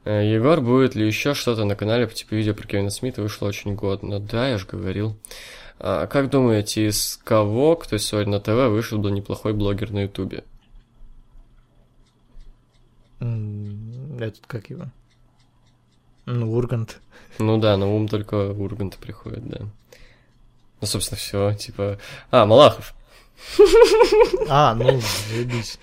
[0.04, 3.22] Э, Егор, будет ли еще что-то на канале по типу видео про Кевина Смита?
[3.22, 4.20] Вышло очень годно.
[4.20, 5.16] Да, я же говорил.
[5.78, 10.44] А, как думаете, из кого, кто сегодня на ТВ, вышел бы неплохой блогер на Ютубе?
[13.20, 14.86] Этот, как его?
[16.26, 17.00] Ну, Ургант.
[17.38, 19.60] Ну да, на ум только Ургант приходит, да.
[20.80, 21.98] Ну, собственно, все, типа...
[22.30, 22.94] А, Малахов,
[24.48, 25.00] А, ну,
[25.30, 25.78] заебись.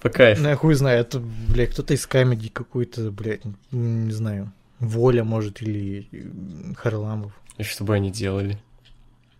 [0.00, 0.42] По кайфу.
[0.42, 3.40] Ну, я хуй знаю, это, блядь, кто-то из камеди какой-то, блядь,
[3.72, 6.06] м, не знаю, Воля, может, или
[6.76, 7.32] Харламов.
[7.56, 8.58] И что бы они делали?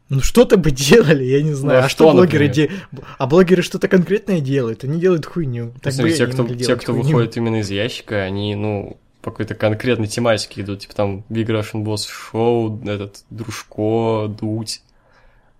[0.08, 1.82] Ну, что-то бы делали, я не знаю.
[1.82, 2.80] а а что, что блогеры делают?
[3.18, 5.72] А блогеры что-то конкретное делают, они делают хуйню.
[5.82, 7.06] Так бы Посмотри, и те, кто, те, кто хуйню.
[7.08, 10.80] выходит именно из ящика, они, ну, по какой-то конкретной тематике идут.
[10.80, 14.82] Типа там Big Russian Boss Show, этот, Дружко, Дудь.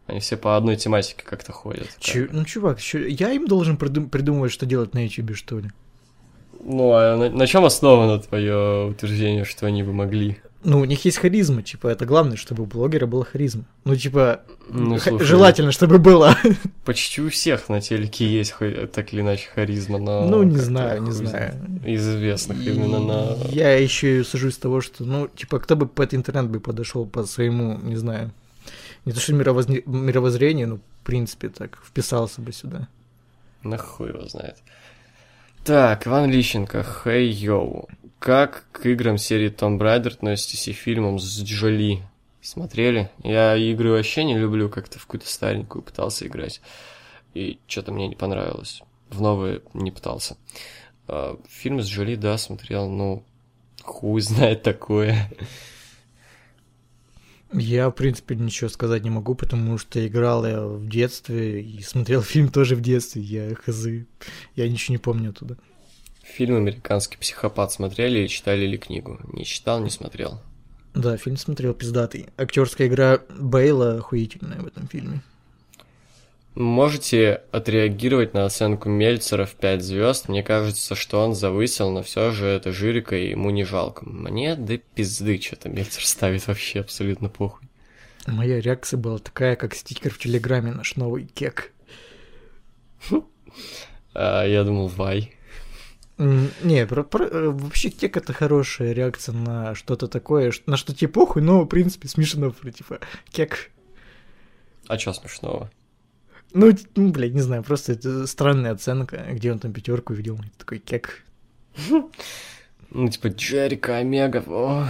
[0.08, 1.86] Они все по одной тематике как-то ходят.
[2.00, 5.70] Чё- ну, чувак, чё- я им должен придум- придумывать, что делать на ютубе, что ли?
[6.64, 10.38] Ну, а на, на чем основано твое утверждение, что они бы могли?
[10.64, 13.64] Ну, у них есть харизма, типа, это главное, чтобы у блогера была харизма.
[13.84, 14.40] Ну, типа,
[14.70, 16.36] Ну, слушай, желательно, чтобы было.
[16.84, 18.54] Почти у всех на телеке есть
[18.92, 20.26] так или иначе харизма, но...
[20.26, 21.54] Ну, не знаю, не знаю.
[21.86, 23.36] Из известных именно на...
[23.50, 27.06] Я еще и сажусь с того, что, ну, типа, кто бы под интернет бы подошел
[27.06, 28.32] по своему, не знаю,
[29.08, 32.88] не то что мировозне- мировоззрению, но, в принципе, так, вписался бы сюда.
[33.62, 34.58] На хуй его знает.
[35.64, 37.88] Так, Иван Лищенко, хей йоу.
[38.18, 42.02] Как к играм серии Tomb Raider относитесь и фильмам с Джоли?
[42.42, 43.10] Смотрели?
[43.24, 46.60] Я игры вообще не люблю, как-то в какую-то старенькую пытался играть.
[47.32, 48.82] И что-то мне не понравилось.
[49.08, 50.36] В новые не пытался.
[51.06, 53.22] А, фильмы с Джоли, да, смотрел, ну,
[53.82, 55.30] хуй знает такое.
[57.52, 62.22] Я, в принципе, ничего сказать не могу, потому что играл я в детстве и смотрел
[62.22, 63.22] фильм тоже в детстве.
[63.22, 63.86] Я хз.
[64.54, 65.56] Я ничего не помню оттуда.
[66.22, 69.18] Фильм «Американский психопат» смотрели и читали ли книгу?
[69.32, 70.42] Не читал, не смотрел.
[70.94, 72.26] Да, фильм смотрел пиздатый.
[72.36, 75.22] Актерская игра Бейла охуительная в этом фильме.
[76.58, 80.28] Можете отреагировать на оценку Мельцера в 5 звезд?
[80.28, 84.04] Мне кажется, что он завысил, но все же это жирика, и ему не жалко.
[84.04, 87.68] Мне да пизды, что-то Мельцер ставит вообще абсолютно похуй.
[88.26, 91.70] Моя реакция была такая, как стикер в Телеграме, наш новый кек.
[94.14, 95.36] А, я думал, вай.
[96.16, 101.06] Не, про- про- э, вообще кек это хорошая реакция на что-то такое, на что тебе
[101.06, 102.98] похуй, но, в принципе, смешно, про, типа,
[103.30, 103.70] кек.
[104.88, 105.70] А чё смешного?
[106.52, 110.58] Ну, ну, блядь, не знаю, просто это странная оценка, где он там пятерку видел, и
[110.58, 111.24] такой кек.
[112.90, 114.88] Ну, типа, Джерика, Омега, о,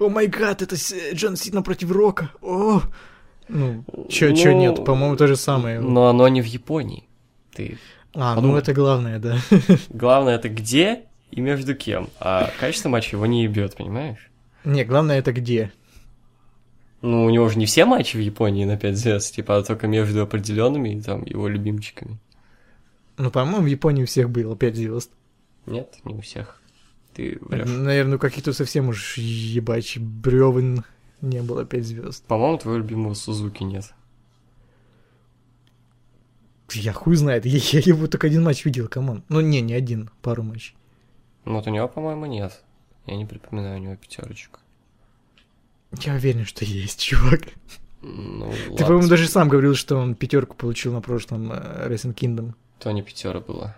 [0.00, 0.76] О май гад, это
[1.14, 2.82] Джон Сина против Рока, о!
[3.48, 5.80] Ну, чё, чё Ну, нет, по-моему, то же самое.
[5.80, 7.08] Но оно не в Японии.
[7.52, 7.78] Ты...
[8.14, 8.60] А, ну подумай.
[8.60, 9.38] это главное, да.
[9.88, 12.08] Главное, это где и между кем.
[12.18, 14.30] А качество матча его не ебет, понимаешь?
[14.64, 15.72] Не, главное это где.
[17.02, 19.86] Ну, у него же не все матчи в Японии на 5 звезд, типа, а только
[19.86, 22.18] между определенными там его любимчиками.
[23.16, 25.10] Ну, по-моему, в Японии у всех было 5 звезд.
[25.66, 26.60] Нет, не у всех.
[27.14, 27.68] Ты врешь.
[27.68, 30.84] Наверное, у каких-то совсем уж ебач бревен
[31.22, 32.24] не было 5 звезд.
[32.26, 33.92] По-моему, твоего любимого Сузуки нет.
[36.72, 39.24] Я хуй знает, я, я его только один матч видел, come on.
[39.28, 40.76] Ну, не, не один, пару матчей.
[41.44, 42.62] Ну, вот у него, по-моему, нет.
[43.06, 44.60] Я не припоминаю у него пятерочек.
[45.98, 47.40] Я уверен, что есть, чувак.
[48.02, 52.54] Ну, Ты, по-моему, даже сам говорил, что он пятерку получил на прошлом э, Wrestle Kingdom.
[52.78, 53.76] То не пятера было.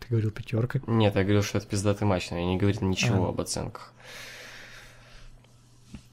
[0.00, 0.80] Ты говорил пятерка.
[0.86, 3.28] Нет, я говорил, что это пиздатый матч, но я не говорил ничего А.
[3.30, 3.92] об оценках.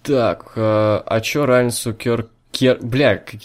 [0.03, 0.61] Так, э,
[1.05, 2.29] а чё Райнсу Кер...
[2.51, 2.79] Кер...
[2.81, 3.41] Бля, как,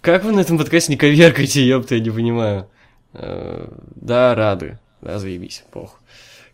[0.00, 2.68] как вы на этом подкасте не коверкаете, ёпта, я не понимаю.
[3.12, 4.78] Э, да, рады.
[5.02, 6.00] Да, заебись, пох.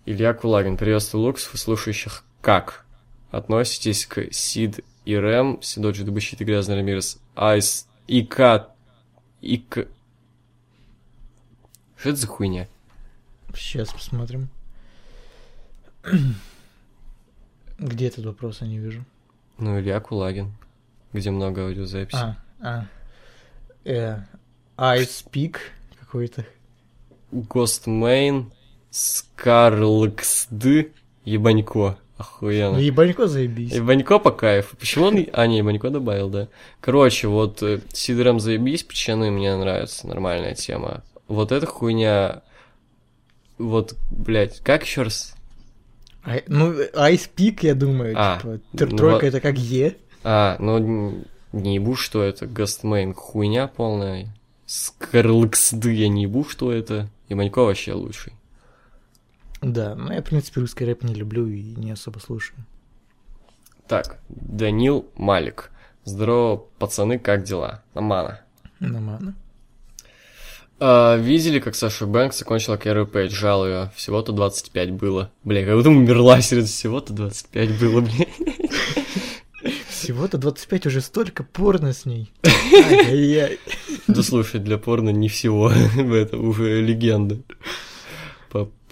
[0.05, 2.24] Илья Кулагин, приветствую Луксов и слушающих.
[2.40, 2.85] Как
[3.33, 8.69] относитесь к Сид и Рэм, Сидоджи Дубыщит и Грязный Рамирес, Айс и К...
[9.41, 9.89] И К...
[11.97, 12.69] Что это за хуйня?
[13.55, 14.49] Сейчас посмотрим.
[17.79, 19.05] Где этот вопрос, я не вижу.
[19.59, 20.53] Ну, Илья Кулагин,
[21.13, 22.19] где много аудиозаписей.
[22.19, 22.87] А, а.
[23.85, 24.19] Э,
[24.77, 25.59] Ice Peak
[25.99, 26.45] какой-то.
[27.31, 28.53] Гостмейн,
[28.91, 30.51] Скарлксд,
[31.25, 31.99] Ебанько.
[32.18, 32.74] Охуенно.
[32.76, 33.72] Ну, ебанько заебись.
[33.72, 34.76] Ебанько по кайфу.
[34.76, 35.26] Почему он...
[35.32, 36.48] А, не, Ебанько добавил, да.
[36.80, 41.02] Короче, вот э, Сидором заебись, печены мне нравится, нормальная тема.
[41.28, 42.43] Вот эта хуйня...
[43.59, 45.34] Вот, блядь, как еще раз?
[46.24, 49.24] А, ну, Ice Peak, я думаю, А, типа, ну тр- тройка вот.
[49.24, 49.97] это как Е.
[50.22, 52.47] А, ну, не ебу, что это.
[52.47, 54.28] Гостмейн хуйня полная.
[54.66, 57.09] Скарлксд, я не ебу, что это.
[57.28, 58.32] Ебанько вообще лучший.
[59.62, 62.59] Да, ну я, в принципе, русский рэп не люблю и не особо слушаю.
[63.86, 65.70] Так, Данил Малик.
[66.05, 67.82] Здорово, пацаны, как дела?
[67.94, 68.40] Нормально.
[68.80, 69.34] Нормально.
[70.80, 73.32] А, видели, как Саша Бэнкс закончила Кэрри Пейдж?
[73.32, 73.93] Жал ее.
[73.94, 75.30] Всего-то 25 было.
[75.44, 76.72] Бля, как будто умерла, серьезно.
[76.72, 78.26] Всего-то 25 было, бля.
[79.89, 82.32] Всего-то 25 уже столько порно с ней.
[84.09, 85.70] Да слушай, для порно не всего.
[85.97, 87.39] Это уже легенда.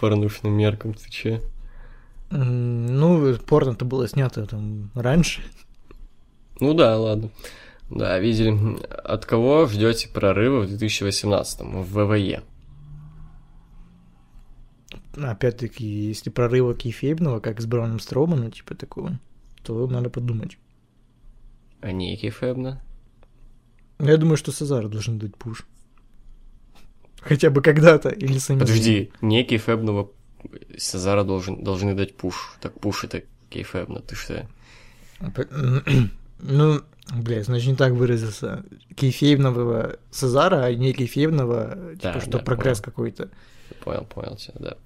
[0.00, 1.42] По порнушным меркам, ты че?
[2.30, 5.42] Ну, порно-то было снято там раньше.
[6.58, 7.30] Ну да, ладно.
[7.90, 8.82] Да, видели.
[8.86, 12.42] От кого ждете прорыва в 2018 в ВВЕ?
[15.18, 19.20] Опять-таки, если прорыва Кейфейбного, как с Брауном Строуманом, типа такого,
[19.62, 20.56] то надо подумать.
[21.82, 22.80] А не Фэбна?
[23.98, 25.66] Я думаю, что Сезар должен дать пуш.
[27.20, 28.60] Хотя бы когда-то, или сами.
[28.60, 30.10] Подожди, не Фэбного
[30.76, 32.56] Сезара должен, должны дать пуш.
[32.60, 34.46] Так пуш это Кейфэбна, ты что?
[36.42, 36.80] Ну,
[37.12, 38.64] бля, значит, не так выразился.
[38.96, 43.28] Кейфейбного Сезара, а не Кейфейбного, типа, Да, что да, прогресс какой-то.
[43.84, 44.76] Понял, понял тебя, да.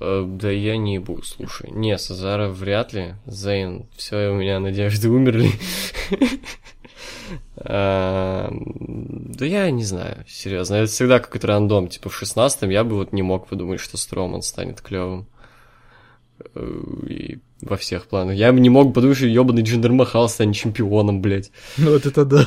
[0.00, 1.70] Э, Да я не буду, слушай.
[1.70, 3.14] Не, Сазара вряд ли.
[3.26, 5.52] Зейн, все, у меня надежды умерли.
[7.56, 10.76] А, Да я не знаю, серьезно.
[10.76, 11.88] Это всегда какой-то рандом.
[11.88, 15.26] Типа в шестнадцатом я бы вот не мог подумать, что Строман станет клевым.
[17.08, 18.36] И во всех планах.
[18.36, 21.50] Я бы не мог подумать, что ебаный Джиндер Махал станет чемпионом, блядь.
[21.76, 22.44] Ну, вот это да.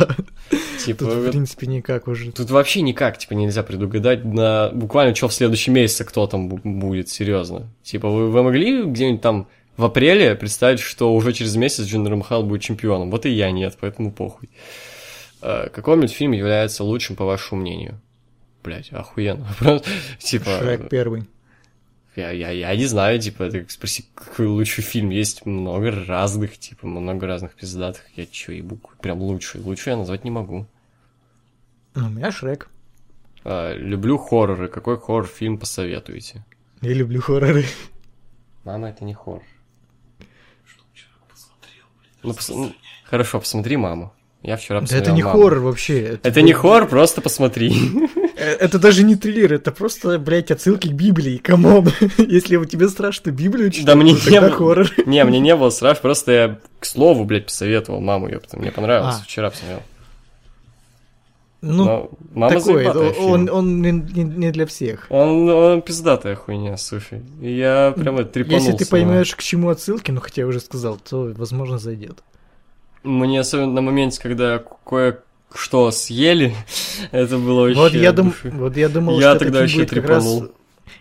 [0.86, 2.32] Типа, Тут, в принципе, никак уже.
[2.32, 6.62] Тут вообще никак, типа, нельзя предугадать на буквально что в следующем месяце кто там бу-
[6.64, 7.70] будет, серьезно.
[7.84, 9.48] Типа, вы, вы могли где-нибудь там
[9.82, 13.10] в апреле представить, что уже через месяц Джиндер Махал будет чемпионом?
[13.10, 14.50] Вот и я нет, поэтому похуй.
[15.42, 18.00] Э, Какой мультфильм является лучшим, по вашему мнению?
[18.64, 19.48] Блять, охуенно.
[20.20, 21.26] Типа, Шрек первый.
[22.16, 25.10] я, я, я не знаю, типа, ты спроси, какой лучший фильм.
[25.10, 28.04] Есть много разных, типа, много разных пиздатых.
[28.16, 29.62] Я чё, ебу, прям лучший.
[29.62, 30.68] Лучший я назвать не могу.
[31.96, 32.70] Ну, у меня Шрек.
[33.44, 34.68] А, люблю хорроры.
[34.68, 36.46] Какой хоррор-фильм посоветуете?
[36.82, 37.66] Я люблю хорроры.
[38.64, 39.42] Мама, это не хоррор.
[42.24, 42.72] Ну, пос- ну,
[43.06, 44.14] хорошо, посмотри маму.
[44.44, 45.40] Я вчера Да посмотрел это не «Маму».
[45.40, 46.20] хоррор вообще.
[46.24, 47.76] Это не хоррор, просто посмотри.
[48.36, 51.92] Э, Это даже не триллер, это просто, блядь, отсылки к Библии, come on.
[52.18, 54.50] Если у тебя страшно Библию читать, Да мне не было.
[54.50, 54.90] хоррор.
[55.06, 58.58] Не, мне не было страшно, просто я к слову, блядь, посоветовал маму, ёпта.
[58.58, 59.24] Мне понравилось, А.
[59.24, 59.84] вчера посмотрел.
[61.62, 63.50] Ну, Но мама такой, он, фильм.
[63.56, 65.06] он не, не- для всех.
[65.10, 67.22] Он, он пиздатая хуйня, слушай.
[67.40, 68.72] Я прямо трепанулся.
[68.72, 72.24] Если ты поймешь, к чему отсылки, ну хотя я уже сказал, то, возможно, зайдет.
[73.04, 76.56] Мне особенно на моменте, когда кое-что съели,
[77.12, 78.34] это было очень Вот я, дум...
[78.44, 80.42] вот я думал, Я что тогда вообще будет как раз...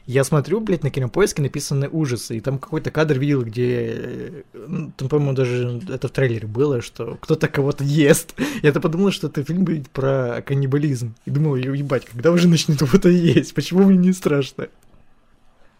[0.07, 4.93] Я смотрю, блядь, на кинопоиске написаны ужасы, и там какой-то кадр видел, где, э, ну,
[4.97, 8.35] там, по-моему, даже это в трейлере было, что кто-то кого-то ест.
[8.63, 11.15] Я-то подумал, что это фильм будет про каннибализм.
[11.27, 13.55] И думал, «Ё- ебать, когда уже начнут кого-то есть?
[13.55, 14.69] Почему мне не страшно?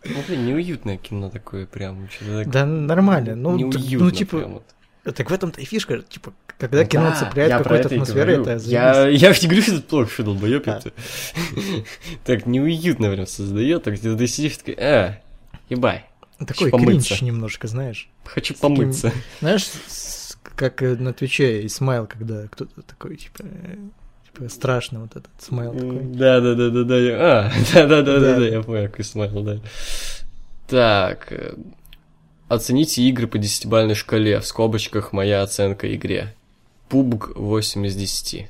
[0.05, 2.09] Ну, блин, неуютное кино такое прям.
[2.27, 4.65] так Да нормально, ну, т- неуютно ну типа, прям вот.
[5.05, 7.99] Так в этом-то и фишка, типа, когда Ну кино да, цепляет про какую-то это и
[7.99, 10.79] это я, я не говорю, что это плохо, что долбоёб А.
[10.79, 10.93] это.
[12.25, 15.15] Так неуютно прям создает, так ты, ты сидишь такой, э,
[15.71, 16.05] ебай,
[16.47, 18.09] Такой кринж немножко, знаешь.
[18.25, 19.13] хочу таким- помыться.
[19.41, 23.77] Знаешь, с- как э, на Твиче Исмайл, когда кто-то такой, типа, э,
[24.27, 26.01] типа страшно вот этот смайл такой.
[26.15, 26.95] Да, да, да, да, да.
[26.97, 28.37] А, да, да, да, да, Да.
[28.41, 29.59] да, я понял, какой смайл, да.
[30.69, 31.33] Так.
[32.51, 34.41] Э, Оцените игры по десятибалльной шкале.
[34.41, 36.35] В скобочках моя оценка игре.
[36.91, 38.49] PUBG 8 из 10.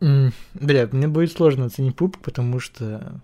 [0.00, 3.20] М, Бля, мне будет сложно оценить пупк, потому что,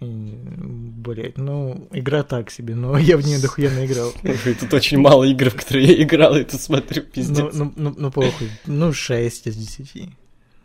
[0.00, 3.70] м, блядь, ну, игра так себе, но я в нее дохуя.
[3.70, 7.54] Слушай, Тут очень мало игр, в которые я играл, и тут смотрю, Ну, пиздец.
[7.54, 8.50] ну, ну, ну, похуй.
[8.66, 10.08] Ну, 6 из 10.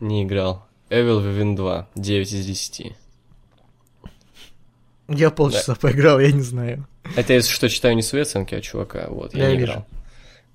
[0.00, 0.66] Не играл.
[0.90, 2.96] Evil Within 2, 9 из 10.
[5.08, 6.86] Я полчаса поиграл, я не знаю.
[7.16, 9.72] Это если что, читаю не свои оценки, а чувака, вот, я, Я не вижу.
[9.72, 9.86] играл.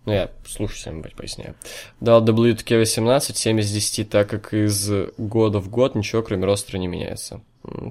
[0.06, 1.56] Ну, я слушай, блядь, поясняю.
[2.00, 6.88] Дал WTK18, 7 из 10, так как из года в год ничего, кроме ростера, не
[6.88, 7.42] меняется.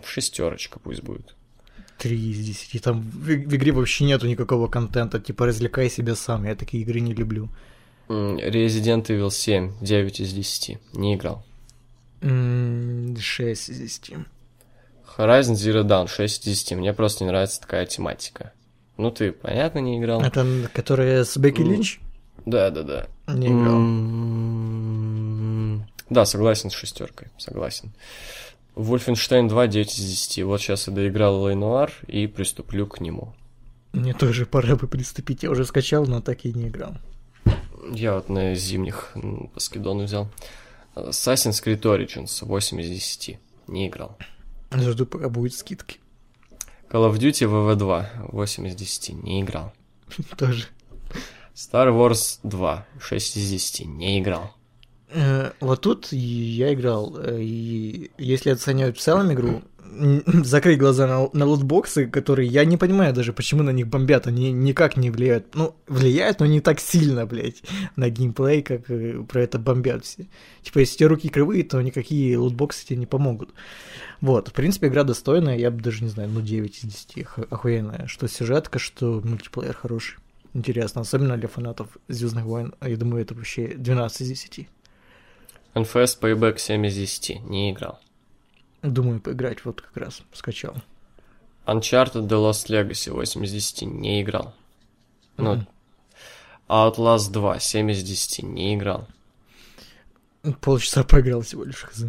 [0.05, 1.37] Шестерочка пусть будет.
[1.99, 2.83] 3 из 10.
[2.83, 7.01] Там в, в игре вообще нету никакого контента, типа развлекай себя сам, я такие игры
[7.01, 7.49] не люблю.
[8.09, 10.79] Resident Evil 7, 9 из 10.
[10.95, 11.45] Не играл.
[12.23, 14.15] 6 из 10.
[15.19, 16.79] Horizon Zero Dawn, 6 из 10.
[16.79, 18.53] Мне просто не нравится такая тематика.
[18.97, 20.23] Ну, ты, понятно, не играл?
[20.23, 22.01] Это которая с Бекки Линч?
[22.47, 23.07] Да, да, да.
[23.35, 23.79] Не играл.
[26.09, 27.93] Да, согласен с шестеркой, согласен.
[28.77, 30.45] Wolfenstein 2, 9 из 10.
[30.45, 33.35] Вот сейчас я доиграл Лейнуар и приступлю к нему.
[33.93, 35.43] Мне тоже пора бы приступить.
[35.43, 36.95] Я уже скачал, но так и не играл.
[37.91, 40.29] Я вот на зимних м, по скидону взял.
[40.95, 43.39] Assassin's Creed Origins 8 из 10.
[43.67, 44.17] Не играл.
[44.73, 45.99] Жду, пока будет скидки.
[46.91, 49.23] Call of Duty WW2 8 из 10.
[49.23, 49.73] Не играл.
[50.39, 50.67] Тоже.
[51.55, 53.87] Star Wars 2 6 из 10.
[53.87, 54.55] Не играл.
[55.11, 59.63] Э, Вот тут я играл, э, и если оценивать в целом игру,
[60.45, 64.53] закрыть глаза на, на лутбоксы, которые я не понимаю даже, почему на них бомбят, они
[64.53, 65.55] никак не влияют.
[65.55, 67.63] Ну, влияют, но не так сильно, блядь,
[67.97, 70.27] на геймплей, как э, про это бомбят все.
[70.63, 73.51] Типа, если у тебя руки кривые, то никакие лутбоксы тебе не помогут.
[74.21, 77.47] Вот, в принципе, игра достойная, я бы даже не знаю, ну 9 из 10, ох-
[77.51, 78.07] охуенная.
[78.07, 80.19] Что сюжетка, что мультиплеер хороший.
[80.55, 82.75] Интересно, особенно для фанатов Звездных войн.
[82.81, 84.69] Я думаю, это вообще 12 из 10.
[85.75, 87.43] NFS Payback 7 из 10.
[87.45, 88.01] Не играл.
[88.83, 90.75] Думаю, поиграть вот как раз скачал.
[91.67, 93.83] Uncharted The Lost Legacy 8 из 10.
[93.83, 94.55] Не играл.
[95.37, 95.67] Ну, Мгм.
[96.69, 98.43] Outlast 2 7 из 10.
[98.45, 99.07] Не играл.
[100.61, 101.83] Полчаса поиграл всего лишь.
[101.83, 102.05] хз.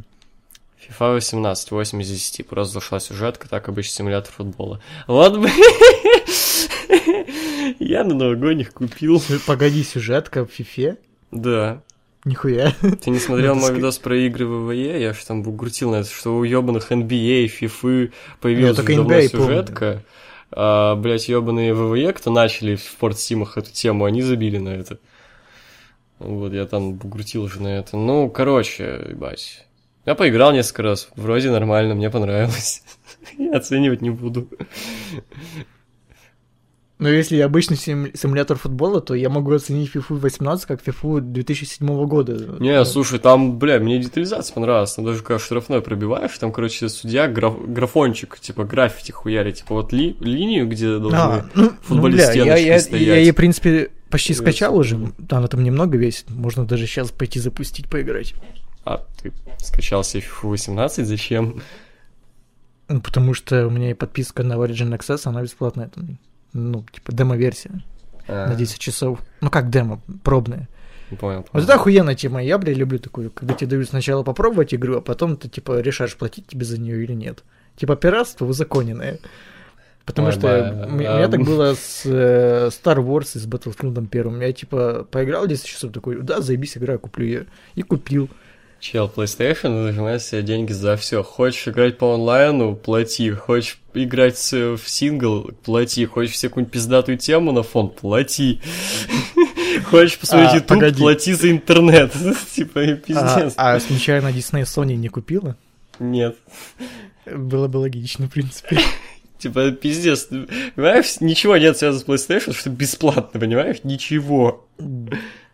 [0.88, 2.48] FIFA 18 8 из 10.
[2.48, 4.80] Просто зашла сюжетка, так обычно симулятор футбола.
[5.08, 5.50] Вот бы...
[7.80, 9.22] Я на новогодних купил.
[9.46, 10.98] Погоди, сюжетка в фифе?
[11.32, 11.82] Да.
[12.30, 12.74] Нихуя.
[13.02, 15.02] Ты не смотрел Ну, мой видос про игры ВВЕ?
[15.02, 20.04] Я ж там бугрутил на это, что у ебаных NBA, FIFA появилась уже давно сюжетка.
[20.52, 25.00] А, блять, ебаные ВВЕ, кто начали в спортсимах эту тему, они забили на это.
[26.20, 27.98] Вот, я там бугрутил уже на это.
[27.98, 29.66] Ну, короче, ебать.
[30.06, 31.10] Я поиграл несколько раз.
[31.16, 32.84] Вроде нормально, мне понравилось.
[33.38, 34.48] Я оценивать не буду.
[37.00, 42.06] Но если обычный сим- симулятор футбола, то я могу оценить FIFA 18 как FIFA 2007
[42.08, 42.58] года.
[42.60, 44.94] Не, слушай, там, бля, мне детализация понравилась.
[44.96, 49.94] Там даже когда штрафной пробиваешь, там, короче, судья граф- графончик, типа граффити хуярит, типа вот
[49.94, 51.16] ли- линию, где должны...
[51.18, 53.08] А, ну, ну, футболисты бля, я, я, стоять.
[53.08, 54.98] я, ей, в принципе, почти Э, скачал уже.
[54.98, 55.14] мгм.
[55.28, 56.30] Там немного весит.
[56.30, 58.34] Можно даже сейчас пойти запустить, поиграть.
[58.84, 61.62] А, ты скачал себе FIFA 18, зачем?
[62.90, 65.88] Ну, потому что у меня и подписка на Origin Access, она бесплатная.
[65.88, 66.18] Там,
[66.54, 67.72] ну, типа демо-версия
[68.28, 69.20] А, на 10 часов.
[69.42, 70.68] Ну, как демо, пробная.
[71.12, 71.40] не понял.
[71.40, 71.64] Вот понял.
[71.66, 72.44] это охуенная тема.
[72.44, 76.16] Я, бля, люблю такую, когда тебе дают сначала попробовать игру, а потом ты, типа, решаешь,
[76.16, 77.44] платить тебе за нее или нет.
[77.76, 79.20] Типа, пиратство узаконенное.
[80.06, 83.46] Потому Ой, что м- у меня а, так было с э, Star Wars и с
[83.46, 84.42] Battlefield первым.
[84.42, 87.46] Я, типа, поиграл 10 часов, такой, да, заебись, игра, куплю ее.
[87.76, 88.28] И купил.
[88.80, 91.22] Чел, PlayStation нажимает себе деньги за все.
[91.22, 93.30] Хочешь играть по онлайну, плати.
[93.32, 96.06] Хочешь играть в сингл, плати.
[96.06, 98.62] Хочешь себе какую-нибудь пиздатую тему на фон, плати.
[99.86, 102.14] Хочешь посмотреть А, YouTube, плати за интернет.
[102.56, 103.54] Типа, А, пиздец.
[103.58, 105.58] а случайно Disney Sony не купила?
[106.00, 106.38] Нет.
[107.26, 108.80] Было бы логично, в принципе.
[109.40, 110.30] Типа, пиздец.
[110.76, 113.78] Понимаешь, ничего нет связано с PlayStation, что бесплатно, понимаешь?
[113.84, 114.68] Ничего.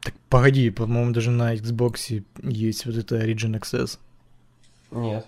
[0.06, 3.98] Так погоди, по-моему, даже на Xbox есть вот это Origin Access.
[4.92, 5.26] Нет.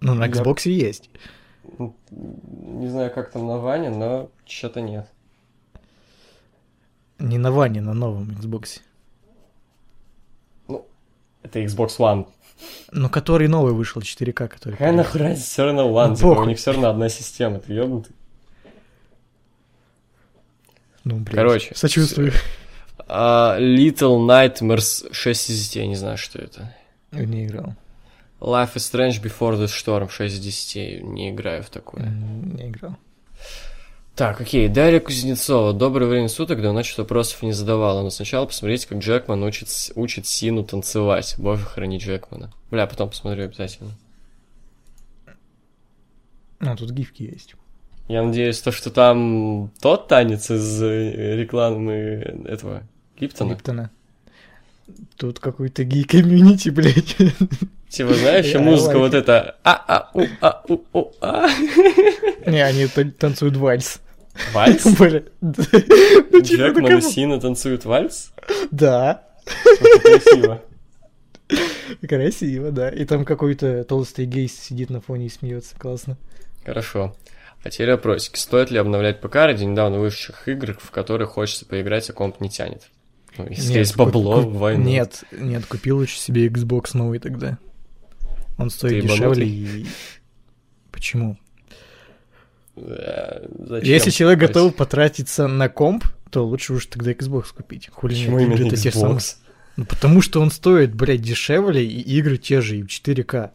[0.00, 1.10] Ну, на Я- Xbox есть.
[2.12, 5.10] Не знаю, как там на Ване, но что-то нет.
[7.18, 8.80] Не на Ване, на новом Xbox.
[11.42, 12.28] Это Xbox One.
[12.92, 14.72] Но который новый вышел, 4К, который...
[14.74, 17.72] Какая нахуй разница, все равно One, Ну, типа, у них все равно одна система, ты
[17.72, 18.14] ёбнутый.
[21.02, 22.32] Ну, блин, Короче, Сочувствую.
[23.12, 26.72] А, Little Nightmares 6 из 10, я не знаю, что это.
[27.10, 27.74] Не играл.
[28.38, 32.04] Life is Strange Before the Storm 6 из 10, не играю в такое.
[32.04, 32.96] Не играл.
[34.14, 35.72] Так, окей, Дарья Кузнецова.
[35.72, 40.26] Доброе время суток, давно что вопросов не задавала, но сначала посмотрите, как Джекман учит, учит
[40.26, 41.34] Сину танцевать.
[41.36, 42.52] Боже, храни Джекмана.
[42.70, 43.90] Бля, потом посмотрю обязательно.
[46.60, 47.56] А, тут гифки есть.
[48.06, 52.84] Я надеюсь, то, что там тот танец из э, рекламы этого
[53.20, 53.50] Липтона.
[53.50, 53.90] Липтона.
[55.16, 57.16] Тут какой-то гей-комьюнити, блядь.
[57.88, 60.10] Типа, знаешь, Я музыка like вот эта а а
[60.40, 60.64] а
[61.20, 61.48] а
[62.46, 64.00] Не, они тан- танцуют вальс.
[64.52, 64.84] Вальс?
[64.98, 65.22] Бля.
[65.40, 68.32] Ну, типа, Джекман ну, и Сина танцуют вальс?
[68.70, 69.24] Да.
[70.02, 70.62] Красиво.
[72.08, 72.90] Красиво, да.
[72.90, 75.76] И там какой-то толстый гей сидит на фоне и смеется.
[75.76, 76.16] Классно.
[76.64, 77.16] Хорошо.
[77.62, 78.36] А теперь вопросик.
[78.36, 82.48] Стоит ли обновлять ПК ради недавно вышедших игр, в которых хочется поиграть, а комп не
[82.48, 82.88] тянет?
[83.38, 84.84] Ну, если Нет, есть бабло, куп- война.
[84.84, 87.58] Нет, нет, купил лучше себе Xbox новый тогда.
[88.58, 89.86] Он стоит Ты дешевле и...
[90.90, 91.38] Почему?
[92.76, 93.88] Э, Зачем?
[93.88, 94.48] Если человек Вась?
[94.48, 97.88] готов потратиться на комп, то лучше уж тогда Xbox купить.
[97.92, 99.18] Хули Почему нет, именно те самые.
[99.18, 99.36] Xbox?
[99.76, 103.50] Ну, потому что он стоит, блядь, дешевле, и игры те же, и в 4К.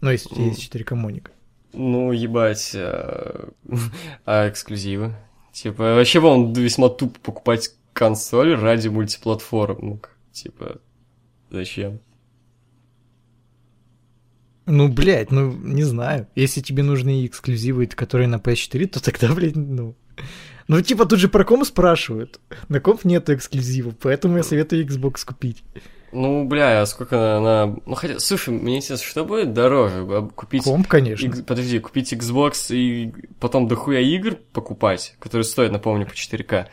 [0.00, 1.30] Ну, если у тебя есть 4К моник.
[1.72, 2.72] Ну, ебать.
[2.74, 3.48] э,
[4.26, 5.14] А эксклюзивы?
[5.52, 10.02] Типа, вообще, по весьма тупо покупать консоль ради мультиплатформ.
[10.32, 10.80] Типа,
[11.50, 12.00] зачем?
[14.66, 16.26] Ну, блядь, ну, не знаю.
[16.34, 19.94] Если тебе нужны эксклюзивы, которые на PS4, то тогда, блядь, ну...
[20.66, 22.40] Ну, типа, тут же про комп спрашивают.
[22.68, 25.62] На комп нету эксклюзива, поэтому я советую Xbox купить.
[26.10, 27.76] Ну, бля, а сколько она...
[27.84, 30.30] Ну, хотя, слушай, мне интересно, что будет дороже?
[30.34, 30.62] Купить...
[30.62, 31.26] Комп, конечно.
[31.26, 36.68] Икс- Подожди, купить Xbox и потом дохуя игр покупать, которые стоят, напомню, по 4К.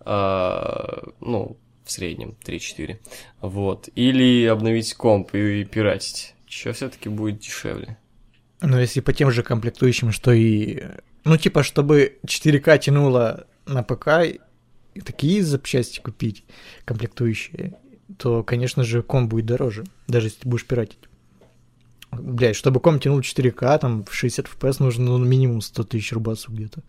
[0.00, 2.98] А, ну, в среднем 3-4.
[3.40, 3.88] Вот.
[3.94, 6.34] Или обновить комп и, пиратить.
[6.46, 7.98] Чё все таки будет дешевле?
[8.60, 10.84] Ну, если по тем же комплектующим, что и...
[11.24, 14.40] Ну, типа, чтобы 4К тянуло на ПК,
[15.04, 16.44] такие запчасти купить,
[16.84, 17.74] комплектующие,
[18.18, 20.98] то, конечно же, комп будет дороже, даже если ты будешь пиратить.
[22.10, 26.54] Блядь, чтобы комп тянул 4К, там, в 60 FPS нужно ну, минимум 100 тысяч рубасов
[26.54, 26.82] где-то.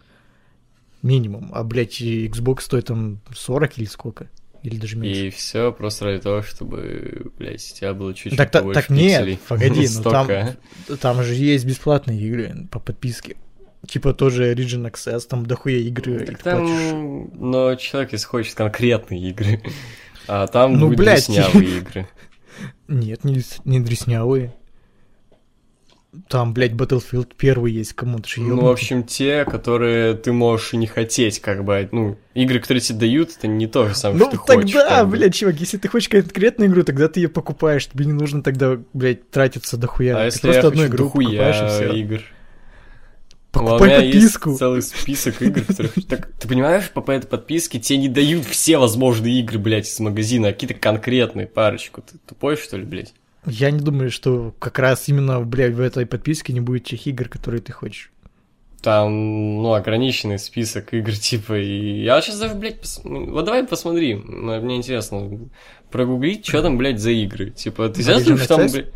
[1.02, 1.50] Минимум.
[1.54, 4.30] А, блядь, Xbox стоит там 40 или сколько?
[4.64, 5.28] Или даже меньше.
[5.28, 9.20] И все просто ради того, чтобы, блядь, у тебя было чуть-чуть Так, побольше так нет,
[9.26, 9.40] пикселей.
[9.48, 10.98] погоди, ну там, 100К.
[10.98, 13.38] там же есть бесплатные игры по подписке.
[13.88, 16.20] Типа тоже Origin Access, там дохуя игры.
[16.26, 16.90] Так и платишь.
[16.92, 19.64] там, но человек, если хочет конкретные игры,
[20.28, 21.28] а там Ну, будут блядь.
[21.30, 22.08] игры.
[22.88, 24.54] Нет, не, не дреснявые.
[26.28, 30.86] Там, блядь, Battlefield первый есть, кому-то же Ну, в общем, те, которые ты можешь не
[30.86, 34.32] хотеть, как бы, ну, игры, которые тебе дают, это не то же самое, Ну что
[34.32, 34.74] ты тогда, хочешь.
[34.90, 35.18] как бы.
[35.18, 38.78] блядь, чувак, если ты хочешь конкретную игру, тогда ты ее покупаешь, тебе не нужно тогда,
[38.92, 40.16] блядь, тратиться дохуя.
[40.18, 41.94] А ты если просто я одну игру покупаешь и все.
[41.94, 42.22] игр?
[43.54, 44.50] У Покупай меня подписку.
[44.50, 45.94] есть целый список игр, которых...
[46.08, 50.50] Так, ты понимаешь, по этой подписке тебе не дают все возможные игры, блядь, из магазина,
[50.50, 52.02] а какие-то конкретные парочку.
[52.02, 53.14] Ты тупой, что ли, блядь?
[53.46, 57.28] Я не думаю, что как раз именно, блядь, в этой подписке не будет тех игр,
[57.28, 58.12] которые ты хочешь.
[58.82, 62.04] Там, ну, ограниченный список игр, типа, и...
[62.04, 65.40] Я сейчас даже, блядь, пос- Вот давай посмотри, м- мне интересно,
[65.92, 67.50] прогуглить, что там, блядь, за игры.
[67.52, 68.94] Типа, ты сейчас думаешь, там, блядь...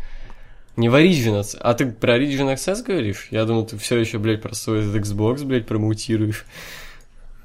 [0.76, 1.56] Не в Origin Access.
[1.60, 3.28] А ты про Origin Access говоришь?
[3.30, 6.44] Я думал, ты все еще, блядь, про свой Xbox, блядь, промутируешь.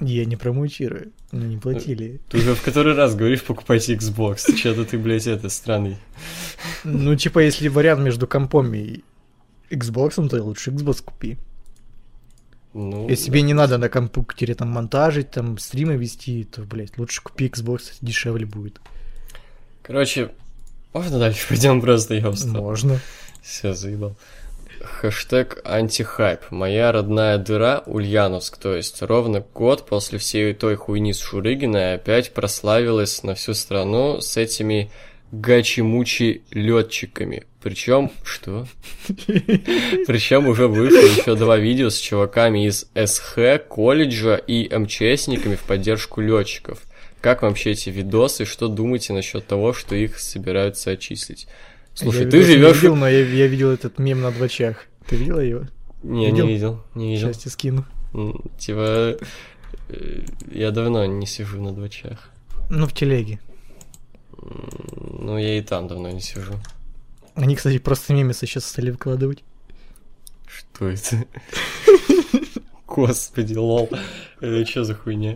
[0.01, 2.19] Я не промутирую, ну не платили.
[2.29, 4.55] Ты уже в который раз говоришь, покупайте Xbox.
[4.55, 5.97] Что-то ты, блядь, это, странный.
[6.83, 9.01] Ну, типа, если вариант между компом и
[9.69, 11.37] Xbox, то лучше Xbox купи.
[12.73, 17.21] Ну, Если тебе не надо на компьютере там монтажить, там стримы вести, то, блядь, лучше
[17.21, 18.79] купи Xbox, дешевле будет.
[19.83, 20.31] Короче,
[20.93, 22.61] можно дальше пойдем просто, я устал.
[22.61, 22.99] Можно.
[23.41, 24.15] Все, заебал.
[24.83, 26.51] Хэштег антихайп.
[26.51, 32.33] Моя родная дыра Ульяновск, то есть ровно год после всей той хуйни с Шурыгиной опять
[32.33, 34.91] прославилась на всю страну с этими
[35.31, 37.43] гачи-мучи летчиками.
[37.61, 38.67] Причем, что?
[39.07, 46.21] Причем уже вышло еще два видео с чуваками из СХ, колледжа и МЧСниками в поддержку
[46.21, 46.81] летчиков.
[47.21, 48.45] Как вам вообще эти видосы?
[48.45, 51.47] Что думаете насчет того, что их собираются отчислить?
[51.93, 54.85] Слушай, Я ты не живешь видел, но я, я видел этот мем на двочах.
[55.07, 55.67] Ты видела его?
[56.03, 56.45] Не, Видел?
[56.45, 57.27] не видел, не видел.
[57.33, 57.85] Сейчас тебе скину.
[58.57, 59.17] Типа,
[59.89, 62.29] э, я давно не сижу на двочах.
[62.69, 63.39] Ну, в телеге.
[64.41, 66.53] Ну, я и там давно не сижу.
[67.35, 69.43] Они, кстати, просто мемесы сейчас стали выкладывать.
[70.47, 71.25] Что это?
[72.87, 73.89] Господи, лол.
[74.39, 75.35] Это что за хуйня?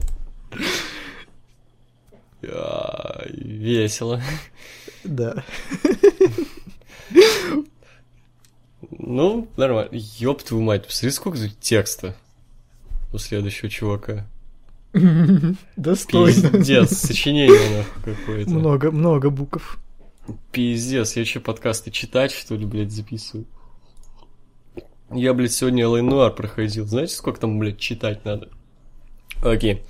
[2.41, 4.21] Весело.
[5.05, 5.43] Да.
[8.91, 9.89] Ну, нормально.
[9.93, 12.15] Ёб твою мать, посмотри, сколько тут текста
[13.13, 14.27] у следующего чувака.
[15.75, 16.49] Достойно.
[16.49, 18.49] Пиздец, сочинение нахуй какое-то.
[18.49, 19.77] Много, много букв.
[20.51, 23.45] Пиздец, я что, подкасты читать, что ли, блядь, записываю?
[25.11, 26.87] Я, блядь, сегодня Элэй Нуар проходил.
[26.87, 28.49] Знаете, сколько там, блядь, читать надо?
[29.43, 29.83] Окей.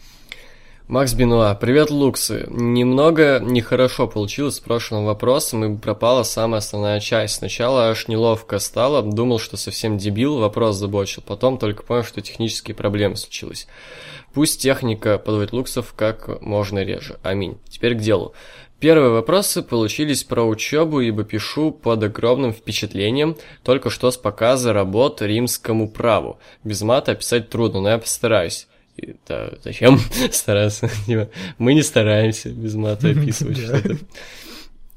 [0.87, 2.45] Макс Бенуа, привет, Луксы.
[2.47, 7.37] Немного нехорошо получилось с прошлым вопросом, и пропала самая основная часть.
[7.37, 11.23] Сначала аж неловко стало, думал, что совсем дебил, вопрос забочил.
[11.25, 13.65] Потом только понял, что технические проблемы случились.
[14.35, 17.17] Пусть техника подводит Луксов как можно реже.
[17.23, 17.57] Аминь.
[17.67, 18.35] Теперь к делу.
[18.79, 25.23] Первые вопросы получились про учебу, ибо пишу под огромным впечатлением только что с показа работ
[25.23, 26.37] римскому праву.
[26.63, 28.67] Без мата описать трудно, но я постараюсь.
[28.97, 29.99] И, да, зачем
[30.31, 30.89] стараться?
[31.05, 33.97] Типа, Мы не стараемся без мата описывать что-то.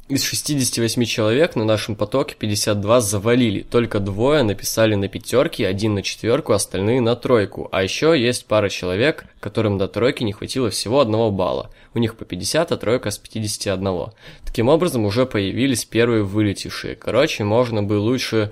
[0.08, 3.60] Из 68 человек на нашем потоке 52 завалили.
[3.60, 7.68] Только двое написали на пятерки, один на четверку, остальные на тройку.
[7.72, 11.70] А еще есть пара человек, которым до тройки не хватило всего одного балла.
[11.92, 14.06] У них по 50, а тройка с 51.
[14.46, 16.96] Таким образом, уже появились первые вылетевшие.
[16.96, 18.50] Короче, можно бы лучше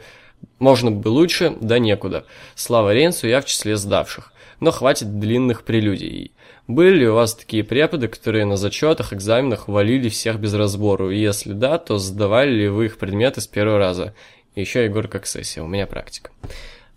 [0.58, 2.26] Можно бы лучше, да некуда.
[2.54, 4.30] Слава Рейнсу, я в числе сдавших.
[4.60, 6.32] Но хватит длинных прелюдий.
[6.66, 11.10] Были ли у вас такие преподы, которые на зачетах, экзаменах валили всех без разбору?
[11.10, 14.14] И если да, то сдавали ли вы их предметы с первого раза?
[14.54, 16.30] И еще, Егор, как сессия, у меня практика.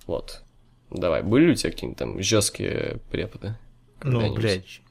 [0.08, 0.42] Вот.
[0.90, 3.56] Давай, были у тебя какие-нибудь там жесткие преподы?
[4.04, 4.82] Ну, блядь,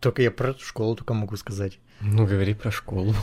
[0.00, 1.78] только я про школу только могу сказать.
[2.00, 3.14] Ну, говори про школу.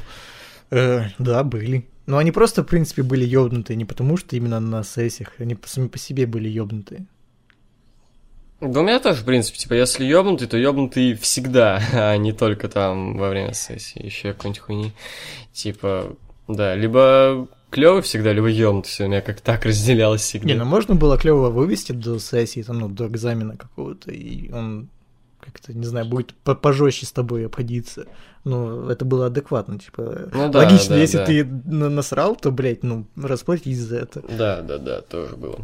[0.72, 1.88] Э, да, были.
[2.08, 5.88] Но они просто, в принципе, были ёбнутые, не потому что именно на сессиях, они сами
[5.88, 7.06] по себе были ёбнутые.
[8.64, 12.68] Да у меня тоже, в принципе, типа, если ёбнутый, то ёбнутый всегда, а не только
[12.70, 14.92] там во время сессии, еще какой-нибудь хуйни.
[15.52, 16.16] Типа,
[16.48, 20.48] да, либо клёвый всегда, либо ёбнутый, всё, у меня как так разделялось всегда.
[20.48, 24.90] Не, ну можно было клево вывести до сессии, там, ну, до экзамена какого-то, и он
[25.42, 28.06] как-то, не знаю, будет по- пожестче с тобой обходиться.
[28.46, 30.30] Ну, это было адекватно, типа.
[30.34, 31.26] Ну да, Логично, да, если да.
[31.26, 34.22] ты на- насрал, то, блядь, ну, расплатись за это.
[34.22, 35.60] Да, да, да, тоже было.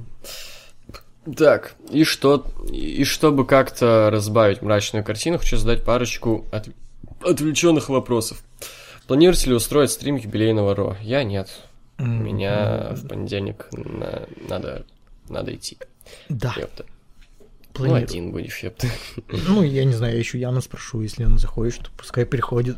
[1.38, 6.70] Так, и что, и чтобы как-то разбавить мрачную картину, хочу задать парочку от-
[7.22, 8.42] отвлеченных вопросов.
[9.08, 10.98] Планируете ли устроить стрим юбилейного Ро?
[11.02, 11.50] Я нет.
[11.98, 14.86] М, меня в понедельник на- надо,
[15.28, 15.78] надо идти.
[16.30, 16.86] Да, Ёпта.
[17.40, 18.04] Ну, планирую.
[18.04, 18.88] один будешь, ёпта.
[19.48, 22.78] Ну, я не знаю, я еще Яну спрошу, если он захочет, пускай приходит.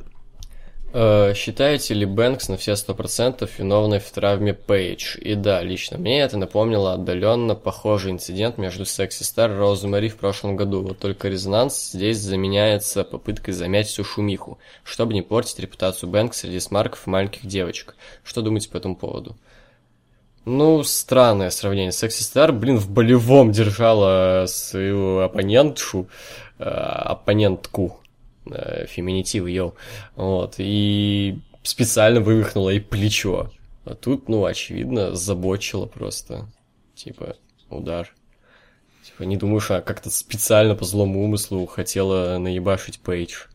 [0.93, 5.17] Э, Считаете ли Бэнкс на все сто процентов виновной в травме Пейдж?
[5.17, 10.17] И да, лично мне это напомнило отдаленно похожий инцидент между Секси Стар и Розмари в
[10.17, 10.81] прошлом году.
[10.81, 16.59] Вот только резонанс здесь заменяется попыткой замять всю шумиху, чтобы не портить репутацию Бэнкс среди
[16.59, 17.95] смарков и маленьких девочек.
[18.23, 19.37] Что думаете по этому поводу?
[20.43, 21.91] Ну, странное сравнение.
[21.91, 26.09] Секси Стар, блин, в болевом держала свою оппонентшу,
[26.57, 28.00] э, оппонентку,
[28.87, 29.73] феминитив, йоу.
[30.15, 33.51] Вот, и специально вывихнула ей плечо.
[33.85, 36.47] А тут, ну, очевидно, забочила просто.
[36.95, 37.35] Типа,
[37.69, 38.13] удар.
[39.03, 43.45] Типа, не думаю, что она как-то специально по злому умыслу хотела наебашить Пейдж.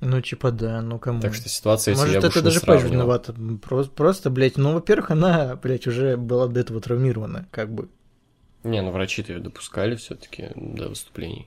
[0.00, 1.20] Ну, типа, да, ну кому.
[1.20, 3.34] Так что ситуация я Может, бы уж это даже Пейдж виновата.
[3.62, 7.88] Просто, просто, блядь, ну, во-первых, она, блядь, уже была до этого травмирована, как бы.
[8.64, 11.46] Не, ну врачи-то ее допускали все-таки до выступлений.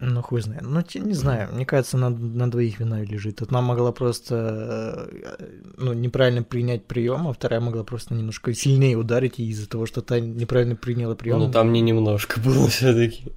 [0.00, 0.62] Ну, хуй знает.
[0.62, 3.42] Ну, не знаю, мне кажется, на, на двоих вина лежит.
[3.42, 5.46] Одна могла просто, э,
[5.76, 10.20] ну, неправильно принять прием, а вторая могла просто немножко сильнее ударить из-за того, что та
[10.20, 11.40] неправильно приняла прием.
[11.40, 13.32] Ну там не немножко было все-таки.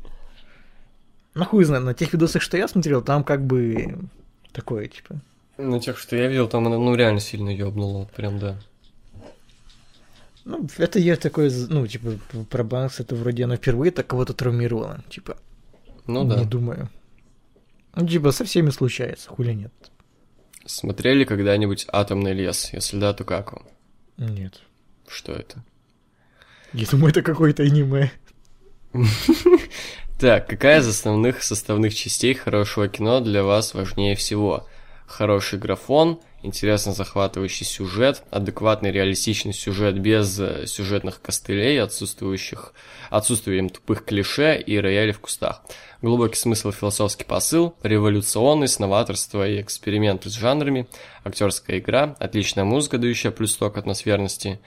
[1.34, 3.98] Ну, хуй знает, на тех видосах, что я смотрел, там как бы
[4.52, 5.20] такое, типа.
[5.58, 8.60] На тех, что я видел, там она, ну, реально сильно ёбнула, прям, да.
[10.46, 12.12] Ну, это я такой, ну, типа,
[12.50, 15.38] про Банкс, это вроде она впервые так кого-то травмировала, типа.
[16.12, 16.40] Ну да.
[16.40, 16.90] Не думаю.
[17.96, 19.74] Ну, типа, со всеми случается, хули нет.
[20.66, 22.72] Смотрели когда-нибудь «Атомный лес»?
[22.74, 23.66] Если да, то как вам?
[24.18, 24.62] Нет.
[25.08, 25.64] Что это?
[26.74, 28.12] Я думаю, это какое-то аниме.
[30.22, 34.68] Так, какая из основных составных частей хорошего кино для вас важнее всего?
[35.08, 42.74] Хороший графон, интересно захватывающий сюжет, адекватный реалистичный сюжет без э, сюжетных костылей, отсутствующих,
[43.10, 45.62] отсутствием тупых клише и рояли в кустах.
[46.02, 50.88] Глубокий смысл и философский посыл, революционность, новаторство и эксперименты с жанрами,
[51.24, 54.60] актерская игра, отличная музыка, дающая плюс 100 к атмосферности.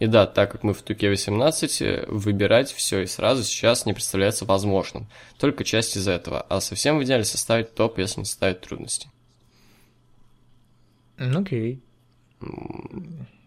[0.00, 3.92] И да, так как мы в Туке 18, э, выбирать все и сразу сейчас не
[3.92, 5.08] представляется возможным.
[5.38, 9.11] Только часть из этого, а совсем в идеале составить топ, если не составить трудности.
[11.22, 11.80] Ну, окей.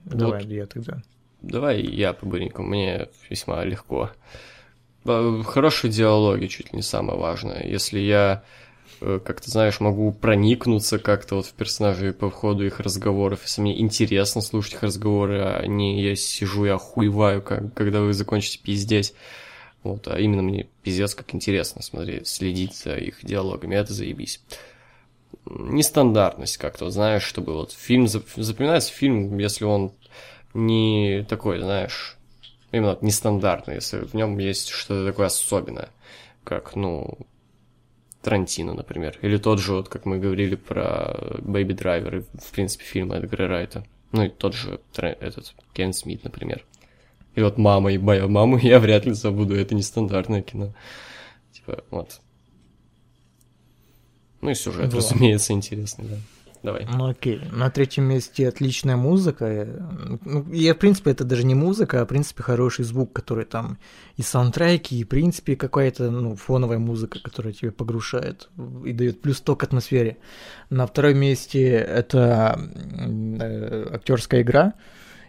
[0.05, 1.01] Давай, я тогда.
[1.41, 4.11] Давай я по-быренькому, мне весьма легко.
[5.03, 7.63] Хорошие диалоги чуть ли не самое важное.
[7.63, 8.43] Если я,
[9.01, 13.61] э, как ты знаешь, могу проникнуться как-то вот в персонажей по ходу их разговоров, если
[13.61, 18.59] мне интересно слушать их разговоры, а не я сижу и охуеваю, как, когда вы закончите
[18.59, 19.13] пиздеть.
[19.83, 24.41] Вот, а именно мне пиздец как интересно смотреть, следить за их диалогами, это заебись.
[25.45, 29.91] Нестандартность как-то, знаешь, чтобы вот фильм, зап- запоминается фильм, если он
[30.53, 32.17] не такой, знаешь,
[32.71, 35.89] именно нестандартный, если в нем есть что-то такое особенное,
[36.43, 37.17] как, ну,
[38.21, 42.83] Тарантино, например, или тот же, вот, как мы говорили про Бэйби Драйвер, и, в принципе,
[42.83, 46.63] фильм Эдгара Райта, ну, и тот же, этот, Кен Смит, например.
[47.35, 50.73] Или вот «Мама» и «Моя маму» я вряд ли забуду, это нестандартное кино.
[51.51, 52.21] Типа, вот.
[54.45, 54.97] Ну и сюжет, Да.
[54.97, 56.15] разумеется, интересный, да.
[56.63, 56.87] Давай.
[56.91, 57.41] Ну, окей.
[57.51, 59.45] На третьем месте отличная музыка.
[59.45, 63.45] Э, Ну, и, в принципе, это даже не музыка, а, в принципе, хороший звук, который
[63.45, 63.77] там
[64.17, 68.49] и саундтреки, и, в принципе, какая-то, ну, фоновая музыка, которая тебя погружает
[68.83, 70.17] и дает плюс 100 к атмосфере.
[70.71, 72.59] На втором месте это
[73.93, 74.73] актерская игра.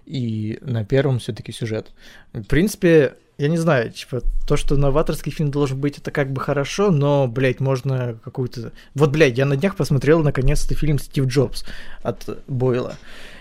[0.07, 1.91] и на первом все таки сюжет.
[2.33, 6.41] В принципе, я не знаю, типа, то, что новаторский фильм должен быть, это как бы
[6.41, 8.73] хорошо, но, блядь, можно какую-то...
[8.95, 11.65] Вот, блядь, я на днях посмотрел, наконец-то, фильм «Стив Джобс»
[12.03, 12.97] от Бойла.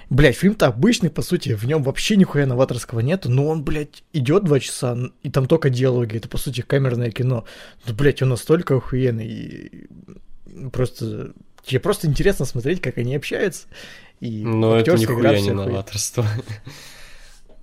[0.10, 4.44] Блядь, фильм-то обычный, по сути, в нем вообще нихуя новаторского нету, но он, блядь, идет
[4.44, 7.46] два часа, и там только диалоги, это, по сути, камерное кино.
[7.88, 9.88] Ну, блядь, он настолько охуенный, и
[10.72, 11.32] просто...
[11.64, 13.66] Тебе просто интересно смотреть, как они общаются.
[14.20, 16.28] И Но это нихуя не новаторство.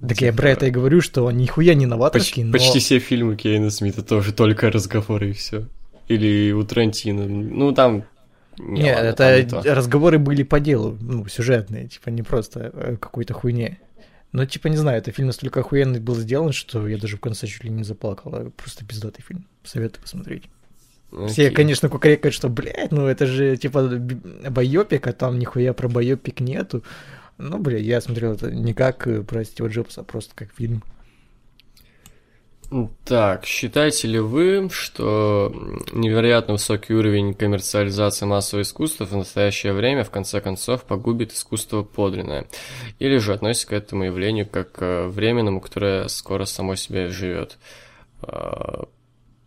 [0.06, 2.52] Так я про это и говорю, что нихуя не новаторский, почти, но...
[2.52, 5.68] Почти все фильмы Кейна Смита тоже только разговоры и все.
[6.08, 7.26] Или у Тарантино.
[7.26, 8.04] Ну, там...
[8.58, 12.96] Не, Нет, ладно, это не разговоры были по делу, ну, сюжетные, типа, не просто э,
[13.00, 13.78] какой-то хуйне.
[14.32, 17.46] Но, типа, не знаю, этот фильм настолько охуенный был сделан, что я даже в конце
[17.46, 18.34] чуть ли не заплакал.
[18.34, 19.46] А просто пиздатый фильм.
[19.62, 20.44] Советую посмотреть.
[21.12, 21.28] Okay.
[21.28, 26.40] Все, конечно, кукарекают, что, блядь, ну это же, типа, байопик, а там нихуя про байопик
[26.40, 26.82] нету.
[27.42, 30.84] Ну, бля, я смотрел это не как э, про Стива Джобса, а просто как фильм.
[33.04, 35.52] Так, считаете ли вы, что
[35.92, 42.46] невероятно высокий уровень коммерциализации массового искусства в настоящее время в конце концов погубит искусство подлинное?
[43.00, 47.58] Или же относитесь к этому явлению как к временному, которое скоро само себе живет?
[48.22, 48.86] А,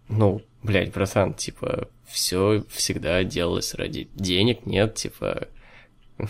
[0.09, 5.47] ну, блядь, братан, типа, все всегда делалось ради денег, нет, типа,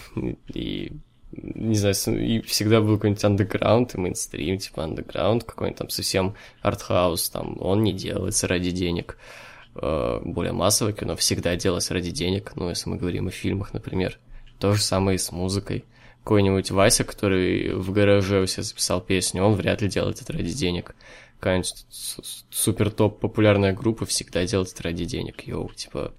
[0.53, 0.93] и
[1.35, 7.29] не знаю, и всегда был какой-нибудь андеграунд и мейнстрим, типа андеграунд, какой-нибудь там совсем артхаус,
[7.29, 9.17] там, он не делается ради денег.
[9.75, 14.19] Э, более массовое кино всегда делалось ради денег, ну, если мы говорим о фильмах, например.
[14.59, 15.85] То же самое и с музыкой.
[16.23, 20.53] Какой-нибудь Вася, который в гараже у себя записал песню, он вряд ли делает это ради
[20.53, 20.95] денег.
[21.39, 21.85] Какая-нибудь
[22.49, 25.45] супер топ популярная группа всегда делает это ради денег.
[25.45, 26.13] Йоу, типа,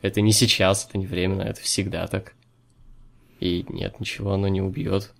[0.00, 2.35] это не сейчас, это не временно, это всегда так.
[3.40, 5.12] И нет, ничего оно не убьет.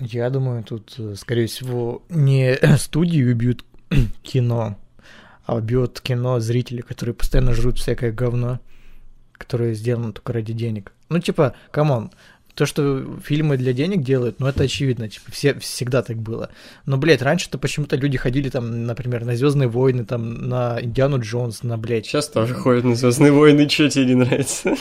[0.00, 3.64] Я думаю, тут, э, скорее всего, не студии убьют
[4.22, 4.78] кино,
[5.44, 8.60] а убьет кино зрители, которые постоянно жрут всякое говно,
[9.32, 10.92] которое сделано только ради денег.
[11.08, 12.12] Ну, типа, come on,
[12.58, 16.50] то, что фильмы для денег делают, ну, это очевидно, типа, все, всегда так было.
[16.86, 21.62] Но, блядь, раньше-то почему-то люди ходили там, например, на Звездные войны, там, на Индиану Джонс,
[21.62, 22.06] на, блядь.
[22.06, 24.74] Сейчас тоже ходят на Звездные войны, что тебе не нравится?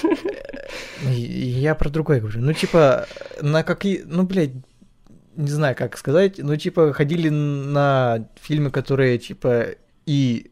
[1.04, 2.42] Я про другое говорю.
[2.42, 3.06] Ну, типа,
[3.44, 4.02] на какие...
[4.08, 4.54] Ну, блядь,
[5.36, 6.40] не знаю, как сказать.
[6.40, 9.68] Ну, типа, ходили на фильмы, которые, типа,
[10.08, 10.50] и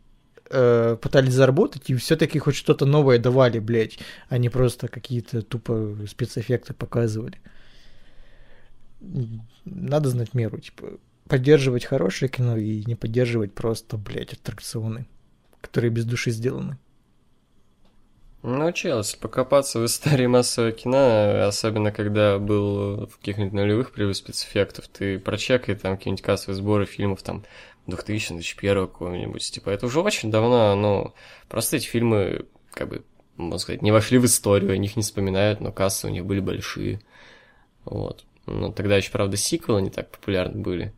[0.50, 4.00] э, пытались заработать, и все-таки хоть что-то новое давали, блядь,
[4.30, 7.40] а не просто какие-то тупо спецэффекты показывали.
[9.66, 15.06] Надо знать меру, типа, поддерживать хорошее кино и не поддерживать просто, блядь, аттракционы,
[15.62, 16.78] которые без души сделаны.
[18.46, 25.18] Научилась покопаться в истории массового кино, особенно когда был в каких-нибудь нулевых привез спецэффектов, ты
[25.18, 27.44] прочекай там какие-нибудь кассовые сборы фильмов там
[27.88, 31.14] 2000 2001 какого-нибудь, типа, это уже очень давно, но
[31.50, 33.04] просто эти фильмы, как бы,
[33.38, 36.40] можно сказать, не вошли в историю, о них не вспоминают, но кассы у них были
[36.40, 37.02] большие,
[37.84, 38.26] вот.
[38.46, 40.94] Ну, тогда еще, правда, сиквелы не так популярны были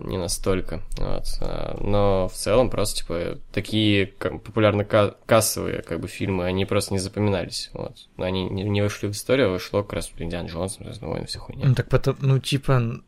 [0.00, 0.82] не настолько.
[0.98, 1.24] Вот.
[1.40, 6.98] А, но в целом просто, типа, такие популярно кассовые, как бы, фильмы, они просто не
[6.98, 7.70] запоминались.
[7.72, 8.08] Вот.
[8.16, 11.66] Они не вышли в историю, а вышло как раз Индиан Джонс, Звездные войны, все хуйня.
[11.66, 13.00] Ну, так потом, ну, типа,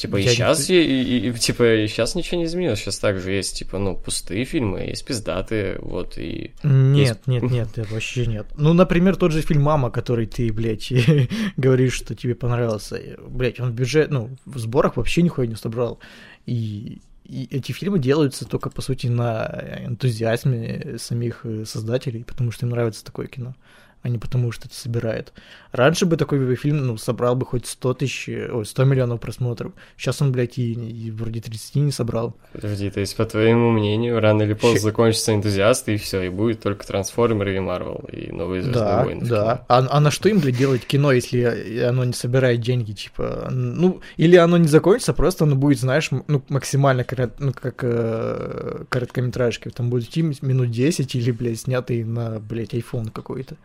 [0.00, 0.76] Типа я и сейчас, не...
[0.76, 2.78] и, и, типа, и сейчас ничего не изменилось.
[2.78, 6.52] Сейчас также есть, типа, ну, пустые фильмы, есть пиздатые, вот, и...
[6.62, 7.26] Нет, есть...
[7.26, 7.42] нет,
[7.76, 8.46] нет, вообще нет.
[8.56, 10.90] Ну, например, тот же фильм «Мама», который ты, блядь,
[11.58, 12.98] говоришь, что тебе понравился.
[13.28, 16.00] Блядь, он в бюджет, ну, в сборах вообще нихуя не собрал.
[16.46, 22.64] И, и эти фильмы делаются только, по сути, на энтузиазме самих э, создателей, потому что
[22.64, 23.54] им нравится такое кино
[24.02, 25.32] а не потому, что это собирает.
[25.72, 29.72] Раньше бы такой фильм, ну, собрал бы хоть 100 тысяч, ой, 100 миллионов просмотров.
[29.96, 32.34] Сейчас он, блядь, и, и вроде 30 не собрал.
[32.52, 34.82] Подожди, то есть, по твоему мнению, рано или поздно Щ...
[34.82, 39.26] закончится энтузиаст, и все, и будет только Трансформеры и Марвел, и новые Звездные да, войны.
[39.26, 43.48] Да, а, а на что им, блядь, делать кино, если оно не собирает деньги, типа,
[43.50, 47.04] ну, или оно не закончится, просто оно будет, знаешь, ну, максимально,
[47.38, 53.10] ну, как э, короткометражки, там будет фильм минут 10 или, блядь, снятый на, блядь, iPhone
[53.10, 53.56] какой-то.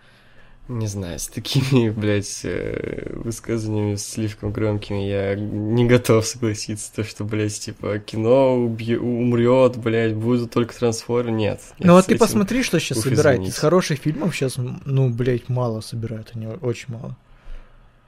[0.68, 7.24] Не знаю, с такими, блядь, э, высказываниями слишком громкими я не готов согласиться, то, что,
[7.24, 11.62] блядь, типа, кино убьё, умрет, блядь, будут только трансформеры, нет.
[11.80, 13.42] Ну вот ты посмотри, что сейчас собирает.
[13.42, 17.16] Из хороших фильмов сейчас, ну, блядь, мало собирают, они очень мало.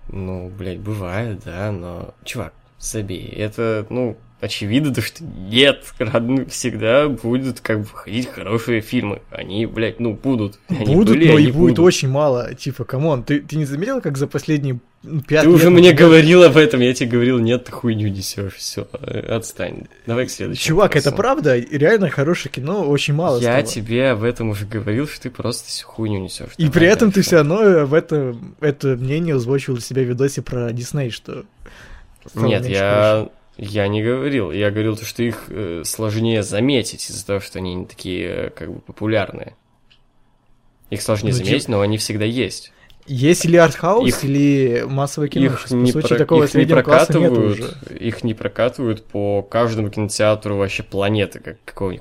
[0.09, 2.13] Ну, блядь, бывает, да, но...
[2.23, 3.27] Чувак, забей.
[3.27, 5.84] Это, ну, очевидно, то, что нет,
[6.49, 9.22] всегда будут как бы выходить хорошие фильмы.
[9.31, 10.59] Они, блядь, ну, будут.
[10.68, 12.53] Они будут, были, но и будет очень мало.
[12.53, 15.55] Типа, come on, ты, ты не заметил, как за последние ну, пять Ты лет...
[15.55, 18.88] уже мне например, говорил об этом, я тебе говорил, нет, ты хуйню несешь, все,
[19.30, 19.84] отстань.
[20.05, 20.65] Давай к следующему.
[20.65, 21.22] Чувак, это вопросу.
[21.22, 23.64] правда, и реально хорошее кино, очень мало Я стало.
[23.64, 26.49] тебе об этом уже говорил, что ты просто всю хуйню несешь.
[26.57, 30.41] И при этом ты все равно в это, это мнение озвучил у себя в видосе
[30.41, 31.45] про Дисней, что...
[32.35, 34.51] Нет, я, я не говорил.
[34.51, 38.49] Я говорил, то, что их э, сложнее заметить из-за того, что они не такие э,
[38.51, 39.55] как бы популярные.
[40.89, 42.71] Их сложнее Ну, заметить, типа- но они всегда есть.
[43.07, 45.45] Есть или артхаус, Их- или массовое кино.
[45.45, 51.39] их не, про- такого их не прокатывают, их не прокатывают по каждому кинотеатру вообще планеты,
[51.39, 51.57] как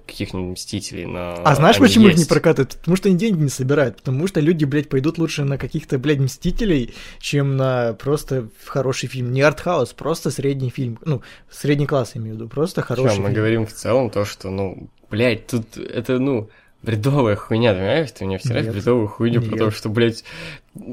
[0.06, 1.06] каких-нибудь мстителей.
[1.06, 2.28] Но А знаешь, они почему их не есть.
[2.28, 2.76] прокатывают?
[2.76, 3.96] Потому что они деньги не собирают.
[3.96, 9.32] Потому что люди, блядь, пойдут лучше на каких-то, блядь, Мстителей, чем на просто хороший фильм.
[9.32, 10.98] Не артхаус, просто средний фильм.
[11.04, 12.48] Ну, средний класс, я имею в виду.
[12.48, 13.32] Просто хороший мы фильм.
[13.34, 16.48] говорим в целом то, что, ну, блядь, тут это, ну,
[16.86, 18.12] бредовая хуйня, понимаешь?
[18.12, 18.74] Ты мне втираешь Нет.
[18.74, 19.50] бредовую хуйню, Нет.
[19.50, 20.24] потому что, блядь,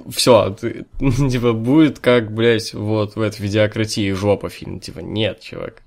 [0.10, 0.56] все,
[0.99, 4.80] типа, будет как, блядь, вот в этой видеократии жопа фильм.
[4.80, 5.84] Типа, нет, чувак.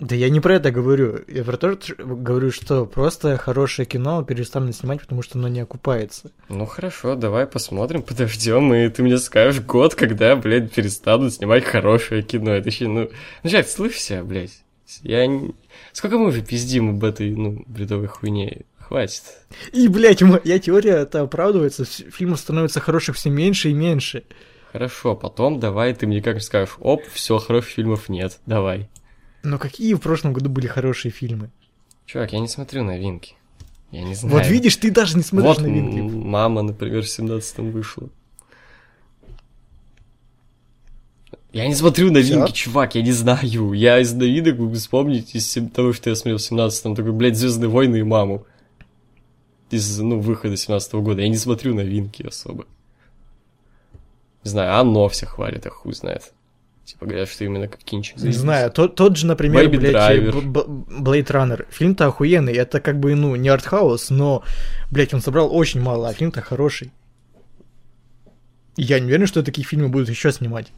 [0.00, 1.20] Да я не про это говорю.
[1.28, 5.60] Я про то что говорю, что просто хорошее кино перестанут снимать, потому что оно не
[5.60, 6.30] окупается.
[6.48, 12.22] Ну хорошо, давай посмотрим, подождем, и ты мне скажешь год, когда, блядь, перестанут снимать хорошее
[12.22, 12.52] кино.
[12.52, 13.10] Это еще, ну,
[13.42, 14.62] ну, человек, слышишься, блядь.
[15.02, 15.54] Я не...
[15.92, 18.62] Сколько мы уже пиздим об этой, ну, бредовой хуйне?
[18.90, 19.22] Хватит.
[19.72, 21.84] И, блядь, моя теория это оправдывается.
[21.84, 24.24] Фильмов становится хороших все меньше и меньше.
[24.72, 28.88] Хорошо, потом давай ты мне как скажешь, оп, все, хороших фильмов нет, давай.
[29.44, 31.50] Но какие в прошлом году были хорошие фильмы?
[32.04, 33.36] Чувак, я не смотрю новинки.
[33.92, 34.34] Я не знаю.
[34.34, 36.00] Вот видишь, ты даже не смотришь вот новинки.
[36.00, 38.08] мама, например, в 17-м вышла.
[41.52, 42.64] Я не смотрю новинки, Всё?
[42.64, 43.72] чувак, я не знаю.
[43.72, 47.68] Я из новинок могу вспомнить из того, что я смотрел в 17-м, такой, блядь, Звездные
[47.68, 48.46] войны и маму.
[49.70, 51.22] Из, ну, выхода 17 года.
[51.22, 52.66] Я не смотрю новинки особо.
[54.44, 56.32] Не знаю, оно все хвалит, а хуй знает.
[56.84, 58.16] Типа говорят, что именно как кинчик.
[58.16, 58.38] Не заебись.
[58.38, 60.40] знаю, тот, тот же, например, Baby блядь, Driver.
[60.40, 60.64] Б-
[61.00, 61.66] Blade Runner.
[61.70, 64.42] Фильм-то охуенный, это как бы, ну, не артхаус, но,
[64.90, 66.90] блядь, он собрал очень мало, а фильм-то хороший.
[68.76, 70.72] Я не уверен, что такие фильмы будут еще снимать.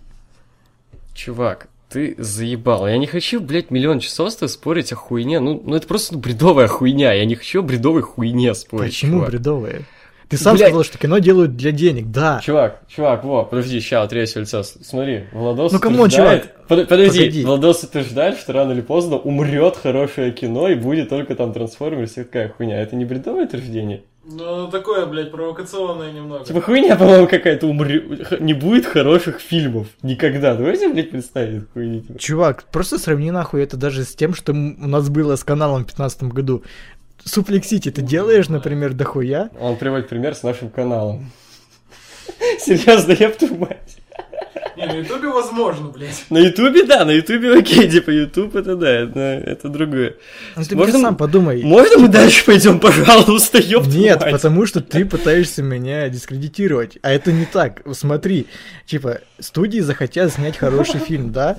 [1.14, 2.88] Чувак, ты заебал.
[2.88, 5.40] Я не хочу, блядь, миллион часов с тобой спорить о хуйне.
[5.40, 7.12] Ну, ну это просто ну, бредовая хуйня.
[7.12, 8.92] Я не хочу о бредовой хуйне спорить.
[8.92, 9.30] Почему чувак.
[9.30, 9.82] бредовые?
[10.28, 10.68] Ты сам Блядь.
[10.68, 12.40] сказал, что кино делают для денег, да.
[12.42, 14.62] Чувак, чувак, во, подожди, ща, от третьего лица.
[14.62, 17.44] Смотри, Владос Ну, come on, утверждает- Под- подожди, Погоди.
[17.44, 22.22] Владос утверждает, что рано или поздно умрет хорошее кино и будет только там Transformers и
[22.24, 22.80] такая хуйня.
[22.80, 24.04] Это не бредовое утверждение?
[24.24, 26.44] Ну, такое, блядь, провокационное немного.
[26.44, 28.40] Типа хуйня, по-моему, какая-то умрет.
[28.40, 29.88] Не будет хороших фильмов.
[30.02, 30.54] Никогда.
[30.54, 32.00] Давайте, блядь, представить эту хуйню.
[32.02, 32.18] типа.
[32.18, 35.88] Чувак, просто сравни нахуй это даже с тем, что у нас было с каналом в
[35.88, 36.62] 15 году.
[37.24, 41.30] Suplex City ты делаешь, например, дохуя, Он приводит пример с нашим каналом.
[42.58, 43.91] Серьезно, я мать.
[44.82, 46.24] Не, на ютубе возможно, блядь.
[46.28, 50.16] На Ютубе, да, на Ютубе окей, типа Ютуб это да, это, это другое.
[50.56, 51.62] ну ты Можно сам подумай.
[51.62, 54.32] Можно мы дальше пойдем, пожалуйста, ёб Нет, мать?
[54.32, 56.98] потому что ты пытаешься меня дискредитировать.
[57.02, 57.82] А это не так.
[57.92, 58.46] Смотри,
[58.86, 61.58] типа, студии захотят снять хороший фильм, да?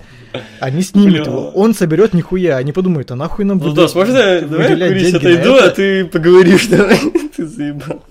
[0.59, 1.49] Они снимут его.
[1.51, 2.57] Он соберет нихуя.
[2.57, 5.65] Они подумают, а нахуй нам Владос, выда- можно давай курить отойду, это?
[5.65, 6.99] а ты поговоришь давай.
[7.35, 8.03] Ты заебал.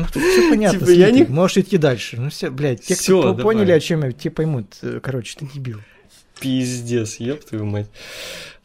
[0.00, 0.78] Ну, тут все понятно.
[0.80, 2.16] Типа, я не- Можешь идти дальше.
[2.20, 3.42] Ну все, блядь, те, Всё, кто давай.
[3.42, 4.66] поняли, о чем я, те поймут.
[5.02, 5.80] Короче, ты дебил.
[6.40, 7.86] Пиздец, ёб твою мать.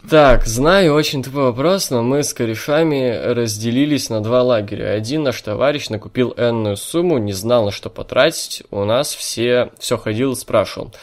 [0.10, 4.92] Так, знаю, очень тупой вопрос, но мы с корешами разделились на два лагеря.
[4.94, 8.64] Один наш товарищ накупил энную сумму, не знал на что потратить.
[8.70, 10.94] У нас все все ходил и спрашивал.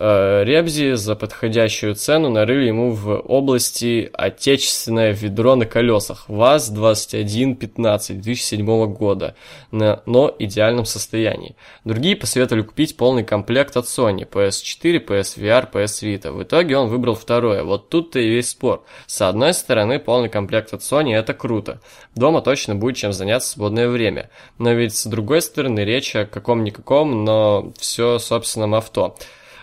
[0.00, 8.92] Э, Ребзи за подходящую цену нарыли ему в области отечественное ведро на колесах ВАЗ-2115 2007
[8.92, 9.34] года,
[9.72, 11.56] но идеальном состоянии.
[11.84, 16.30] Другие посоветовали купить полный комплект от Sony PS4, PSVR, PS Vita.
[16.30, 17.64] В итоге он выбрал второе.
[17.64, 18.84] Вот тут-то и весь спор.
[19.06, 21.80] С одной стороны, полный комплект от Sony это круто.
[22.14, 24.30] Дома точно будет чем заняться в свободное время.
[24.58, 29.16] Но ведь с другой стороны, речь о каком-никаком, но все собственном авто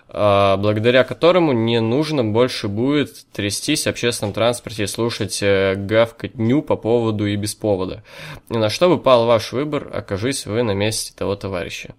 [0.07, 6.76] благодаря которому не нужно больше будет трястись в общественном транспорте и слушать э, гавкотню по
[6.76, 8.03] поводу и без повода.
[8.49, 11.95] И на что бы пал ваш выбор, окажись вы на месте того товарища?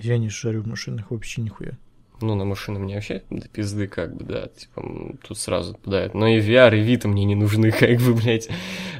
[0.00, 1.78] Я не шарю в машинах вообще нихуя.
[2.20, 6.14] Ну, на машину мне вообще до пизды, как бы, да, типа, тут сразу отпадает.
[6.14, 8.48] Но и VR, и Vita мне не нужны, как бы, блядь.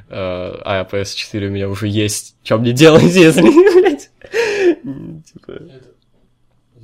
[0.09, 2.37] А а PS4 у меня уже есть.
[2.43, 4.11] Что мне делать, если, блядь?
[5.25, 5.63] Типа.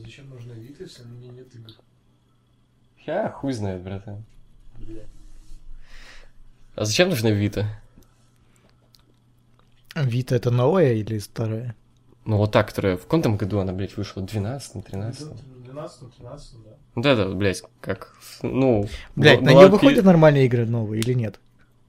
[0.09, 1.66] Зачем нужно вид, если у меня нет игр?
[1.66, 1.74] Ну.
[1.76, 3.05] Ну?
[3.05, 4.24] Ща, хуй знает, братан.
[4.78, 5.06] Блядь.
[6.76, 7.66] А зачем нужна Вита?
[9.94, 11.76] Вита это новая или старая?
[12.24, 12.97] Ну вот так, которая...
[12.97, 14.22] В каком там году она, блядь, вышла?
[14.22, 16.55] В 12 13 В 12 13
[16.97, 17.10] да.
[17.10, 18.16] Это, блядь, как...
[18.40, 18.89] Ну...
[19.14, 21.39] Блять, б- на нее пи- выходят нормальные игры новые или нет?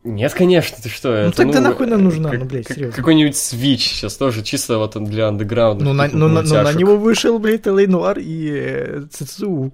[0.03, 1.11] Нет, конечно, ты что?
[1.13, 2.95] это, тогда нахуй она нужна, ну, блядь, как- серьезно.
[2.95, 5.83] Какой-нибудь Switch сейчас тоже чисто вот он для андеграунда.
[5.83, 9.73] Ну на, ну, на, ну, на него вышел, блядь, LA Noir и э, ЦЦУ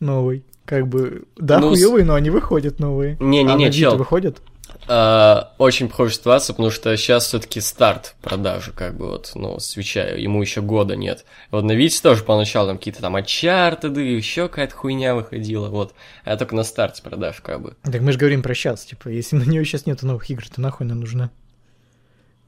[0.00, 0.44] новый.
[0.66, 3.16] Как бы, да, Ну, с- хуёвые, но они выходят новые.
[3.18, 3.96] Не-не-не, а Vita чел.
[3.96, 4.42] выходят?
[4.88, 10.02] А, очень похожая ситуация, потому что сейчас все-таки старт продажи, как бы вот, ну, свеча,
[10.02, 11.24] ему еще года нет.
[11.50, 15.94] Вот на Вите тоже поначалу там какие-то там Uncharted еще какая-то хуйня выходила, вот.
[16.24, 17.76] А только на старте продаж, как бы.
[17.82, 20.60] Так мы же говорим про сейчас, типа, если на нее сейчас нет новых игр, то
[20.60, 21.30] нахуй она нужна?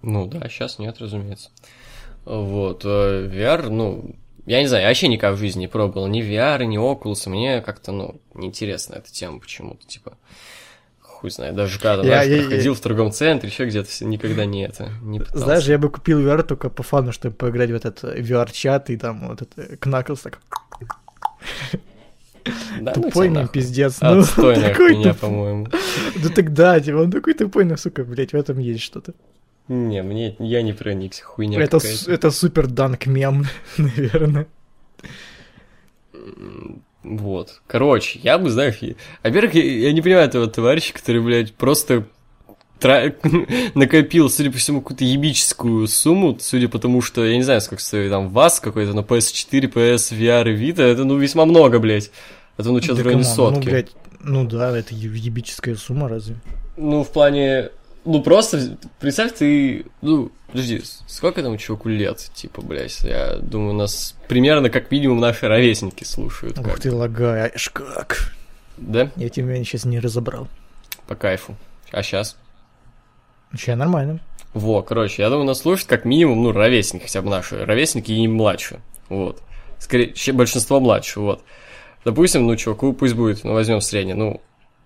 [0.02, 1.50] Ну да, сейчас нет, разумеется.
[2.24, 4.16] Вот, э, VR, ну,
[4.46, 7.60] я не знаю, я вообще никак в жизни не пробовал ни VR, ни Oculus, мне
[7.60, 10.18] как-то, ну, неинтересна эта тема почему-то, типа,
[11.24, 14.66] хуй знает, даже когда Я- знаешь, я- проходил в торговом центре, еще где-то, никогда не
[14.66, 15.38] это, не пытался.
[15.38, 18.96] Знаешь, я бы купил VR только по фану, чтобы поиграть в этот э, VR-чат и
[18.98, 20.38] там вот это Knuckles так
[22.80, 23.48] Да, ну тупой нахуй.
[23.54, 24.02] пиздец.
[24.02, 25.66] ну, такой туп- по-моему.
[26.22, 29.14] Да тогда, типа, он такой тупой, но, сука, блядь, в этом есть что-то.
[29.68, 33.46] Не, мне, я не проникся, хуйня Это, это супер данк мем,
[33.78, 34.46] наверное.
[37.04, 37.60] Вот.
[37.66, 42.04] Короче, я бы, знаешь, я- во-первых, я, я не понимаю этого товарища, который, блядь, просто
[42.80, 43.14] тра-
[43.74, 47.82] накопил, судя по всему, какую-то ебическую сумму, судя по тому, что, я не знаю, сколько
[47.82, 52.10] стоит там ВАЗ какой-то, но PS4, PS, VR и Vita, это, ну, весьма много, блядь.
[52.56, 53.64] Это, ну, что-то Да в районе come on, сотки.
[53.66, 53.90] Ну, блядь,
[54.20, 56.36] ну да, это ебическая сумма, разве?
[56.76, 57.70] Ну, в плане...
[58.06, 59.86] Ну, просто, представь, ты...
[60.02, 62.30] Ну, подожди, сколько там чуваку лет?
[62.32, 66.60] Типа, блядь, я думаю, нас примерно как минимум наши ровесники слушают.
[66.60, 68.32] Ух как ты, лагаешь как.
[68.76, 69.10] Да?
[69.16, 70.46] Я тебя сейчас не разобрал.
[71.08, 71.56] По кайфу.
[71.90, 72.36] А сейчас?
[73.52, 74.20] Сейчас нормально.
[74.52, 78.28] Во, короче, я думаю, нас слушают как минимум, ну, ровесники, хотя бы наши ровесники и
[78.28, 78.80] младше.
[79.08, 79.42] Вот.
[79.80, 81.42] Скорее, большинство младше, вот.
[82.04, 84.40] Допустим, ну, чуваку пусть будет, ну, возьмем среднее, ну,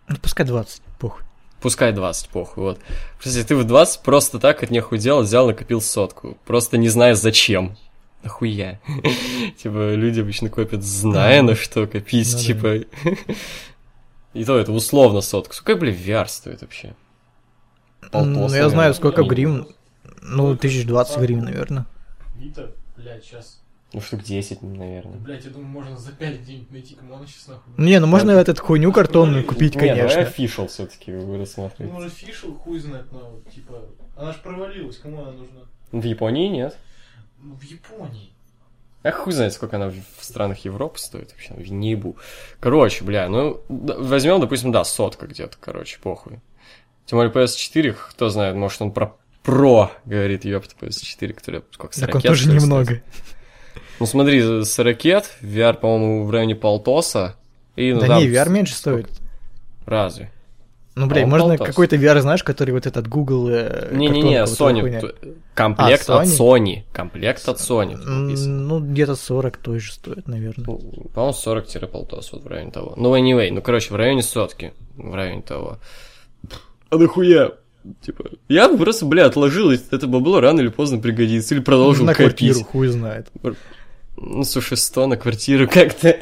[0.08, 1.24] Ну, пускай 20, похуй.
[1.60, 2.80] Пускай 20, похуй, вот.
[3.18, 6.36] Кстати, ты в 20 просто так от нехуй делал, взял, накопил сотку.
[6.46, 7.76] Просто не зная зачем.
[8.22, 8.80] Нахуя?
[9.62, 12.84] Типа, люди обычно копят, зная на что копить, типа.
[14.34, 15.54] И то это условно сотку.
[15.54, 16.94] Сколько, бля, VR стоит вообще?
[18.12, 19.66] Ну, я знаю, сколько гривен.
[20.20, 21.86] Ну, тысяч двадцать гривен, наверное.
[22.36, 23.60] Вита, блядь, сейчас.
[23.94, 25.16] Ну, штук 10, наверное.
[25.16, 27.72] Блядь, я думаю, можно за 5 где-нибудь найти, кому она сейчас нахуй.
[27.78, 30.20] Не, ну можно этот хуйню картонную купить, Не, давай конечно.
[30.20, 31.90] офишал все-таки Ну, рассматривать.
[31.92, 33.82] может, фишел, хуй знает, но, типа,
[34.16, 35.60] она ж провалилась, кому она нужна?
[35.90, 36.76] В Японии нет.
[37.40, 38.30] Ну, в Японии.
[39.04, 42.16] А хуй знает, сколько она в странах Европы стоит вообще, в небу.
[42.60, 46.40] Короче, бля, ну, возьмем, допустим, да, сотка где-то, короче, похуй.
[47.06, 52.00] Тем более PS4, кто знает, может он про Про, говорит, ёпта, PS4, которая сколько, с
[52.00, 52.84] Так он тоже немного.
[52.84, 53.04] стоит?
[54.00, 57.36] Ну смотри, с ракет, VR, по-моему, в районе полтоса.
[57.76, 59.08] И, ну, Да там не, VR меньше стоит.
[59.86, 60.30] Разве?
[60.94, 63.48] Ну, блядь, он можно какой-то VR, знаешь, который вот этот Google...
[63.52, 65.00] э, Не-не-не, Sony.
[65.00, 65.14] т-
[65.54, 66.38] Комплект А, от Sony?
[66.38, 66.82] Sony.
[66.92, 67.94] Комплект от Sony.
[67.96, 70.64] Ну, где-то 40 тоже стоит, наверное.
[70.66, 70.78] Ну,
[71.14, 72.94] По-моему, 40-полтос, вот в районе того.
[72.96, 74.72] Ну, anyway, ну, короче, в районе сотки.
[74.96, 75.78] В районе того.
[76.90, 77.52] А нахуя?
[78.02, 81.54] Типа, я бы просто, бля, отложил, это бабло рано или поздно пригодится.
[81.54, 82.38] Или продолжил На копить.
[82.38, 83.28] квартиру, хуй знает.
[84.20, 86.16] Ну, слушай, 100 на квартиру как-то.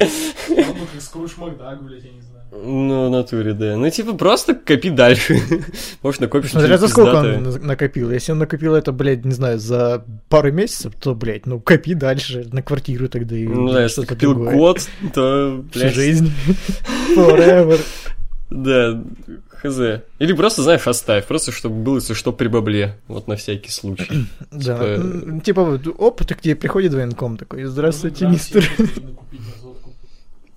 [0.49, 0.65] Ну,
[0.99, 2.37] Скрудж Макдак, блядь, я не знаю.
[2.51, 3.75] Ну, в натуре, да.
[3.75, 5.39] Ну, типа, просто копи дальше.
[6.01, 8.11] Может, накопишь Смотря за сколько он на- накопил.
[8.11, 12.47] Если он накопил это, блядь, не знаю, за пару месяцев, то, блядь, ну копи дальше
[12.51, 14.81] на квартиру тогда и Ну, да, если копил год,
[15.13, 16.31] то, Всю блядь, жизнь.
[17.15, 17.79] Forever.
[18.49, 19.03] Да,
[19.61, 20.01] хз.
[20.19, 22.97] Или просто, знаешь, оставь, просто чтобы было, если что, при бабле.
[23.07, 24.27] Вот на всякий случай.
[24.51, 24.59] Да.
[24.59, 28.69] Типа- М, Типа, вот, оп, ты к тебе приходит военком такой, здравствуйте, Ну, мистер.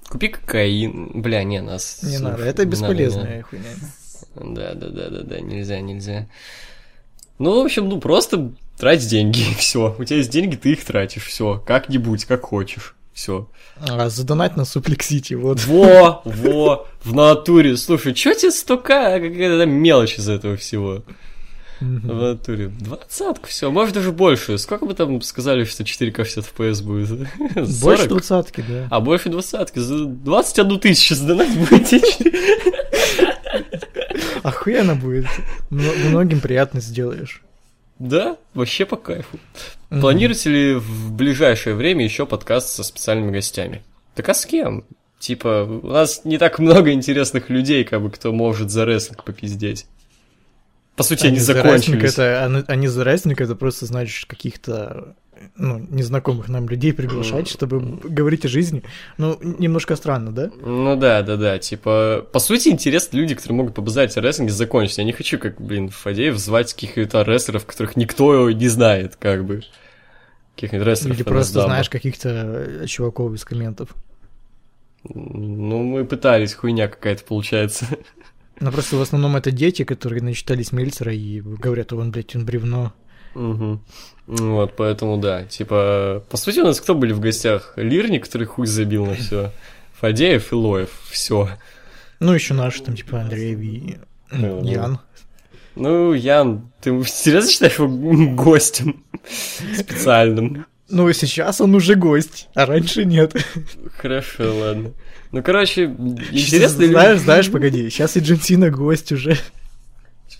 [0.08, 1.10] Купи кокаин.
[1.22, 2.00] Бля, не, нас...
[2.02, 3.64] Не слушай, надо, это не надо, бесполезная хуйня.
[4.36, 4.54] надо.
[4.54, 6.26] Да, да, да, да, да, нельзя, нельзя.
[7.38, 9.94] Ну, в общем, ну, просто трать деньги, все.
[9.98, 11.62] У тебя есть деньги, ты их тратишь, все.
[11.64, 12.94] Как-нибудь, как хочешь.
[13.12, 13.48] Все.
[13.80, 15.64] А, задонать на Суплексити, вот.
[15.66, 17.76] Во, во, в натуре.
[17.76, 21.02] Слушай, чё тебе столько, а, какая-то мелочь из этого всего?
[21.80, 22.18] В Мгм.
[22.18, 22.66] натуре.
[22.68, 24.58] Двадцатку, все, может даже больше.
[24.58, 27.20] Сколько бы там сказали, что 4К 60 FPS будет?
[27.54, 27.72] Больше
[28.04, 28.08] 40?
[28.08, 28.86] двадцатки, да.
[28.90, 29.78] А больше двадцатки.
[29.78, 32.00] За 21 тысячу сдонать будете.
[34.42, 35.26] Охуенно будет.
[35.70, 37.42] Мно- Многим приятно сделаешь.
[38.00, 39.38] Да, вообще по кайфу.
[39.90, 40.00] Мгм.
[40.00, 43.82] Планируете ли в ближайшее время еще подкаст со специальными гостями?
[44.16, 44.84] Так а с кем?
[45.20, 49.86] типа, у нас не так много интересных людей, как бы, кто может за рестлинг попиздеть.
[50.96, 52.12] По сути, они, за рестлинг закончились.
[52.14, 55.14] Это, они, они за рестлинг, это просто значит каких-то
[55.56, 58.82] ну, незнакомых нам людей приглашать, чтобы говорить о жизни.
[59.18, 60.50] Ну, немножко странно, да?
[60.64, 61.58] Ну да, да, да.
[61.58, 64.98] Типа, по сути, интересно люди, которые могут побазарить о рестлинге, закончились.
[64.98, 69.62] Я не хочу, как, блин, Фадеев звать каких-то рестлеров, которых никто не знает, как бы.
[70.54, 71.16] Каких-нибудь рестлеров.
[71.16, 71.64] Или просто NSW.
[71.64, 73.94] знаешь каких-то э, чуваков из комментов.
[75.04, 77.86] Ну, мы пытались, хуйня какая-то получается.
[78.60, 82.92] Ну, просто в основном это дети, которые начитались Мельцера и говорят, он, блядь, он бревно.
[83.34, 83.80] Ну
[84.26, 85.44] Вот, поэтому да.
[85.44, 87.72] Типа, по сути, у нас кто были в гостях?
[87.76, 89.52] Лирни, который хуй забил на все.
[90.00, 90.90] Фадеев и Лоев.
[91.10, 91.48] Все.
[92.20, 93.98] Ну, еще наши, там, типа, Андрей и
[94.30, 95.00] Ну, Ян.
[95.74, 97.88] Ну, Ян, ты серьезно считаешь его
[98.34, 99.04] гостем
[99.76, 100.66] специальным?
[100.88, 103.34] Ну, сейчас он уже гость, а раньше нет.
[103.96, 104.92] Хорошо, ладно.
[105.30, 109.36] Ну, короче, интересно Знаешь, знаешь, погоди, сейчас и Джон Сина гость уже.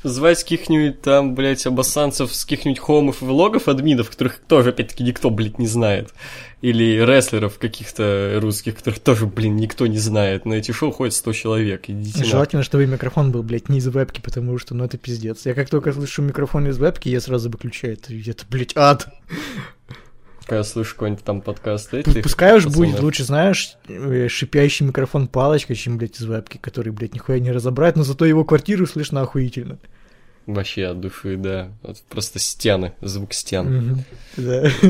[0.03, 5.31] Звать каких-нибудь там, блядь, обоссанцев с каких-нибудь хомов и влогов, админов, которых тоже, опять-таки, никто,
[5.31, 6.13] блядь, не знает.
[6.63, 10.45] Или рестлеров каких-то русских, которых тоже, блин, никто не знает.
[10.45, 11.89] На эти шоу ходит 100 человек.
[11.89, 12.25] Идите.
[12.25, 15.47] Желательно, чтобы микрофон был, блядь, не из вебки, потому что, ну, это пиздец.
[15.47, 17.95] Я как только слышу микрофон из вебки, я сразу выключаю.
[17.95, 19.09] Это, это блядь, ад.
[20.51, 25.77] Когда слышу какой-нибудь там подкаст этих Пускай уж будет лучше, знаешь, э, шипящий микрофон палочка,
[25.77, 29.79] чем, блядь, из вебки, который, блядь, нихуя не разобрать, но зато его квартиру слышно охуительно.
[30.47, 31.69] Вообще от души, да.
[31.85, 34.05] Вот просто стены, звук стен.
[34.37, 34.69] Да.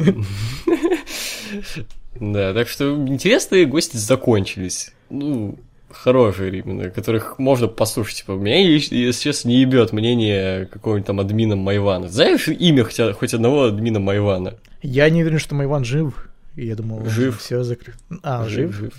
[2.19, 4.93] Да, так что интересные гости закончились.
[5.11, 5.59] Ну,
[5.91, 8.19] хорошие именно, которых можно послушать.
[8.19, 12.09] Типа, меня, если честно, не ебет мнение какого-нибудь там админа Майвана.
[12.09, 14.57] Знаешь имя хотя, хоть одного админа Майвана?
[14.83, 16.29] Я не уверен, что Майван жив.
[16.57, 17.39] И я думал, Жив.
[17.39, 17.97] Все закрыт.
[18.23, 18.73] А, жив?
[18.75, 18.93] Жив.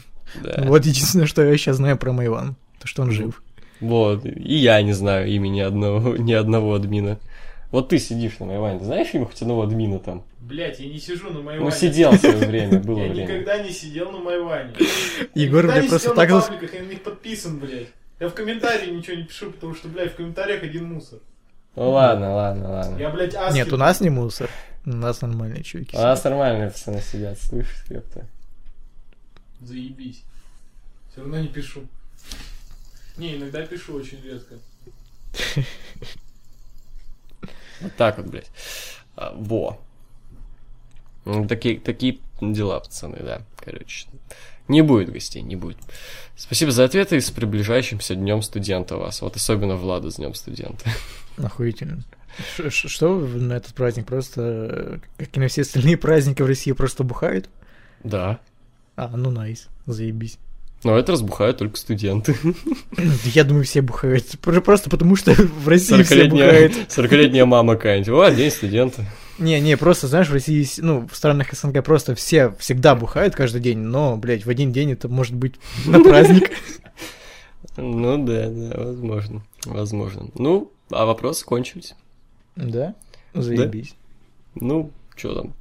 [0.44, 0.56] Да.
[0.64, 2.56] Ну, Вот единственное, что я сейчас знаю про Майван.
[2.80, 3.44] То, что он жив.
[3.82, 4.26] Вот.
[4.26, 7.20] И я не знаю имени одного, ни одного админа.
[7.72, 10.24] Вот ты сидишь на Майване, ты знаешь имя хоть одного админа там?
[10.40, 11.66] Блять, я не сижу на Майване.
[11.66, 13.24] Ну, сидел в свое время, было Я время.
[13.24, 14.74] никогда не сидел на Майване.
[15.36, 16.30] Егор, я блядь, никогда просто так...
[16.30, 17.88] зас- на пабликах, я на них подписан, блядь.
[18.20, 21.20] Я в комментарии ничего не пишу, потому что, блядь, в комментариях один мусор.
[21.76, 22.98] Ну ладно, ладно, ладно.
[22.98, 23.56] Я, блядь, аски...
[23.56, 24.50] Нет, у нас не мусор.
[24.86, 25.96] У нас нормальные чуваки.
[25.96, 28.26] У нас нормальные пацаны сидят, слышишь, ёпта.
[29.62, 30.24] Заебись.
[31.12, 31.88] Все равно не пишу.
[33.18, 34.56] Не, иногда пишу очень редко.
[37.82, 38.52] Вот так вот, блядь.
[39.16, 39.82] А, во.
[41.26, 43.42] Ну, такие, такие дела, пацаны, да.
[43.58, 44.08] Короче.
[44.72, 45.78] Не будет гостей, не будет.
[46.38, 49.22] Спасибо за ответы и с приближающимся днем студента вас.
[49.22, 50.90] Вот особенно Влада с днем студента.
[51.38, 52.04] Охуительно.
[52.56, 54.06] Ш- ш- Что на этот праздник?
[54.06, 57.50] Просто, э, как и на все остальные праздники в России, просто бухают?
[58.04, 58.40] Да.
[58.96, 60.38] А, ну найс, заебись.
[60.84, 62.36] Но это разбухают только студенты.
[63.26, 64.26] Я думаю, все бухают.
[64.42, 66.74] Пр- Просто потому, что в России все 40-летняя, бухают.
[66.90, 68.10] 40-летняя мама какая-нибудь.
[68.10, 69.06] О, день студента.
[69.42, 73.60] Не, не, просто, знаешь, в России, ну, в странах СНГ просто все всегда бухают каждый
[73.60, 75.56] день, но, блядь, в один день это может быть
[75.86, 76.52] на праздник.
[77.78, 79.44] Ну да, да, возможно.
[79.66, 80.30] Возможно.
[80.36, 81.96] Ну, а вопросы кончились.
[82.56, 82.96] Да?
[83.34, 83.96] Заебись.
[84.56, 85.54] Ну, что там?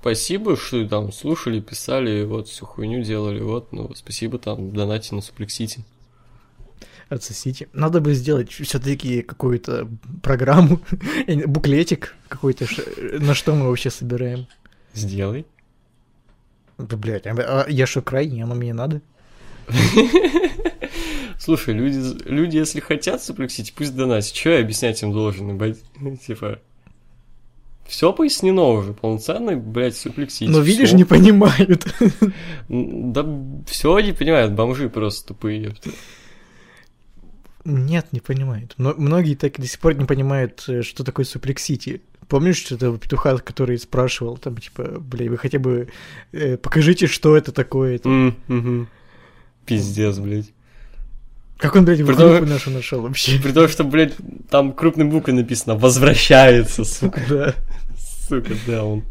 [0.00, 5.22] Спасибо, что там слушали, писали, вот всю хуйню делали, вот, ну, спасибо там, донате на
[7.14, 7.68] Отсосите.
[7.72, 9.88] Надо бы сделать все-таки какую-то
[10.22, 10.80] программу,
[11.46, 12.66] буклетик какой-то,
[13.20, 14.46] на что мы вообще собираем.
[14.94, 15.46] Сделай.
[16.78, 19.00] Да, блядь, а я что, крайний, оно мне надо?
[21.38, 24.32] Слушай, люди, люди, если хотят Суплексити, пусть донатят.
[24.32, 25.58] Че я объяснять им должен?
[26.26, 26.58] Типа,
[27.86, 30.50] все пояснено уже, полноценный, блядь, Суплексити.
[30.50, 30.96] Но видишь, всё.
[30.96, 31.86] не понимают.
[32.68, 33.26] Да
[33.66, 35.74] все не понимают, бомжи просто тупые.
[37.64, 38.74] Нет, не понимают.
[38.76, 42.02] Но многие так и до сих пор не понимают, э, что такое суплексити.
[42.28, 45.88] Помнишь, что это петуха, который спрашивал, там, типа, бля, вы хотя бы
[46.32, 48.00] э, покажите, что это такое.
[48.04, 48.88] М, мгм.
[49.66, 50.52] Пиздец, блядь.
[51.58, 53.38] Как он, блядь, в том- группу нашу нашел вообще?
[53.42, 54.14] При том, что, блядь,
[54.50, 57.22] там крупной буквой написано «Возвращается», сука.
[57.28, 57.54] Да.
[58.28, 59.04] Сука, да, он.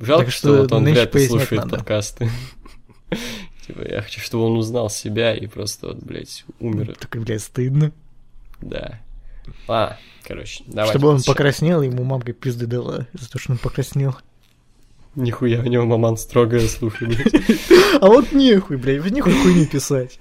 [0.00, 2.30] Жалко, Так что, что вот он вряд ли слушает подкасты.
[3.70, 6.96] Типа, я хочу, чтобы он узнал себя и просто, вот, блядь, умер.
[6.98, 7.92] Так, блядь, стыдно.
[8.60, 9.00] Да.
[9.68, 10.90] А, короче, давай.
[10.90, 14.16] Чтобы он покраснел, ему мамка пизды дала за то, что он покраснел.
[15.14, 17.32] Нихуя, у него маман строгая, слушай, блядь.
[18.00, 20.18] А вот нехуй, блядь, нехуй хуйню писать.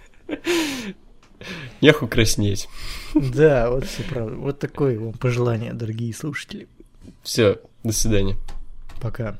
[1.81, 2.69] Нехуй краснеть.
[3.15, 4.35] Да, вот все правда.
[4.35, 6.67] Вот такое вам пожелание, дорогие слушатели.
[7.23, 8.35] Все, до свидания.
[9.01, 9.39] Пока.